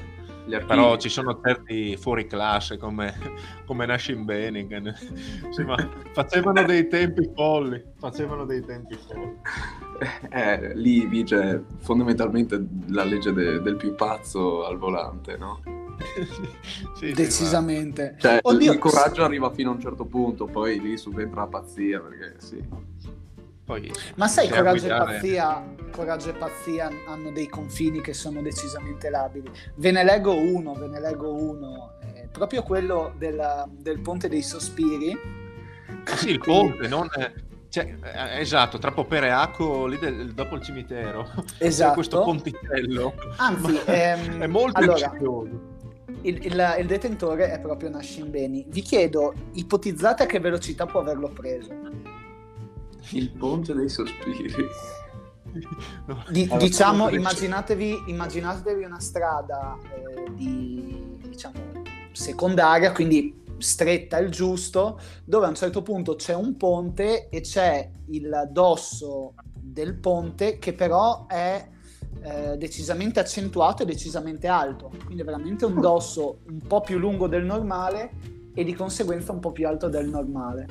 Però 0.47 0.95
ci 0.95 1.09
sono 1.09 1.41
certi 1.43 1.97
fuori 1.97 2.26
classe 2.26 2.78
come, 2.78 3.13
come 3.65 3.86
Nashim 3.86 4.24
Benningen 4.24 4.95
insomma, 5.43 5.76
facevano 6.13 6.63
dei 6.63 6.88
tempi 6.88 7.30
folli 7.36 7.84
facevano 7.97 8.45
dei 8.45 8.63
tempi 8.63 8.95
folli. 8.95 9.36
Eh, 10.30 10.74
lì 10.76 11.05
vige 11.05 11.65
fondamentalmente 11.80 12.65
la 12.89 13.03
legge 13.03 13.34
de, 13.34 13.59
del 13.61 13.76
più 13.76 13.93
pazzo 13.95 14.65
al 14.65 14.78
volante 14.78 15.36
no? 15.36 15.59
Sì, 16.95 17.12
Decisamente. 17.12 18.14
Sì, 18.16 18.22
cioè, 18.22 18.39
Oddio. 18.41 18.74
il 18.74 18.80
coraggio 18.80 19.24
arriva 19.24 19.52
fino 19.52 19.72
a 19.72 19.74
un 19.74 19.82
certo 19.82 20.06
punto, 20.06 20.45
poi 20.45 20.80
lì 20.80 20.98
subentra 20.98 21.41
la 21.41 21.48
pazzia, 21.48 22.00
perché 22.00 22.36
sì. 22.38 22.64
Poi, 23.68 23.91
Ma 24.16 24.30
sai, 24.30 24.48
coraggio, 24.48 24.86
e 24.86 24.89
pazzia, 24.89 25.76
coraggio 25.91 26.30
e 26.30 26.34
pazzia 26.34 26.89
hanno 27.06 27.32
dei 27.32 27.50
confini 27.50 28.00
che 28.00 28.14
sono 28.14 28.41
decisamente 28.41 29.10
labili. 29.10 29.52
Ve 29.76 29.91
ne 29.91 30.06
leggo 30.06 30.34
uno, 30.34 30.74
ve 30.74 30.88
ne 30.88 31.02
leggo 31.02 31.34
uno, 31.34 31.95
eh, 32.02 32.30
proprio 32.32 32.64
quello 32.64 33.14
della, 33.18 33.68
del 33.70 34.00
Ponte 34.00 34.30
dei 34.30 34.41
Sospiri. 34.41 35.14
Sì, 36.16 36.30
il 36.30 36.39
ponte, 36.39 36.88
non... 36.88 37.10
Cioè, 37.70 37.95
eh, 38.02 38.39
esatto, 38.39 38.78
tra 38.78 38.91
Popere 38.91 39.28
e 39.28 39.32
Acco, 39.32 39.86
lì 39.88 39.98
del, 39.98 40.34
dopo 40.34 40.56
il 40.56 40.62
cimitero. 40.62 41.30
Esatto. 41.60 41.93
questo 41.95 42.22
ponticello. 42.24 43.14
Anzi, 43.36 43.82
ehm, 43.86 44.41
è 44.41 44.48
molto 44.48 44.80
allora, 44.80 45.12
il, 46.22 46.45
il, 46.45 46.76
il, 46.80 46.86
detentore 46.86 47.51
è 47.51 47.60
proprio 47.60 47.89
Nashin 47.89 48.30
Beni. 48.30 48.66
Vi 48.68 48.82
chiedo, 48.82 49.34
ipotizzate 49.53 50.24
a 50.24 50.26
che 50.26 50.39
velocità 50.39 50.86
può 50.86 51.01
averlo 51.01 51.30
preso? 51.30 51.72
Il 53.12 53.32
ponte 53.32 53.74
dei 53.74 53.89
sospiri. 53.89 54.53
Di, 56.30 56.43
allora, 56.43 56.58
diciamo, 56.58 57.10
immaginatevi, 57.10 58.03
immaginatevi, 58.08 58.84
una 58.84 58.99
strada 58.99 59.76
eh, 59.82 60.32
di, 60.36 61.18
diciamo, 61.28 61.55
secondaria, 62.12 62.91
quindi 62.91 63.43
stretta 63.58 64.20
il 64.20 64.30
giusto, 64.30 64.99
dove 65.24 65.47
a 65.47 65.49
un 65.49 65.55
certo 65.55 65.82
punto 65.82 66.16
c'è 66.16 66.36
un 66.36 66.58
ponte 66.58 67.30
e 67.30 67.41
c'è 67.41 67.89
il 68.10 68.49
dosso 68.51 69.34
del 69.53 69.95
ponte 69.95 70.60
che 70.60 70.74
però 70.74 71.26
è 71.26 71.68
eh, 72.22 72.57
decisamente 72.57 73.20
accentuato 73.20 73.84
e 73.84 73.86
decisamente 73.86 74.47
alto, 74.47 74.91
quindi 75.05 75.24
veramente 75.24 75.65
un 75.65 75.80
dosso 75.80 76.39
un 76.49 76.59
po' 76.59 76.82
più 76.82 76.97
lungo 76.97 77.28
del 77.28 77.43
normale 77.43 78.11
e 78.53 78.63
di 78.63 78.74
conseguenza 78.74 79.32
un 79.32 79.39
po' 79.39 79.51
più 79.51 79.68
alto 79.68 79.88
del 79.88 80.07
normale. 80.07 80.68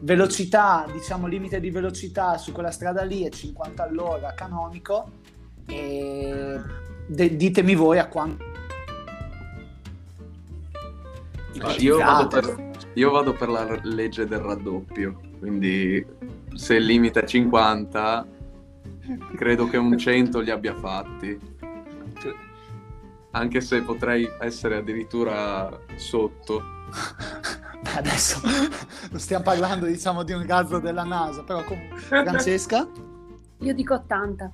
Velocità, 0.00 0.86
diciamo 0.92 1.26
limite 1.26 1.60
di 1.60 1.70
velocità 1.70 2.36
su 2.38 2.52
quella 2.52 2.70
strada 2.70 3.02
lì 3.02 3.24
è 3.24 3.30
50 3.30 3.82
all'ora 3.82 4.34
canonico. 4.34 5.10
E 5.66 6.60
de- 7.06 7.36
ditemi 7.36 7.74
voi 7.74 7.98
a 7.98 8.08
quanto 8.08 8.44
ah, 11.60 11.74
io, 11.78 11.98
vado 11.98 12.26
per, 12.26 12.72
io 12.94 13.10
vado 13.10 13.32
per 13.32 13.48
la 13.48 13.78
legge 13.82 14.26
del 14.26 14.40
raddoppio 14.40 15.20
quindi 15.38 16.04
se 16.54 16.74
il 16.74 16.84
limite 16.84 17.20
è 17.20 17.24
50 17.24 18.26
credo 19.36 19.66
che 19.68 19.76
un 19.76 19.96
100 19.96 20.40
li 20.40 20.50
abbia 20.50 20.74
fatti 20.74 21.38
anche 23.32 23.60
se 23.60 23.82
potrei 23.82 24.28
essere 24.40 24.76
addirittura 24.76 25.78
sotto 25.96 26.62
adesso 27.96 28.40
non 29.10 29.20
stiamo 29.20 29.44
parlando 29.44 29.86
diciamo 29.86 30.22
di 30.22 30.32
un 30.32 30.46
razzo 30.46 30.78
della 30.78 31.04
NASA, 31.04 31.42
però 31.42 31.64
comunque 31.64 31.98
Francesca? 31.98 32.86
Io 33.60 33.74
dico 33.74 33.94
80. 33.94 34.50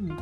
Mm. 0.00 0.18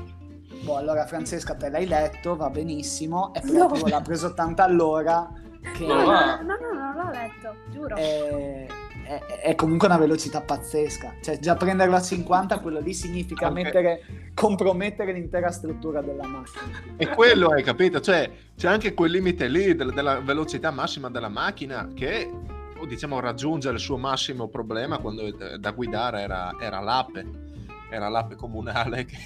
Boh, 0.63 0.77
allora 0.77 1.07
Francesca 1.07 1.55
te 1.55 1.69
l'hai 1.71 1.87
letto, 1.87 2.37
va 2.37 2.51
benissimo, 2.51 3.33
è 3.33 3.41
proprio 3.41 3.83
no. 3.83 3.89
l'ha 3.89 4.01
preso 4.01 4.29
80 4.29 4.63
all'ora 4.63 5.31
che... 5.75 5.87
No, 5.87 6.05
no, 6.05 6.43
no, 6.43 6.57
no, 6.59 6.73
non 6.73 6.95
l'ho 6.95 7.11
letto, 7.11 7.55
giuro. 7.71 7.97
È, 7.97 8.67
è, 9.11 9.41
è, 9.41 9.55
comunque 9.57 9.89
una 9.89 9.99
velocità 9.99 10.41
pazzesca, 10.41 11.17
cioè 11.21 11.41
già 11.41 11.57
prenderlo 11.57 11.97
a 11.97 12.01
50 12.01 12.61
quello 12.61 12.79
lì 12.79 12.95
significa 12.95 13.49
okay. 13.49 13.65
mettere, 13.65 14.03
compromettere 14.35 15.13
l'intera 15.13 15.51
struttura 15.51 16.01
della 16.01 16.27
macchina. 16.27 16.95
E 16.97 17.09
quello 17.09 17.49
hai 17.49 17.65
capito, 17.65 18.01
cioè 18.01 18.31
c'è 18.57 18.69
anche 18.69 18.95
quel 18.95 19.11
limite 19.11 19.49
lì 19.49 19.75
della, 19.75 19.91
della 19.91 20.21
velocità 20.21 20.71
massima 20.71 21.11
della 21.11 21.29
macchina 21.29 21.91
che 21.93 22.31
diciamo 22.87 23.19
raggiunge 23.19 23.69
il 23.69 23.81
suo 23.81 23.99
massimo 23.99 24.49
problema 24.49 24.99
quando 24.99 25.23
eh, 25.23 25.59
da 25.59 25.71
guidare 25.73 26.21
era, 26.21 26.55
era 26.61 26.79
l'ape, 26.79 27.27
era 27.91 28.09
l'ape 28.09 28.37
comunale 28.37 29.05
che... 29.07 29.17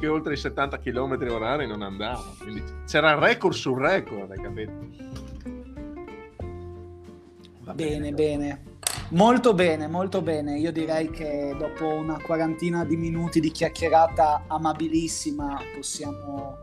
che 0.00 0.06
oltre 0.06 0.34
i 0.34 0.36
70 0.36 0.78
km 0.78 1.18
orari 1.28 1.66
non 1.66 1.82
andava. 1.82 2.32
Quindi 2.38 2.62
c'era 2.86 3.18
record 3.18 3.54
sul 3.54 3.78
record, 3.78 4.30
hai 4.30 4.40
capito? 4.40 5.07
Bene, 7.84 8.12
bene. 8.12 8.62
Molto 9.10 9.54
bene, 9.54 9.86
molto 9.86 10.20
bene. 10.20 10.58
Io 10.58 10.72
direi 10.72 11.10
che 11.10 11.54
dopo 11.56 11.86
una 11.86 12.20
quarantina 12.20 12.84
di 12.84 12.96
minuti 12.96 13.38
di 13.38 13.52
chiacchierata 13.52 14.44
amabilissima 14.48 15.60
possiamo... 15.74 16.58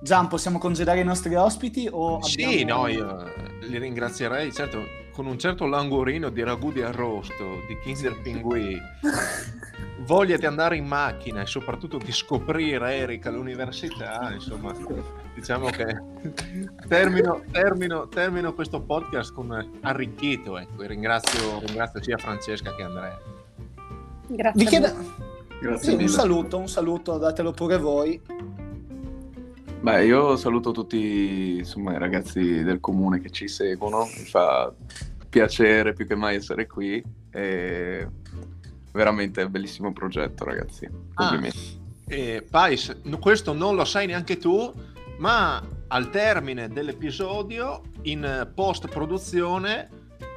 Gian, 0.00 0.26
possiamo 0.26 0.58
congedare 0.58 1.00
i 1.00 1.04
nostri 1.04 1.34
ospiti? 1.34 1.88
O 1.90 2.20
sì, 2.22 2.64
no, 2.64 2.88
io 2.88 3.24
li 3.60 3.78
ringrazierei, 3.78 4.52
certo, 4.52 4.82
con 5.12 5.26
un 5.26 5.38
certo 5.38 5.66
languorino 5.66 6.28
di 6.28 6.42
ragù 6.42 6.72
di 6.72 6.82
arrosto, 6.82 7.60
di 7.68 7.78
Kinder 7.84 8.20
Pinguì, 8.20 8.76
voglia 10.04 10.36
di 10.36 10.46
andare 10.46 10.76
in 10.76 10.86
macchina 10.86 11.42
e 11.42 11.46
soprattutto 11.46 11.98
di 11.98 12.12
scoprire 12.12 12.96
Erika 12.96 13.28
all'università, 13.28 14.30
insomma, 14.32 14.74
diciamo 15.34 15.70
che 15.70 16.00
termino, 16.88 17.42
termino, 17.50 18.08
termino 18.08 18.52
questo 18.54 18.80
podcast 18.80 19.32
con 19.32 19.78
arricchito, 19.82 20.58
ecco, 20.58 20.82
e 20.82 20.86
ringrazio, 20.86 21.60
ringrazio 21.60 22.02
sia 22.02 22.16
Francesca 22.16 22.74
che 22.74 22.82
Andrea. 22.82 23.20
Grazie. 24.28 24.64
Vi 24.64 24.68
chiedo... 24.68 25.30
Grazie 25.60 25.96
sì, 25.96 26.02
un 26.02 26.08
saluto, 26.08 26.58
un 26.58 26.68
saluto, 26.68 27.18
datelo 27.18 27.52
pure 27.52 27.78
voi. 27.78 28.20
Beh, 29.80 30.04
io 30.04 30.36
saluto 30.36 30.72
tutti 30.72 31.58
insomma, 31.58 31.92
i 31.94 31.98
ragazzi 31.98 32.64
del 32.64 32.80
comune 32.80 33.20
che 33.20 33.30
ci 33.30 33.46
seguono, 33.46 34.04
mi 34.04 34.24
fa 34.24 34.72
piacere 35.28 35.92
più 35.92 36.06
che 36.06 36.16
mai 36.16 36.36
essere 36.36 36.66
qui 36.66 37.02
e 37.30 38.06
veramente 38.92 39.48
bellissimo 39.48 39.92
progetto 39.92 40.44
ragazzi, 40.44 40.88
complimenti. 41.14 41.80
Ah, 42.08 42.14
eh, 42.14 42.46
Pais, 42.48 43.00
questo 43.18 43.52
non 43.52 43.74
lo 43.74 43.84
sai 43.84 44.06
neanche 44.06 44.36
tu, 44.36 44.72
ma 45.18 45.62
al 45.88 46.10
termine 46.10 46.68
dell'episodio 46.68 47.82
in 48.02 48.50
post 48.54 48.88
produzione 48.88 49.88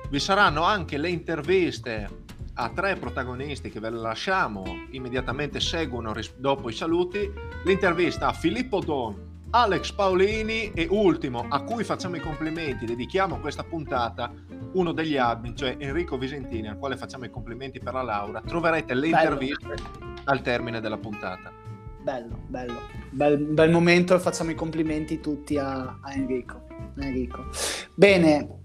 vi 0.10 0.20
saranno 0.20 0.64
anche 0.64 0.98
le 0.98 1.10
interviste 1.10 2.24
a 2.54 2.70
tre 2.70 2.96
protagonisti 2.96 3.70
che 3.70 3.80
ve 3.80 3.90
le 3.90 4.00
lasciamo. 4.00 4.64
Immediatamente 4.92 5.60
seguono 5.60 6.14
dopo 6.38 6.70
i 6.70 6.74
saluti. 6.74 7.30
L'intervista 7.66 8.28
a 8.28 8.34
Filippo 8.34 8.80
Don 8.80 9.25
Alex 9.52 9.92
Paolini 9.92 10.72
e 10.72 10.88
ultimo 10.90 11.46
a 11.48 11.62
cui 11.62 11.84
facciamo 11.84 12.16
i 12.16 12.20
complimenti 12.20 12.86
dedichiamo 12.86 13.40
questa 13.40 13.64
puntata 13.64 14.32
uno 14.74 14.92
degli 14.92 15.18
admin 15.18 15.56
cioè 15.56 15.76
Enrico 15.78 16.18
Visentini 16.18 16.68
al 16.68 16.78
quale 16.78 16.98
facciamo 16.98 17.26
i 17.26 17.30
complimenti 17.30 17.80
per 17.80 17.94
la 17.94 18.02
laurea 18.02 18.42
troverete 18.42 18.94
le 18.94 19.10
Bello. 19.10 19.22
interviste 19.22 19.76
al 20.26 20.42
termine 20.42 20.82
della 20.82 20.98
puntata. 20.98 21.52
Bello, 22.02 22.40
bello. 22.48 22.82
Bel, 23.10 23.38
bel 23.40 23.72
momento, 23.72 24.20
facciamo 24.20 24.52
i 24.52 24.56
complimenti 24.56 25.20
tutti 25.20 25.58
a, 25.58 25.98
a 26.02 26.14
Enrico. 26.14 26.62
Enrico. 27.00 27.46
Bene, 27.96 28.60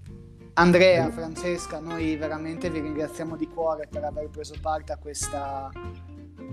Andrea, 0.54 1.10
Francesca, 1.10 1.80
noi 1.80 2.16
veramente 2.16 2.68
vi 2.68 2.80
ringraziamo 2.80 3.36
di 3.36 3.46
cuore 3.46 3.88
per 3.90 4.04
aver 4.04 4.28
preso 4.28 4.54
parte 4.60 4.92
a, 4.92 4.98
questa, 4.98 5.70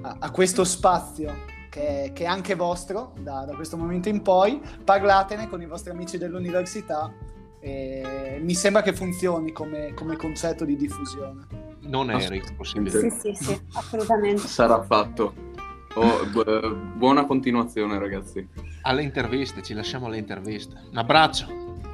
a, 0.02 0.16
a 0.18 0.32
questo 0.32 0.64
spazio 0.64 1.36
che, 1.78 2.12
che, 2.14 2.24
è 2.24 2.28
anche 2.28 2.56
vostro 2.56 3.14
da, 3.20 3.46
da, 3.46 3.54
questo 3.54 3.78
momento 3.78 4.10
in 4.10 4.24
poi. 4.24 4.60
Parlatene 4.84 5.48
con 5.48 5.62
i 5.62 5.68
vostri 5.68 5.92
amici 5.92 6.18
dell'università. 6.18 7.14
E 7.60 8.40
mi 8.42 8.56
sembra 8.56 8.82
che 8.82 8.94
funzioni 8.94 9.52
come, 9.52 9.94
come 9.94 10.16
concetto 10.16 10.66
di 10.66 10.76
diffusione. 10.76 11.46
Non 11.82 12.10
è 12.10 12.42
possibile. 12.56 13.00
Sì, 13.00 13.10
sì, 13.10 13.34
sì, 13.36 13.62
assolutamente. 13.74 14.42
Sarà 14.42 14.82
fatto. 14.82 15.46
Oh, 15.94 16.26
bu- 16.32 16.76
buona 16.96 17.26
continuazione, 17.26 18.00
ragazzi. 18.00 18.48
Alle 18.84 19.04
interviste, 19.04 19.62
ci 19.62 19.74
lasciamo 19.74 20.08
alle 20.08 20.18
interviste. 20.18 20.82
Un 20.90 20.98
abbraccio. 20.98 21.46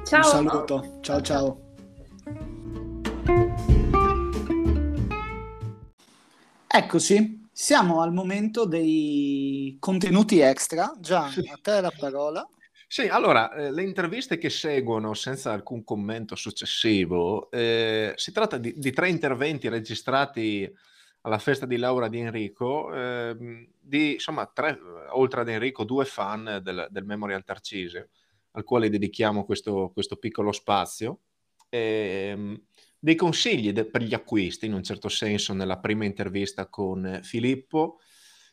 Ciao. 0.04 0.18
Un 0.18 0.24
saluto. 0.24 0.98
Ciao, 1.00 1.20
ciao. 1.20 1.58
Eccoci, 6.66 7.43
siamo 7.54 8.02
al 8.02 8.12
momento 8.12 8.66
dei 8.66 9.76
contenuti 9.78 10.40
extra. 10.40 10.92
Gian, 10.98 11.32
a 11.52 11.58
te 11.62 11.80
la 11.80 11.92
parola. 11.96 12.46
Sì, 12.88 13.06
allora, 13.06 13.52
eh, 13.54 13.70
le 13.70 13.82
interviste 13.82 14.38
che 14.38 14.50
seguono, 14.50 15.14
senza 15.14 15.52
alcun 15.52 15.84
commento 15.84 16.34
successivo, 16.34 17.50
eh, 17.50 18.12
si 18.16 18.32
tratta 18.32 18.58
di, 18.58 18.74
di, 18.76 18.90
tre 18.90 19.08
interventi 19.08 19.68
registrati 19.68 20.70
alla 21.22 21.38
festa 21.38 21.64
di 21.64 21.76
laurea 21.76 22.08
di 22.08 22.18
Enrico, 22.20 22.92
eh, 22.92 23.68
di, 23.80 24.14
insomma, 24.14 24.46
tre, 24.46 24.78
oltre 25.10 25.40
ad 25.40 25.48
Enrico, 25.48 25.84
due 25.84 26.04
fan 26.04 26.60
del, 26.62 26.88
del 26.90 27.04
Memorial 27.04 27.44
Tarcisio, 27.44 28.08
al 28.52 28.64
quale 28.64 28.90
dedichiamo 28.90 29.44
questo, 29.44 29.90
questo 29.92 30.16
piccolo 30.16 30.50
spazio. 30.52 31.20
E, 31.68 32.30
ehm, 32.32 32.62
dei 33.04 33.16
consigli 33.16 33.74
de- 33.74 33.84
per 33.84 34.02
gli 34.02 34.14
acquisti, 34.14 34.64
in 34.64 34.72
un 34.72 34.82
certo 34.82 35.10
senso, 35.10 35.52
nella 35.52 35.78
prima 35.78 36.06
intervista 36.06 36.68
con 36.68 37.20
Filippo. 37.22 37.98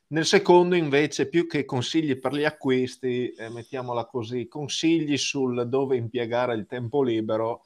Nel 0.08 0.26
secondo, 0.26 0.76
invece, 0.76 1.30
più 1.30 1.48
che 1.48 1.64
consigli 1.64 2.20
per 2.20 2.34
gli 2.34 2.44
acquisti, 2.44 3.32
eh, 3.32 3.48
mettiamola 3.48 4.08
così, 4.08 4.50
consigli 4.50 5.16
sul 5.16 5.70
dove 5.70 5.96
impiegare 5.96 6.54
il 6.56 6.66
tempo 6.66 7.02
libero 7.02 7.64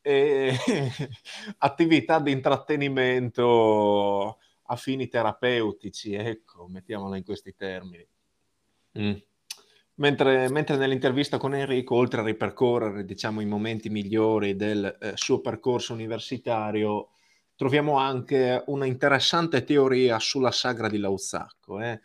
e 0.00 0.54
attività 1.58 2.20
di 2.20 2.30
intrattenimento 2.30 4.38
a 4.66 4.76
fini 4.76 5.08
terapeutici, 5.08 6.14
ecco, 6.14 6.68
mettiamola 6.68 7.16
in 7.16 7.24
questi 7.24 7.56
termini. 7.56 8.06
Mm. 9.00 9.14
Mentre, 9.96 10.48
mentre, 10.50 10.76
nell'intervista 10.76 11.38
con 11.38 11.54
Enrico, 11.54 11.94
oltre 11.94 12.20
a 12.20 12.24
ripercorrere 12.24 13.04
diciamo, 13.04 13.40
i 13.40 13.46
momenti 13.46 13.88
migliori 13.90 14.56
del 14.56 14.84
eh, 15.00 15.12
suo 15.14 15.40
percorso 15.40 15.92
universitario, 15.92 17.10
troviamo 17.54 17.96
anche 17.98 18.62
una 18.66 18.86
interessante 18.86 19.62
teoria 19.62 20.18
sulla 20.18 20.50
sagra 20.50 20.88
di 20.88 20.98
Lauzacco, 20.98 21.80
eh? 21.80 22.00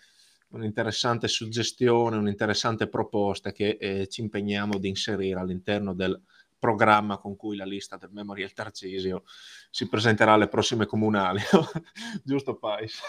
un'interessante 0.49 1.27
suggestione, 1.27 2.17
un'interessante 2.17 2.87
proposta 2.87 3.51
che 3.51 3.77
eh, 3.79 4.07
ci 4.07 4.21
impegniamo 4.21 4.77
di 4.77 4.89
inserire 4.89 5.39
all'interno 5.39 5.93
del 5.95 6.19
programma 6.60 7.18
con 7.18 7.36
cui 7.36 7.55
la 7.55 7.66
lista 7.66 7.97
del 7.97 8.12
Memorial 8.12 8.53
Tarcisio 8.53 9.24
si 9.72 9.88
presenterà 9.88 10.34
alle 10.34 10.49
prossime 10.49 10.86
comunali. 10.86 11.39
Giusto 12.24 12.55
Pais? 12.57 12.99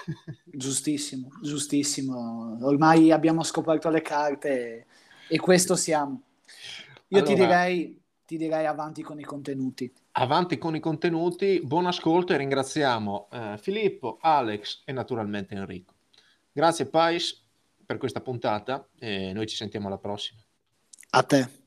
Giustissimo, 0.45 1.29
giustissimo. 1.43 2.59
Ormai 2.63 3.11
abbiamo 3.11 3.43
scoperto 3.43 3.91
le 3.91 4.03
carte 4.03 4.87
e 5.29 5.39
questo 5.39 5.77
siamo. 5.77 6.23
Io 7.09 7.19
allora, 7.19 7.35
ti, 7.35 7.41
direi, 7.41 8.03
ti 8.25 8.37
direi 8.37 8.67
avanti 8.67 9.03
con 9.03 9.19
i 9.19 9.25
contenuti. 9.25 9.93
Avanti 10.13 10.59
con 10.59 10.75
i 10.75 10.81
contenuti, 10.81 11.61
buon 11.63 11.87
ascolto 11.87 12.33
e 12.33 12.37
ringraziamo 12.37 13.29
eh, 13.31 13.59
Filippo, 13.59 14.19
Alex 14.21 14.83
e 14.85 14.93
naturalmente 14.93 15.55
Enrico. 15.55 15.95
Grazie 16.53 16.87
Pais 16.87 17.47
per 17.85 17.99
questa 17.99 18.21
puntata 18.21 18.89
e 18.99 19.33
noi 19.33 19.47
ci 19.47 19.57
sentiamo 19.57 19.89
alla 19.89 19.99
prossima. 19.99 20.41
A 21.11 21.23
te. 21.25 21.60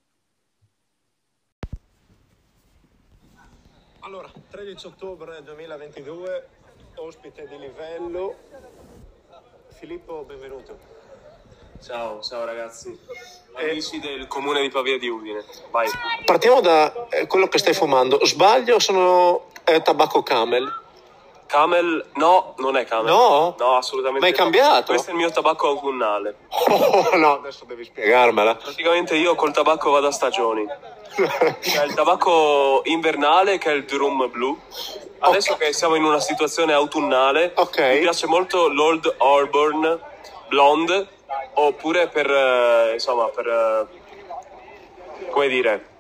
Allora, 4.06 4.30
13 4.52 4.88
ottobre 4.88 5.42
2022, 5.44 6.48
ospite 6.96 7.48
di 7.48 7.58
livello. 7.58 8.36
Filippo, 9.70 10.26
benvenuto. 10.28 10.78
Ciao, 11.82 12.20
ciao 12.22 12.44
ragazzi. 12.44 13.00
Amici 13.54 14.02
del 14.02 14.28
comune 14.28 14.60
di 14.60 14.68
Pavia 14.68 15.00
di 15.00 15.08
Udine. 15.08 15.46
Vai. 15.72 15.88
Partiamo 16.26 16.60
da 16.60 17.08
eh, 17.08 17.28
quello 17.28 17.48
che 17.48 17.58
stai 17.60 17.74
fumando. 17.74 18.20
Sbaglio, 18.26 18.78
sono 18.80 19.46
eh, 19.64 19.82
tabacco 19.82 20.22
camel? 20.22 20.83
Camel, 21.54 22.04
no, 22.16 22.56
non 22.58 22.78
è 22.78 22.84
Camel. 22.84 23.14
No? 23.14 23.56
No, 23.60 23.76
assolutamente. 23.76 24.22
Ma 24.22 24.26
hai 24.26 24.32
no. 24.32 24.38
cambiato? 24.38 24.92
Questo 24.92 25.10
è 25.10 25.14
il 25.14 25.20
mio 25.20 25.30
tabacco 25.30 25.68
autunnale. 25.68 26.38
Oh, 26.68 27.16
no, 27.16 27.34
adesso 27.34 27.66
devi 27.66 27.84
spiegarmela. 27.84 28.56
Praticamente 28.56 29.16
io 29.16 29.36
col 29.36 29.52
tabacco 29.52 29.92
vado 29.92 30.08
a 30.08 30.12
stagioni. 30.12 30.66
C'è 31.62 31.84
il 31.84 31.94
tabacco 31.94 32.82
invernale 32.86 33.60
che 33.60 33.70
è 33.70 33.74
il 33.76 33.86
drum 33.86 34.32
blu. 34.32 34.60
Adesso 35.20 35.54
okay. 35.54 35.68
che 35.68 35.74
siamo 35.74 35.94
in 35.94 36.04
una 36.04 36.20
situazione 36.20 36.74
autunnale, 36.74 37.52
okay. 37.54 37.98
mi 37.98 38.02
piace 38.02 38.26
molto 38.26 38.68
l'Old 38.68 39.14
Auburn 39.20 40.00
Blonde, 40.50 41.08
oppure 41.54 42.08
per, 42.08 42.32
eh, 42.32 42.94
insomma, 42.94 43.26
per, 43.28 43.48
eh, 43.48 45.30
come 45.30 45.48
dire, 45.50 45.93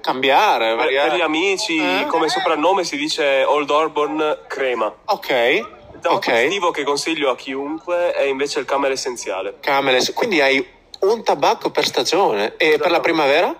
cambiare 0.00 0.74
per, 0.76 0.86
per 0.86 1.14
gli 1.14 1.20
amici 1.20 1.76
eh? 1.78 2.06
come 2.06 2.28
soprannome 2.28 2.84
si 2.84 2.96
dice 2.96 3.44
Old 3.44 3.70
Auburn 3.70 4.40
crema 4.46 4.92
ok 5.04 5.78
tabacco 6.00 6.16
okay. 6.16 6.44
estivo 6.44 6.70
che 6.70 6.82
consiglio 6.82 7.30
a 7.30 7.36
chiunque 7.36 8.12
è 8.12 8.22
invece 8.22 8.60
il 8.60 8.64
camel 8.64 8.92
essenziale 8.92 9.56
camel 9.60 10.12
quindi 10.14 10.40
hai 10.40 10.78
un 11.00 11.22
tabacco 11.22 11.70
per 11.70 11.86
stagione 11.86 12.56
e 12.56 12.78
per 12.78 12.90
la 12.90 13.00
primavera? 13.00 13.56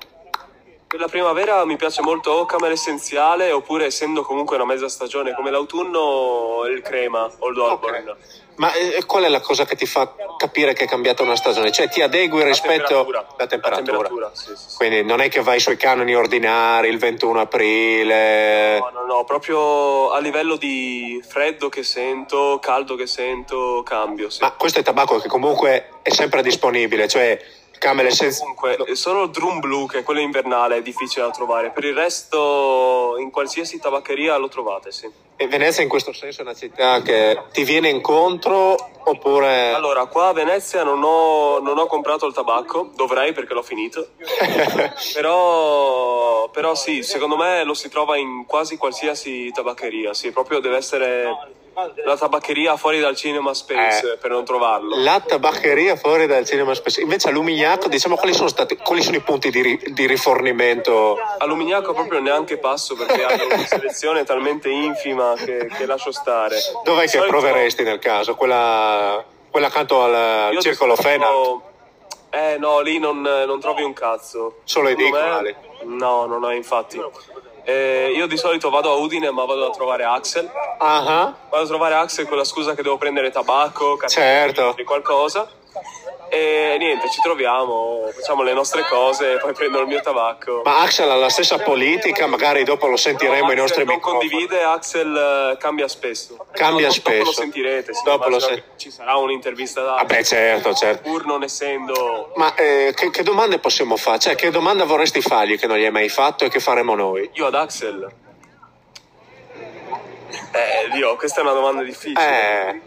Per 0.86 0.98
la 0.98 1.06
primavera 1.06 1.64
mi 1.64 1.76
piace 1.76 2.02
molto 2.02 2.32
o 2.32 2.46
camel 2.46 2.72
essenziale 2.72 3.52
oppure 3.52 3.86
essendo 3.86 4.22
comunque 4.22 4.56
una 4.56 4.64
mezza 4.64 4.88
stagione 4.88 5.32
come 5.34 5.50
l'autunno 5.50 6.64
il 6.66 6.82
crema 6.82 7.30
Old 7.38 7.58
Auburn 7.58 8.08
okay. 8.08 8.16
Ma 8.56 8.72
eh, 8.72 9.04
qual 9.06 9.24
è 9.24 9.28
la 9.28 9.40
cosa 9.40 9.64
che 9.64 9.74
ti 9.76 9.86
fa 9.86 10.12
capire 10.36 10.72
che 10.72 10.84
è 10.84 10.86
cambiata 10.86 11.22
una 11.22 11.36
stagione? 11.36 11.70
Cioè 11.70 11.88
ti 11.88 12.02
adegui 12.02 12.42
rispetto 12.42 13.06
alla 13.06 13.46
temperatura. 13.46 13.46
temperatura? 13.46 13.70
La 13.70 13.76
temperatura 13.76 14.30
sì, 14.34 14.46
sì, 14.56 14.70
sì. 14.70 14.76
Quindi 14.76 15.02
non 15.02 15.20
è 15.20 15.28
che 15.28 15.40
vai 15.40 15.60
sui 15.60 15.76
canoni 15.76 16.14
ordinari 16.14 16.88
il 16.88 16.98
21 16.98 17.40
aprile? 17.40 18.78
No, 18.78 18.90
no, 18.92 19.06
no, 19.06 19.24
proprio 19.24 20.10
a 20.10 20.18
livello 20.20 20.56
di 20.56 21.22
freddo 21.26 21.68
che 21.68 21.82
sento, 21.82 22.58
caldo 22.60 22.96
che 22.96 23.06
sento, 23.06 23.82
cambio. 23.84 24.28
Ma 24.40 24.52
questo 24.52 24.80
è 24.80 24.82
tabacco 24.82 25.18
che 25.18 25.28
comunque 25.28 26.00
è 26.02 26.10
sempre 26.10 26.42
disponibile, 26.42 27.08
cioè 27.08 27.40
Camel 27.80 28.12
senza... 28.12 28.40
Comunque, 28.40 28.94
solo 28.94 29.24
il 29.24 29.30
drum 29.30 29.58
blu, 29.58 29.86
che 29.86 30.00
è 30.00 30.02
quello 30.02 30.20
invernale, 30.20 30.76
è 30.76 30.82
difficile 30.82 31.24
da 31.24 31.30
trovare. 31.30 31.70
Per 31.70 31.82
il 31.82 31.94
resto, 31.94 33.16
in 33.18 33.30
qualsiasi 33.30 33.80
tabaccheria 33.80 34.36
lo 34.36 34.48
trovate, 34.48 34.92
sì. 34.92 35.10
E 35.34 35.48
Venezia 35.48 35.82
in 35.82 35.88
questo 35.88 36.12
senso 36.12 36.40
è 36.40 36.44
una 36.44 36.52
città 36.52 37.00
che 37.00 37.44
ti 37.52 37.64
viene 37.64 37.88
incontro 37.88 38.76
oppure... 39.04 39.72
Allora, 39.72 40.04
qua 40.04 40.28
a 40.28 40.32
Venezia 40.34 40.84
non 40.84 41.02
ho, 41.02 41.58
non 41.60 41.78
ho 41.78 41.86
comprato 41.86 42.26
il 42.26 42.34
tabacco, 42.34 42.90
dovrei 42.94 43.32
perché 43.32 43.54
l'ho 43.54 43.62
finito. 43.62 44.08
però, 45.14 46.50
però 46.50 46.74
sì, 46.74 47.02
secondo 47.02 47.38
me 47.38 47.64
lo 47.64 47.72
si 47.72 47.88
trova 47.88 48.18
in 48.18 48.44
quasi 48.44 48.76
qualsiasi 48.76 49.50
tabaccheria, 49.52 50.12
sì, 50.12 50.30
proprio 50.30 50.60
deve 50.60 50.76
essere 50.76 51.58
la 52.04 52.16
tabaccheria 52.16 52.76
fuori 52.76 53.00
dal 53.00 53.16
cinema 53.16 53.54
Space 53.54 54.12
eh, 54.12 54.16
per 54.16 54.30
non 54.30 54.44
trovarlo. 54.44 54.96
La 54.98 55.20
tabaccheria 55.20 55.96
fuori 55.96 56.26
dal 56.26 56.44
cinema 56.44 56.74
Space. 56.74 57.00
Invece 57.00 57.28
a 57.28 57.30
Lumignaco, 57.32 57.88
diciamo, 57.88 58.16
quali 58.16 58.34
sono, 58.34 58.48
stati, 58.48 58.76
quali 58.76 59.02
sono 59.02 59.16
i 59.16 59.20
punti 59.20 59.50
di, 59.50 59.62
ri, 59.62 59.80
di 59.92 60.06
rifornimento? 60.06 61.16
A 61.38 61.44
Lumignaco 61.46 61.92
proprio 61.92 62.20
neanche 62.20 62.58
passo 62.58 62.94
perché 62.94 63.24
hanno 63.24 63.44
una 63.46 63.66
selezione 63.66 64.24
talmente 64.24 64.68
infima 64.68 65.34
che, 65.36 65.68
che 65.76 65.86
lascio 65.86 66.12
stare. 66.12 66.56
Dov'è 66.84 67.02
che 67.02 67.08
solito... 67.08 67.28
proveresti 67.28 67.82
nel 67.82 67.98
caso? 67.98 68.34
Quella, 68.34 69.24
quella 69.50 69.68
accanto 69.68 70.02
al 70.02 70.52
Io 70.52 70.60
Circolo 70.60 70.96
Fena? 70.96 71.28
Eh 72.32 72.58
no, 72.58 72.78
lì 72.80 72.98
non, 72.98 73.20
non, 73.20 73.58
trovi 73.58 73.82
un 73.82 73.92
cazzo. 73.92 74.60
Solo 74.64 74.88
edicoli? 74.88 75.54
No, 75.82 76.26
non 76.26 76.48
è 76.48 76.54
infatti. 76.54 77.00
Eh, 77.64 78.12
io 78.14 78.26
di 78.26 78.36
solito 78.36 78.70
vado 78.70 78.90
a 78.90 78.96
Udine, 78.96 79.30
ma 79.30 79.44
vado 79.44 79.66
a 79.66 79.70
trovare 79.70 80.04
Axel. 80.04 80.44
Uh-huh. 80.44 81.34
Vado 81.48 81.62
a 81.62 81.66
trovare 81.66 81.94
Axel 81.94 82.26
con 82.26 82.36
la 82.36 82.44
scusa 82.44 82.74
che 82.74 82.82
devo 82.82 82.96
prendere 82.96 83.30
tabacco, 83.30 83.98
certo. 84.06 84.74
qualcosa. 84.84 85.48
E 86.32 86.76
niente, 86.78 87.10
ci 87.10 87.20
troviamo, 87.20 88.08
facciamo 88.14 88.42
le 88.44 88.52
nostre 88.52 88.84
cose, 88.88 89.38
poi 89.38 89.52
prendo 89.52 89.80
il 89.80 89.88
mio 89.88 90.00
tabacco. 90.00 90.62
Ma 90.64 90.78
Axel 90.82 91.10
ha 91.10 91.16
la 91.16 91.28
stessa 91.28 91.58
politica, 91.58 92.28
magari 92.28 92.62
dopo 92.62 92.86
lo 92.86 92.96
sentiremo 92.96 93.34
ai 93.46 93.50
Axel 93.50 93.58
nostri 93.58 93.84
non 93.84 93.94
microfoni. 93.96 94.28
condivide, 94.28 94.62
Axel 94.62 95.16
eh, 95.16 95.56
cambia 95.58 95.88
spesso. 95.88 96.46
Cambia 96.52 96.86
Dopo- 96.86 97.00
Dopo 97.00 97.16
lo 97.16 97.24
spesso. 97.24 97.32
sentirete, 97.32 97.92
sì, 97.94 98.02
Dopo 98.04 98.28
lo 98.28 98.38
sen- 98.38 98.62
ci 98.76 98.92
sarà 98.92 99.16
un'intervista 99.16 99.82
da 99.82 99.90
Vabbè, 99.94 100.22
certo, 100.22 100.72
certo. 100.72 101.02
pur 101.10 101.26
non 101.26 101.42
essendo... 101.42 102.32
Ma 102.36 102.54
eh, 102.54 102.92
che, 102.94 103.10
che 103.10 103.22
domande 103.24 103.58
possiamo 103.58 103.96
fare? 103.96 104.20
Cioè, 104.20 104.36
che 104.36 104.50
domanda 104.50 104.84
vorresti 104.84 105.20
fargli 105.20 105.58
che 105.58 105.66
non 105.66 105.78
gli 105.78 105.84
hai 105.84 105.90
mai 105.90 106.08
fatto 106.08 106.44
e 106.44 106.48
che 106.48 106.60
faremo 106.60 106.94
noi? 106.94 107.28
Io 107.34 107.46
ad 107.46 107.54
Axel... 107.56 108.08
Eh, 110.52 110.90
Dio, 110.92 111.16
questa 111.16 111.40
è 111.40 111.42
una 111.42 111.52
domanda 111.54 111.82
difficile. 111.82 112.68
Eh. 112.70 112.80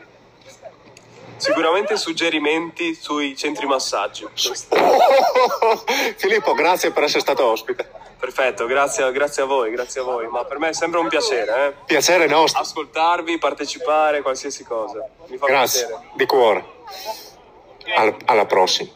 Sicuramente 1.43 1.97
suggerimenti 1.97 2.93
sui 2.95 3.35
centri 3.35 3.65
massaggio. 3.65 4.31
Filippo, 6.15 6.53
grazie 6.53 6.91
per 6.91 7.03
essere 7.03 7.19
stato 7.19 7.43
ospite. 7.45 7.91
Perfetto, 8.17 8.65
grazie, 8.65 9.11
grazie 9.11 9.43
a 9.43 9.45
voi, 9.45 9.69
grazie 9.71 9.99
a 9.99 10.05
voi. 10.05 10.25
Ma 10.27 10.45
per 10.45 10.57
me 10.57 10.69
è 10.69 10.73
sempre 10.73 11.01
un 11.01 11.09
piacere, 11.09 11.67
eh. 11.67 11.73
Piacere 11.85 12.27
nostro. 12.27 12.61
Ascoltarvi, 12.61 13.37
partecipare, 13.39 14.21
qualsiasi 14.21 14.63
cosa. 14.63 15.05
Mi 15.27 15.35
fa 15.35 15.47
Grazie, 15.47 15.85
piacere. 15.87 16.09
di 16.15 16.25
cuore. 16.25 16.65
Al- 17.97 18.15
alla 18.23 18.45
prossima. 18.45 18.89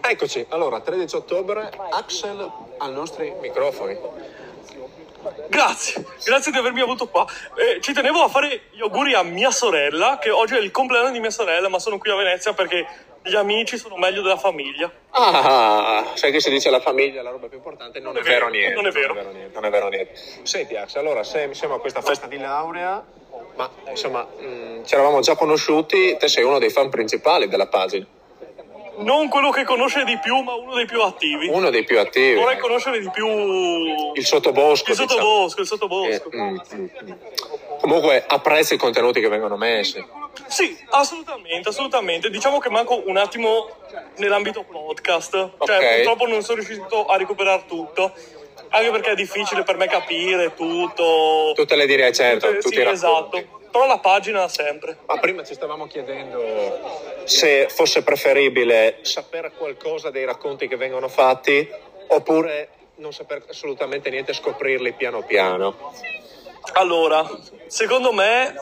Eccoci, 0.00 0.44
allora, 0.48 0.80
13 0.80 1.14
ottobre, 1.14 1.70
Axel 1.90 2.50
ai 2.78 2.92
nostri 2.92 3.32
microfoni. 3.40 3.96
Grazie, 5.48 6.04
grazie 6.24 6.52
di 6.52 6.58
avermi 6.58 6.80
avuto 6.80 7.08
qua. 7.08 7.26
Eh, 7.56 7.80
ci 7.80 7.92
tenevo 7.92 8.22
a 8.22 8.28
fare 8.28 8.62
gli 8.70 8.80
auguri 8.80 9.14
a 9.14 9.22
mia 9.22 9.50
sorella, 9.50 10.18
che 10.20 10.30
oggi 10.30 10.54
è 10.54 10.60
il 10.60 10.70
compleanno 10.70 11.10
di 11.10 11.20
mia 11.20 11.30
sorella, 11.30 11.68
ma 11.68 11.78
sono 11.78 11.98
qui 11.98 12.10
a 12.10 12.16
Venezia 12.16 12.52
perché 12.52 12.86
gli 13.22 13.34
amici 13.34 13.76
sono 13.76 13.96
meglio 13.96 14.22
della 14.22 14.36
famiglia. 14.36 14.90
Ah, 15.10 16.12
sai 16.14 16.30
che 16.30 16.40
si 16.40 16.50
dice 16.50 16.70
la 16.70 16.80
famiglia 16.80 17.20
è 17.20 17.22
la 17.22 17.30
roba 17.30 17.48
più 17.48 17.56
importante? 17.56 18.00
Non, 18.00 18.16
è 18.16 18.22
vero, 18.22 18.48
niente. 18.48 18.74
non 18.74 18.86
è 18.86 18.90
vero. 18.90 19.14
Non 19.14 19.22
è 19.22 19.24
vero 19.24 19.32
niente. 19.32 19.54
Non 19.54 19.64
è 19.64 19.70
vero 19.70 19.88
niente. 19.88 20.12
Senti, 20.42 20.76
Axel, 20.76 21.00
allora, 21.00 21.24
sei, 21.24 21.52
siamo 21.54 21.74
a 21.74 21.80
questa 21.80 22.00
festa 22.00 22.26
di 22.26 22.38
laurea, 22.38 23.04
ma 23.56 23.70
insomma, 23.88 24.22
mh, 24.22 24.84
ci 24.84 24.94
eravamo 24.94 25.20
già 25.20 25.34
conosciuti, 25.34 26.16
te 26.16 26.28
sei 26.28 26.44
uno 26.44 26.58
dei 26.58 26.70
fan 26.70 26.88
principali 26.88 27.48
della 27.48 27.66
pagina, 27.66 28.06
Non 28.98 29.28
quello 29.28 29.50
che 29.50 29.64
conosce 29.64 30.04
di 30.04 30.18
più, 30.18 30.40
ma 30.40 30.54
uno 30.54 30.74
dei 30.74 30.86
più 30.86 31.00
attivi. 31.02 31.48
uno 31.48 31.70
dei 31.70 31.84
più 31.84 31.98
attivi. 31.98 32.34
Vorrei 32.34 32.58
conoscere 32.58 32.98
di 33.00 33.08
più 33.10 33.26
Il 34.14 34.24
sottobosco. 34.26 34.90
il 34.90 34.96
diciamo. 34.96 35.08
sottobosco, 35.08 35.60
il 35.60 35.66
sottobosco. 35.66 36.30
Eh, 36.30 36.36
mm, 36.36 36.56
mm, 36.74 36.86
mm. 37.04 37.12
Comunque 37.80 38.24
apprezzo 38.26 38.74
i 38.74 38.78
contenuti 38.78 39.20
che 39.20 39.28
vengono 39.28 39.56
messi. 39.56 40.04
Sì, 40.46 40.76
assolutamente, 40.90 41.68
assolutamente. 41.68 42.30
Diciamo 42.30 42.58
che 42.58 42.70
manco 42.70 43.02
un 43.06 43.16
attimo 43.16 43.68
nell'ambito 44.16 44.64
podcast. 44.64 45.30
Cioè, 45.30 45.76
Ok. 45.76 45.94
purtroppo 45.96 46.26
non 46.26 46.42
sono 46.42 46.60
riuscito 46.60 47.06
a 47.06 47.16
recuperare 47.16 47.64
tutto. 47.68 48.12
Anche 48.70 48.90
perché 48.90 49.10
è 49.12 49.14
difficile 49.14 49.62
per 49.62 49.76
me 49.76 49.86
capire 49.86 50.52
tutto. 50.54 51.52
Tutte 51.54 51.76
le 51.76 51.86
direi, 51.86 52.12
certo, 52.12 52.46
Tutte- 52.48 52.58
tutti 52.60 52.74
sì, 52.74 52.80
i 52.80 52.84
racconti. 52.84 53.36
esatto. 53.36 53.57
Però 53.70 53.86
la 53.86 53.98
pagina 53.98 54.48
sempre. 54.48 54.98
Ma 55.06 55.18
prima 55.18 55.44
ci 55.44 55.54
stavamo 55.54 55.86
chiedendo 55.86 56.42
se 57.24 57.68
fosse 57.68 58.02
preferibile 58.02 58.98
sapere 59.02 59.52
qualcosa 59.56 60.10
dei 60.10 60.24
racconti 60.24 60.66
che 60.68 60.76
vengono 60.76 61.08
fatti 61.08 61.68
oppure 62.08 62.68
non 62.96 63.12
sapere 63.12 63.44
assolutamente 63.48 64.10
niente 64.10 64.30
e 64.30 64.34
scoprirli 64.34 64.92
piano 64.94 65.22
piano. 65.22 65.92
Allora, 66.72 67.28
secondo 67.66 68.12
me 68.12 68.54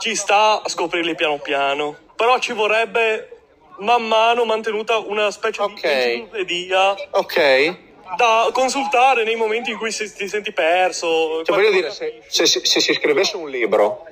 ci 0.00 0.14
sta 0.14 0.62
a 0.62 0.68
scoprirli 0.68 1.14
piano 1.14 1.38
piano. 1.38 1.96
Però 2.14 2.38
ci 2.38 2.52
vorrebbe 2.52 3.30
man 3.78 4.06
mano 4.06 4.44
mantenuta 4.44 4.98
una 4.98 5.30
specie 5.30 5.60
Ok. 5.62 5.80
di 5.82 5.88
enciclopedia 5.88 6.94
Ok? 7.10 7.76
da 8.16 8.48
consultare 8.52 9.24
nei 9.24 9.34
momenti 9.34 9.70
in 9.72 9.78
cui 9.78 9.90
si- 9.90 10.10
ti 10.14 10.28
senti 10.28 10.52
perso. 10.52 11.42
Cioè, 11.44 11.56
voglio 11.56 11.70
dire, 11.72 11.90
se, 11.90 12.22
se- 12.28 12.46
se- 12.46 12.64
se 12.64 12.80
si 12.80 12.94
scrivesse 12.94 13.36
un 13.36 13.50
libro, 13.50 14.06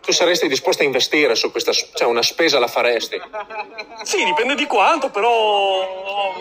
tu 0.00 0.12
saresti 0.12 0.48
disposto 0.48 0.82
a 0.82 0.86
investire 0.86 1.34
su 1.34 1.50
questa, 1.50 1.72
cioè 1.72 2.06
una 2.06 2.22
spesa 2.22 2.58
la 2.58 2.68
faresti. 2.68 3.20
Sì, 4.02 4.24
dipende 4.24 4.54
di 4.54 4.66
quanto, 4.66 5.10
però 5.10 6.34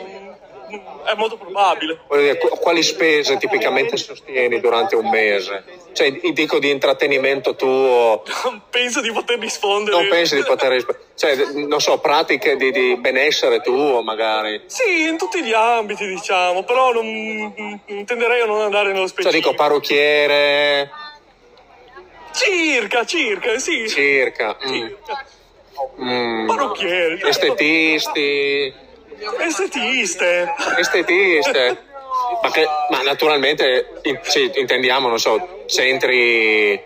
è 1.05 1.13
molto 1.15 1.38
probabile. 1.38 1.99
Dire, 2.09 2.38
qu- 2.38 2.59
quali 2.59 2.84
spese 2.84 3.38
tipicamente 3.38 3.97
sostieni 3.97 4.59
durante 4.59 4.95
un 4.95 5.09
mese? 5.09 5.63
Cioè, 5.93 6.11
dico 6.34 6.59
di 6.59 6.70
intrattenimento 6.70 7.55
tuo, 7.55 8.24
Non 8.43 8.61
penso 8.70 9.01
di 9.01 9.11
poter 9.11 9.39
rispondere. 9.39 9.97
non 9.97 10.07
pensi 10.09 10.36
di 10.36 10.43
poter 10.43 10.72
rispondere? 10.74 11.05
Cioè, 11.15 11.36
non 11.65 11.80
so, 11.82 11.97
pratiche 11.99 12.55
di, 12.55 12.72
di 12.72 12.95
benessere 12.97 13.61
tuo 13.61 14.01
magari? 14.03 14.61
Sì, 14.68 15.07
in 15.07 15.18
tutti 15.18 15.41
gli 15.41 15.53
ambiti, 15.53 16.05
diciamo, 16.05 16.63
però 16.63 16.91
non 16.91 17.82
tenderei 18.05 18.41
a 18.41 18.45
non 18.45 18.61
andare 18.61 18.91
nello 18.91 19.07
Cioè, 19.07 19.22
specifico. 19.24 19.49
dico 19.49 19.53
parrucchiere, 19.55 20.91
Circa, 22.38 23.05
circa, 23.05 23.57
sì. 23.59 23.88
circa, 23.89 24.57
mm, 24.65 24.73
Circa. 24.73 25.25
mm, 26.01 26.47
Parrucchiere. 26.47 27.17
certo. 27.17 27.27
estetisti, 27.27 28.73
Estetiste. 29.39 30.53
estetiste. 30.77 31.77
Ma, 32.41 32.51
che- 32.51 32.67
ma 32.89 33.01
naturalmente 33.03 33.99
in- 34.03 34.19
sì, 34.23 34.51
intendiamo, 34.55 35.07
non 35.07 35.17
so, 35.19 35.63
centri, 35.67 36.79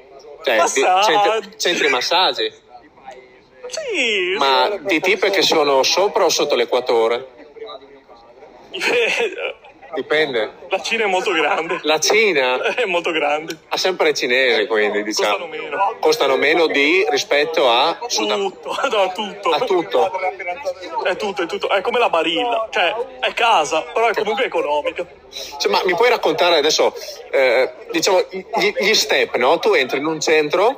cioè, 0.44 0.54
di- 0.56 0.82
Massaggi. 0.82 1.04
centri, 1.12 1.50
centri 1.58 1.90
massaggi, 1.90 2.54
Sì. 3.68 4.36
ma 4.38 4.78
di 4.82 5.00
tipi 5.00 5.30
che 5.32 5.42
sono 5.42 5.82
sopra 5.84 6.26
o 6.26 6.30
sotto 6.30 6.54
l'equatore? 6.56 7.28
Dipende. 9.94 10.54
La 10.70 10.80
Cina 10.82 11.04
è 11.04 11.08
molto 11.08 11.32
grande. 11.32 11.80
La 11.84 12.00
Cina 12.00 12.62
È 12.76 12.86
molto 12.86 13.12
grande. 13.12 13.58
ha 13.70 13.78
sempre 13.78 14.14
cinesi, 14.14 14.66
quindi 14.68 15.04
diciamo. 15.04 15.38
Costano 15.38 15.48
meno. 15.48 15.96
Costano 16.00 16.36
meno 16.38 16.68
di 16.68 17.06
rispetto 17.10 17.70
a, 17.70 17.98
Sud- 18.08 18.30
Tutto, 18.32 18.76
no, 18.90 19.12
tutto. 19.12 19.50
a 19.50 19.60
tutto. 19.60 20.12
È 21.04 21.16
tutto, 21.18 21.42
è 21.42 21.46
tutto. 21.46 21.70
È 21.70 21.82
come 21.82 22.00
la 22.00 22.10
barilla. 22.10 22.68
Cioè, 22.72 22.96
è 23.20 23.34
casa, 23.34 23.82
però 23.94 24.08
è 24.08 24.14
comunque 24.14 24.46
economica. 24.46 25.06
Cioè, 25.60 25.72
ma 25.72 25.82
mi 25.86 25.94
puoi 25.96 26.10
raccontare 26.10 26.58
adesso, 26.58 26.94
eh, 27.32 27.72
diciamo, 27.92 28.24
gli, 28.30 28.74
gli 28.80 28.94
step, 28.94 29.36
no? 29.36 29.60
Tu 29.60 29.74
entri 29.74 29.98
in 29.98 30.06
un 30.06 30.20
centro, 30.22 30.78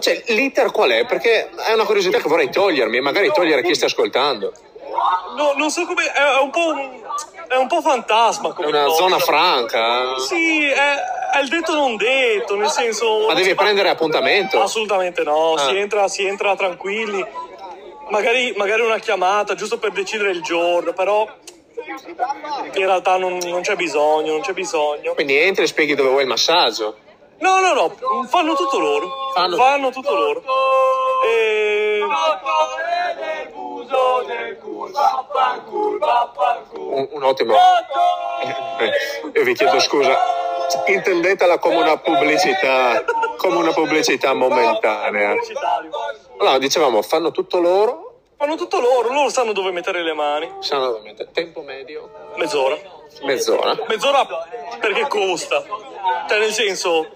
cioè, 0.00 0.22
l'iter 0.28 0.70
qual 0.72 0.90
è? 0.90 1.04
Perché 1.06 1.50
è 1.50 1.72
una 1.72 1.84
curiosità 1.84 2.18
che 2.18 2.28
vorrei 2.28 2.50
togliermi 2.50 2.96
e 2.98 3.00
magari 3.00 3.30
togliere 3.32 3.62
chi 3.62 3.74
sta 3.74 3.86
ascoltando. 3.86 4.52
No, 5.36 5.52
non 5.56 5.70
so 5.70 5.84
come. 5.86 6.04
È 6.12 6.40
un 6.40 6.50
po'. 6.50 6.68
un- 6.68 7.02
È 7.48 7.56
un 7.56 7.66
po' 7.68 7.80
fantasma 7.80 8.50
È 8.50 8.52
come 8.52 8.68
una 8.68 8.84
cosa. 8.84 8.96
zona 8.96 9.18
franca, 9.18 10.16
Sì, 10.18 10.66
è, 10.68 10.94
è 11.34 11.40
il 11.40 11.48
detto 11.48 11.74
non 11.74 11.96
detto, 11.96 12.56
nel 12.56 12.70
senso. 12.70 13.26
ma 13.26 13.34
devi 13.34 13.54
prendere 13.54 13.88
appuntamento. 13.90 14.60
Assolutamente 14.60 15.22
no, 15.22 15.54
Ah. 15.54 15.58
si, 15.58 15.76
entra, 15.76 16.08
si 16.08 16.26
entra 16.26 16.54
tranquilli. 16.56 17.24
Magari, 18.10 18.52
magari 18.56 18.82
una 18.82 18.98
chiamata 18.98 19.54
giusto 19.54 19.78
per 19.78 19.90
decidere 19.92 20.30
il 20.30 20.42
giorno, 20.42 20.92
però 20.92 21.26
in 22.64 22.72
realtà 22.72 23.16
non, 23.16 23.38
non 23.44 23.62
c'è 23.62 23.76
bisogno, 23.76 24.32
non 24.32 24.40
c'è 24.42 24.52
bisogno. 24.52 25.14
Quindi 25.14 25.36
entri 25.38 25.64
e 25.64 25.66
spieghi 25.66 25.94
dove 25.94 26.10
vuoi 26.10 26.22
il 26.22 26.28
massaggio. 26.28 26.96
No, 27.38 27.60
no, 27.60 27.72
no, 27.74 27.94
fanno 28.28 28.54
tutto 28.54 28.78
loro. 28.78 29.10
Fanno- 29.34 29.90
tutto 29.90 30.14
loro. 30.14 30.42
E... 31.26 32.00
Un, 36.76 37.08
un 37.10 37.22
ottimo. 37.24 37.54
Eh, 37.54 38.90
Io 39.34 39.42
vi 39.44 39.54
chiedo 39.54 39.80
scusa, 39.80 40.16
intendetela 40.86 41.58
come 41.58 41.76
una 41.76 41.96
pubblicità, 41.98 43.02
come 43.36 43.56
una 43.56 43.72
pubblicità 43.72 44.32
momentanea. 44.32 45.34
Allora, 46.38 46.58
dicevamo, 46.58 47.02
fanno 47.02 47.30
tutto 47.30 47.58
loro, 47.60 48.02
Fanno 48.36 48.56
tutto 48.56 48.78
loro, 48.80 49.12
loro 49.12 49.28
sanno 49.30 49.52
dove 49.52 49.70
mettere 49.70 50.02
le 50.02 50.12
mani. 50.12 50.52
sanno 50.58 50.86
dove 50.86 51.00
mettere. 51.00 51.30
Tempo 51.32 51.62
medio, 51.62 52.10
Mezz'ora. 52.36 52.76
mezz'ora, 53.22 53.76
Mezz'ora 53.88 54.26
perché 54.80 55.06
costa. 55.08 55.62
Cioè, 56.28 56.38
nel 56.38 56.52
senso, 56.52 57.06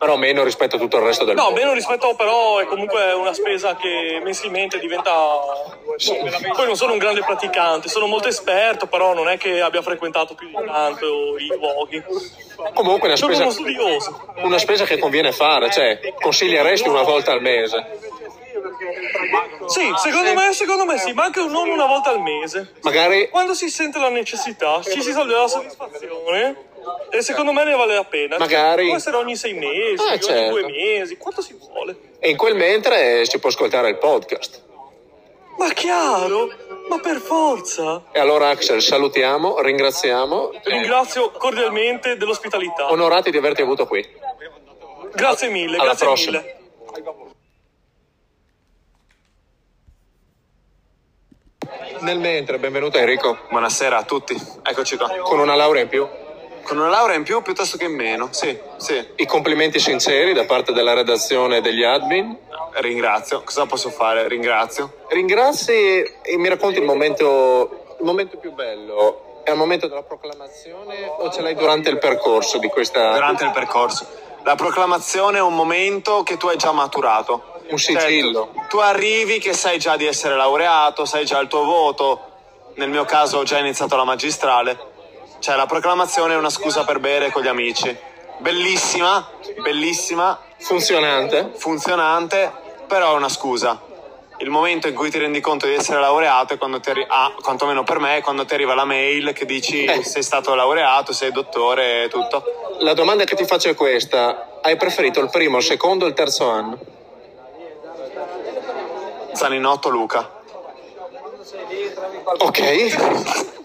però 0.00 0.16
meno 0.16 0.42
rispetto 0.42 0.76
a 0.76 0.78
tutto 0.78 0.96
il 0.96 1.02
resto 1.02 1.26
del 1.26 1.34
no, 1.36 1.42
mondo. 1.42 1.58
meno 1.60 1.74
rispetto, 1.74 2.14
però 2.14 2.56
è 2.58 2.64
comunque 2.64 3.12
una 3.12 3.34
spesa 3.34 3.76
che 3.76 4.18
mensilmente 4.24 4.78
diventa. 4.78 5.12
Poi 6.54 6.64
non 6.64 6.74
sono 6.74 6.92
un 6.92 6.98
grande 6.98 7.20
praticante, 7.20 7.90
sono 7.90 8.06
molto 8.06 8.26
esperto, 8.26 8.86
però 8.86 9.12
non 9.12 9.28
è 9.28 9.36
che 9.36 9.60
abbia 9.60 9.82
frequentato 9.82 10.34
più 10.34 10.46
di 10.46 10.54
tanto 10.54 11.36
i 11.36 11.48
luoghi. 11.48 12.02
Comunque 12.72 13.08
una 13.08 13.16
Sono 13.18 13.34
spesa, 13.34 13.42
uno 13.42 13.52
studioso. 13.52 14.32
una 14.36 14.56
spesa 14.56 14.86
che 14.86 14.96
conviene 14.98 15.32
fare, 15.32 15.70
cioè 15.70 16.00
consiglieresti 16.18 16.88
una 16.88 17.02
volta 17.02 17.32
al 17.32 17.42
mese. 17.42 17.98
Sì, 19.66 19.92
secondo 19.96 20.32
me, 20.32 20.52
secondo 20.54 20.86
me 20.86 20.96
sì, 20.96 21.12
ma 21.12 21.24
anche 21.24 21.44
non 21.44 21.68
una 21.68 21.84
volta 21.86 22.08
al 22.08 22.20
mese. 22.22 22.72
Magari 22.80 23.28
Quando 23.28 23.52
si 23.52 23.68
sente 23.68 23.98
la 23.98 24.08
necessità, 24.08 24.80
ci 24.82 25.02
si 25.02 25.12
toglie 25.12 25.36
la 25.36 25.46
soddisfazione. 25.46 26.68
E 27.10 27.22
secondo 27.22 27.52
me 27.52 27.64
ne 27.64 27.74
vale 27.74 27.94
la 27.94 28.04
pena. 28.04 28.38
Magari- 28.38 28.86
Può 28.86 28.96
essere 28.96 29.16
ogni 29.16 29.36
sei 29.36 29.54
mesi, 29.54 30.02
Eh, 30.02 30.10
ogni 30.12 30.20
certo. 30.20 30.50
due 30.50 30.70
mesi, 30.70 31.16
quanto 31.16 31.42
si 31.42 31.54
vuole. 31.58 31.96
e 32.18 32.30
in 32.30 32.36
quel 32.36 32.54
mentre 32.54 33.24
si 33.26 33.38
può 33.38 33.48
ascoltare 33.48 33.88
il 33.88 33.96
podcast. 33.98 34.62
Ma 35.58 35.70
chiaro, 35.72 36.48
ma 36.88 36.98
per 37.00 37.18
forza. 37.18 38.04
E 38.12 38.18
allora 38.20 38.48
Axel, 38.50 38.80
salutiamo, 38.80 39.60
ringraziamo. 39.60 40.52
Ringrazio 40.64 41.30
cordialmente 41.32 42.16
dell'ospitalità. 42.16 42.90
Onorati 42.90 43.30
di 43.30 43.36
averti 43.38 43.62
avuto 43.62 43.86
qui. 43.86 44.06
Grazie 45.12 45.48
mille, 45.48 45.74
Alla 45.76 45.84
grazie 45.84 46.06
prossima. 46.06 46.38
mille. 46.38 46.58
Nel 52.00 52.18
mentre, 52.18 52.58
benvenuto 52.58 52.96
Enrico. 52.98 53.38
Buonasera 53.50 53.98
a 53.98 54.04
tutti, 54.04 54.34
eccoci 54.62 54.96
qua. 54.96 55.08
Con 55.22 55.38
una 55.38 55.54
laurea 55.54 55.82
in 55.82 55.88
più. 55.88 56.08
Con 56.62 56.78
una 56.78 56.88
laurea 56.88 57.16
in 57.16 57.22
più 57.22 57.42
piuttosto 57.42 57.76
che 57.76 57.84
in 57.84 57.94
meno, 57.94 58.28
sì, 58.30 58.56
sì. 58.76 59.04
I 59.16 59.26
complimenti 59.26 59.78
sinceri 59.78 60.32
da 60.32 60.44
parte 60.44 60.72
della 60.72 60.92
redazione 60.92 61.58
e 61.58 61.60
degli 61.60 61.82
admin. 61.82 62.36
Ringrazio. 62.74 63.42
Cosa 63.42 63.66
posso 63.66 63.90
fare? 63.90 64.28
Ringrazio. 64.28 64.94
Ringrazi 65.08 65.72
e 66.22 66.36
mi 66.36 66.48
racconti 66.48 66.78
il 66.78 66.84
momento, 66.84 67.96
il 67.98 68.04
momento 68.04 68.36
più 68.38 68.52
bello. 68.52 69.42
È 69.42 69.50
il 69.50 69.56
momento 69.56 69.88
della 69.88 70.02
proclamazione 70.02 71.06
o 71.18 71.30
ce 71.30 71.42
l'hai 71.42 71.54
durante 71.54 71.88
il 71.90 71.98
percorso 71.98 72.58
di 72.58 72.68
questa... 72.68 73.14
Durante 73.14 73.44
il 73.44 73.50
percorso. 73.50 74.06
La 74.44 74.54
proclamazione 74.54 75.38
è 75.38 75.42
un 75.42 75.54
momento 75.54 76.22
che 76.22 76.36
tu 76.36 76.46
hai 76.46 76.56
già 76.56 76.72
maturato. 76.72 77.58
Un 77.68 77.78
sigillo. 77.78 78.50
Cioè, 78.54 78.66
tu 78.68 78.78
arrivi 78.78 79.38
che 79.38 79.52
sai 79.52 79.78
già 79.78 79.96
di 79.96 80.06
essere 80.06 80.36
laureato, 80.36 81.04
sai 81.04 81.24
già 81.24 81.38
il 81.38 81.48
tuo 81.48 81.64
voto. 81.64 82.20
Nel 82.74 82.88
mio 82.88 83.04
caso 83.04 83.38
ho 83.38 83.42
già 83.42 83.58
iniziato 83.58 83.96
la 83.96 84.04
magistrale. 84.04 84.78
Cioè 85.40 85.56
la 85.56 85.66
proclamazione 85.66 86.34
è 86.34 86.36
una 86.36 86.50
scusa 86.50 86.84
per 86.84 87.00
bere 87.00 87.30
con 87.30 87.42
gli 87.42 87.48
amici. 87.48 87.96
Bellissima, 88.38 89.28
bellissima, 89.62 90.38
Funzionante. 90.58 91.52
funzionante, 91.56 92.52
però 92.86 93.12
è 93.12 93.16
una 93.16 93.28
scusa. 93.28 93.80
Il 94.38 94.48
momento 94.50 94.88
in 94.88 94.94
cui 94.94 95.10
ti 95.10 95.18
rendi 95.18 95.40
conto 95.40 95.66
di 95.66 95.74
essere 95.74 95.98
laureato 96.00 96.54
è 96.54 96.58
quando 96.58 96.80
ti 96.80 96.88
arri- 96.90 97.06
ah, 97.08 97.34
quantomeno 97.42 97.82
per 97.84 97.98
me, 97.98 98.18
è 98.18 98.20
quando 98.22 98.44
ti 98.46 98.54
arriva 98.54 98.74
la 98.74 98.84
mail 98.86 99.32
che 99.34 99.44
dici 99.44 99.84
Eh. 99.84 100.02
sei 100.02 100.22
stato 100.22 100.54
laureato, 100.54 101.12
sei 101.12 101.30
dottore 101.32 102.04
e 102.04 102.08
tutto. 102.08 102.42
La 102.78 102.94
domanda 102.94 103.24
che 103.24 103.34
ti 103.36 103.44
faccio 103.44 103.68
è 103.68 103.74
questa. 103.74 104.60
Hai 104.62 104.76
preferito 104.76 105.20
il 105.20 105.28
primo, 105.30 105.58
il 105.58 105.62
secondo 105.62 106.04
o 106.06 106.08
il 106.08 106.14
terzo 106.14 106.48
anno? 106.50 106.78
Zaninotto 109.32 109.88
Luca. 109.90 110.30
Ok. 112.38 113.58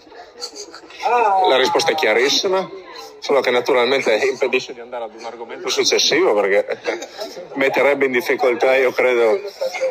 La 1.48 1.56
risposta 1.56 1.92
è 1.92 1.94
chiarissima, 1.94 2.68
solo 3.20 3.40
che 3.40 3.50
naturalmente 3.50 4.14
impedisce 4.16 4.74
di 4.74 4.80
andare 4.80 5.04
ad 5.04 5.14
un 5.16 5.24
argomento 5.24 5.68
successivo 5.68 6.34
perché 6.34 6.66
metterebbe 7.54 8.06
in 8.06 8.12
difficoltà, 8.12 8.74
io 8.76 8.90
credo, 8.90 9.40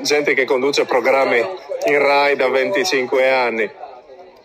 gente 0.01 0.33
che 0.33 0.43
conduce 0.43 0.83
programmi 0.83 1.37
in 1.85 1.99
RAI 1.99 2.35
da 2.35 2.49
25 2.49 3.31
anni. 3.31 3.71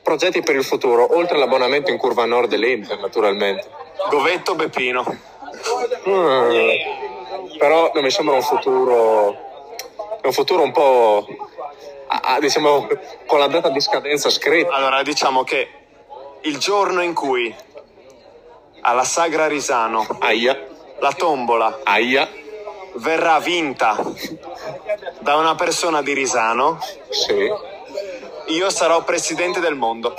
Progetti 0.03 0.43
per 0.43 0.55
il 0.55 0.65
futuro, 0.65 1.17
oltre 1.17 1.37
all'abbonamento 1.37 1.91
in 1.91 1.99
curva 1.99 2.25
nord 2.25 2.49
dell'Inter, 2.49 2.99
naturalmente. 2.99 3.67
Govetto 4.09 4.55
Beppino. 4.55 5.05
Mm, 6.09 7.59
però 7.59 7.91
non 7.93 8.03
mi 8.03 8.11
sembra 8.11 8.35
un 8.35 8.43
futuro, 8.43 9.37
un 10.23 10.33
futuro 10.33 10.63
un 10.63 10.73
po', 10.73 11.27
ah, 12.07 12.21
ah, 12.23 12.41
diciamo, 12.41 12.89
con 13.27 13.39
la 13.41 13.49
data 13.49 13.69
di 13.69 13.81
scadenza 13.81 14.31
scritta. 14.31 14.73
Allora, 14.73 15.03
diciamo 15.03 15.45
che 15.45 15.80
il 16.43 16.59
giorno 16.59 17.03
in 17.03 17.15
cui 17.15 17.55
alla 18.83 19.05
Sagra 19.05 19.47
Risano 19.47 20.07
Aia, 20.21 20.67
la 20.99 21.13
tombola 21.13 21.81
aia, 21.85 22.29
verrà 22.95 23.39
vinta 23.39 23.97
da 25.21 25.37
una 25.37 25.55
persona 25.55 26.03
di 26.03 26.13
Risano, 26.13 26.79
sì. 27.09 27.51
io 28.47 28.71
sarò 28.71 29.03
presidente 29.05 29.61
del 29.61 29.75
mondo. 29.75 30.15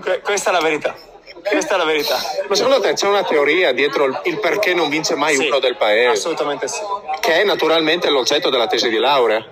Que- 0.00 0.20
questa 0.20 0.50
è 0.50 0.52
la 0.52 0.60
verità. 0.60 0.94
Questa 1.42 1.74
è 1.74 1.78
la 1.78 1.84
verità. 1.84 2.18
Ma 2.48 2.54
secondo 2.54 2.80
te 2.80 2.92
c'è 2.94 3.06
una 3.06 3.22
teoria 3.22 3.72
dietro 3.72 4.04
il, 4.04 4.20
il 4.24 4.40
perché 4.40 4.74
non 4.74 4.88
vince 4.88 5.14
mai 5.14 5.36
Sì, 5.36 5.46
uno 5.46 5.60
del 5.60 5.76
paese? 5.76 6.08
Assolutamente 6.08 6.68
sì. 6.68 6.80
Che 7.20 7.40
è 7.40 7.44
naturalmente 7.44 8.10
l'oggetto 8.10 8.50
della 8.50 8.66
tesi 8.66 8.88
di 8.88 8.98
laurea. 8.98 9.46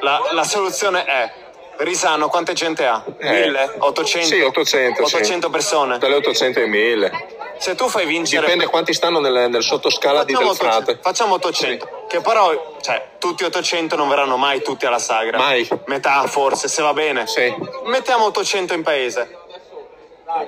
La, 0.00 0.20
la 0.32 0.44
soluzione 0.44 1.04
è 1.04 1.32
Risano 1.78 2.28
quante 2.28 2.52
gente 2.52 2.86
ha? 2.86 3.02
Eh, 3.18 3.30
1000? 3.30 3.74
800? 3.78 4.26
Sì, 4.28 4.40
800. 4.40 5.06
sì. 5.06 5.16
800 5.16 5.50
persone. 5.50 5.98
Dalle 5.98 6.16
800 6.16 6.60
ai 6.60 6.68
1000. 6.68 7.26
Se 7.58 7.74
tu 7.74 7.88
fai 7.88 8.06
vincere 8.06 8.42
Dipende 8.42 8.66
quanti 8.66 8.92
stanno 8.92 9.20
nel, 9.20 9.48
nel 9.48 9.62
sottoscala 9.62 10.24
di 10.24 10.32
Facciamo 10.32 10.50
del 10.50 10.58
frate. 10.58 10.76
800, 10.92 11.02
facciamo 11.02 11.34
800, 11.34 12.06
che 12.08 12.20
però, 12.20 12.76
cioè, 12.80 13.10
tutti 13.18 13.44
800 13.44 13.94
non 13.94 14.08
verranno 14.08 14.36
mai 14.36 14.62
tutti 14.62 14.84
alla 14.84 14.98
sagra. 14.98 15.38
Mai. 15.38 15.68
Metà 15.86 16.26
forse, 16.26 16.66
se 16.66 16.82
va 16.82 16.92
bene. 16.92 17.26
Sì. 17.28 17.54
Mettiamo 17.84 18.24
800 18.26 18.74
in 18.74 18.82
paese. 18.82 19.38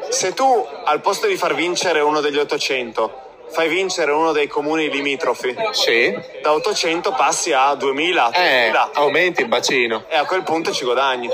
Se 0.08 0.34
tu, 0.34 0.66
al 0.84 1.00
posto 1.00 1.26
di 1.26 1.36
far 1.36 1.54
vincere 1.54 2.00
uno 2.00 2.20
degli 2.20 2.38
800, 2.38 3.23
fai 3.50 3.68
vincere 3.68 4.10
uno 4.12 4.32
dei 4.32 4.46
comuni 4.48 4.90
limitrofi, 4.90 5.54
Sì. 5.72 6.16
da 6.42 6.52
800 6.52 7.12
passi 7.12 7.52
a 7.52 7.74
2000, 7.74 8.28
Eh, 8.28 8.32
3000, 8.32 8.90
aumenti 8.94 9.42
il 9.42 9.48
bacino. 9.48 10.04
e 10.08 10.16
a 10.16 10.24
quel 10.24 10.42
punto 10.42 10.72
ci 10.72 10.84
guadagni. 10.84 11.28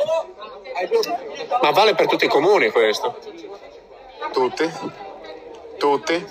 Ma 1.62 1.70
vale 1.72 1.94
per 1.94 2.06
tutti 2.06 2.24
i 2.24 2.28
comuni 2.28 2.70
questo. 2.70 3.18
Tutti? 4.32 4.70
Tutti? 5.78 6.26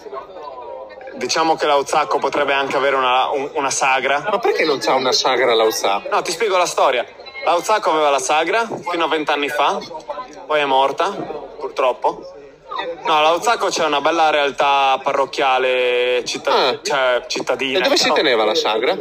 Diciamo 1.15 1.55
che 1.55 1.65
l'Auzacco 1.65 2.17
potrebbe 2.19 2.53
anche 2.53 2.77
avere 2.77 2.95
una, 2.95 3.29
un- 3.29 3.49
una 3.55 3.71
sagra. 3.71 4.23
Ma 4.29 4.39
perché 4.39 4.63
non 4.63 4.79
c'ha 4.79 4.93
una 4.93 5.11
sagra 5.11 5.53
l'Auzà? 5.53 6.01
No, 6.09 6.21
ti 6.21 6.31
spiego 6.31 6.55
la 6.57 6.65
storia. 6.65 7.05
L'Auzacco 7.43 7.91
aveva 7.91 8.09
la 8.09 8.19
sagra 8.19 8.67
fino 8.89 9.05
a 9.05 9.07
vent'anni 9.07 9.49
fa, 9.49 9.79
poi 10.45 10.59
è 10.61 10.65
morta, 10.65 11.09
purtroppo. 11.57 12.33
No, 13.05 13.21
l'Auzacco 13.21 13.67
c'è 13.67 13.85
una 13.85 14.01
bella 14.01 14.29
realtà 14.29 14.99
parrocchiale 15.01 16.23
città- 16.25 16.51
Ah. 16.69 16.79
cioè, 16.81 17.23
cittadina. 17.27 17.79
E 17.79 17.81
dove 17.81 17.97
si 17.97 18.07
no? 18.07 18.13
teneva 18.13 18.45
la 18.45 18.55
sagra? 18.55 18.97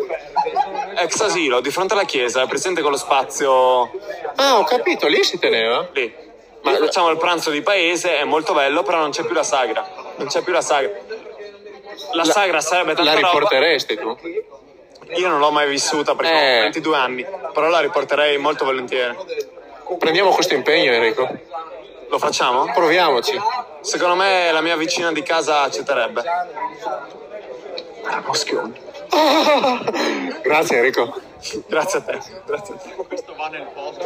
Ex 0.97 1.21
asilo, 1.21 1.61
di 1.61 1.71
fronte 1.71 1.95
alla 1.95 2.05
chiesa, 2.05 2.43
è 2.43 2.47
presente 2.47 2.81
quello 2.81 2.97
spazio 2.97 3.91
Ah, 4.37 4.59
ho 4.59 4.65
capito, 4.65 5.07
lì 5.07 5.23
si 5.25 5.39
teneva. 5.39 5.89
lì. 5.93 6.13
Ma- 6.63 6.71
Noi 6.73 6.81
facciamo 6.87 7.09
il 7.11 7.19
pranzo 7.19 7.51
di 7.51 7.63
paese, 7.63 8.19
è 8.19 8.25
molto 8.25 8.53
bello, 8.53 8.83
però 8.83 8.99
non 8.99 9.11
c'è 9.11 9.23
più 9.25 9.35
la 9.35 9.43
sagra. 9.45 9.87
Non 10.17 10.27
c'è 10.27 10.43
più 10.43 10.53
la 10.53 10.61
sagra. 10.61 10.91
La, 12.13 12.25
sagra 12.25 12.61
sarebbe 12.61 12.95
tanta 12.95 13.13
La 13.13 13.15
roba. 13.21 13.33
riporteresti 13.33 13.97
tu? 13.97 14.17
Io 15.17 15.29
non 15.29 15.39
l'ho 15.39 15.51
mai 15.51 15.69
vissuta 15.69 16.15
perché 16.15 16.33
Eh. 16.33 16.59
ho 16.59 16.63
22 16.63 16.97
anni, 16.97 17.25
però 17.53 17.69
la 17.69 17.81
riporterei 17.81 18.37
molto 18.39 18.65
volentieri. 18.65 19.15
Prendiamo 19.99 20.31
questo 20.31 20.55
impegno, 20.55 20.93
Enrico. 20.93 21.29
Lo 22.09 22.19
facciamo? 22.19 22.65
Proviamoci. 22.73 23.39
Secondo 23.81 24.17
me 24.17 24.51
la 24.51 24.61
mia 24.61 24.77
vicina 24.77 25.13
di 25.13 25.23
casa 25.23 25.63
accetterebbe. 25.63 26.23
Ah, 28.05 28.23
Moschioni. 28.27 28.81
Grazie, 30.43 30.77
Enrico. 30.77 31.21
Grazie 31.67 31.99
a 31.99 32.03
te. 32.03 32.19
Grazie 32.47 32.75
a 32.75 32.79
te. 32.79 32.95
Questo 33.07 33.35
va 33.37 33.49
nel 33.49 33.67
posto. 33.75 34.05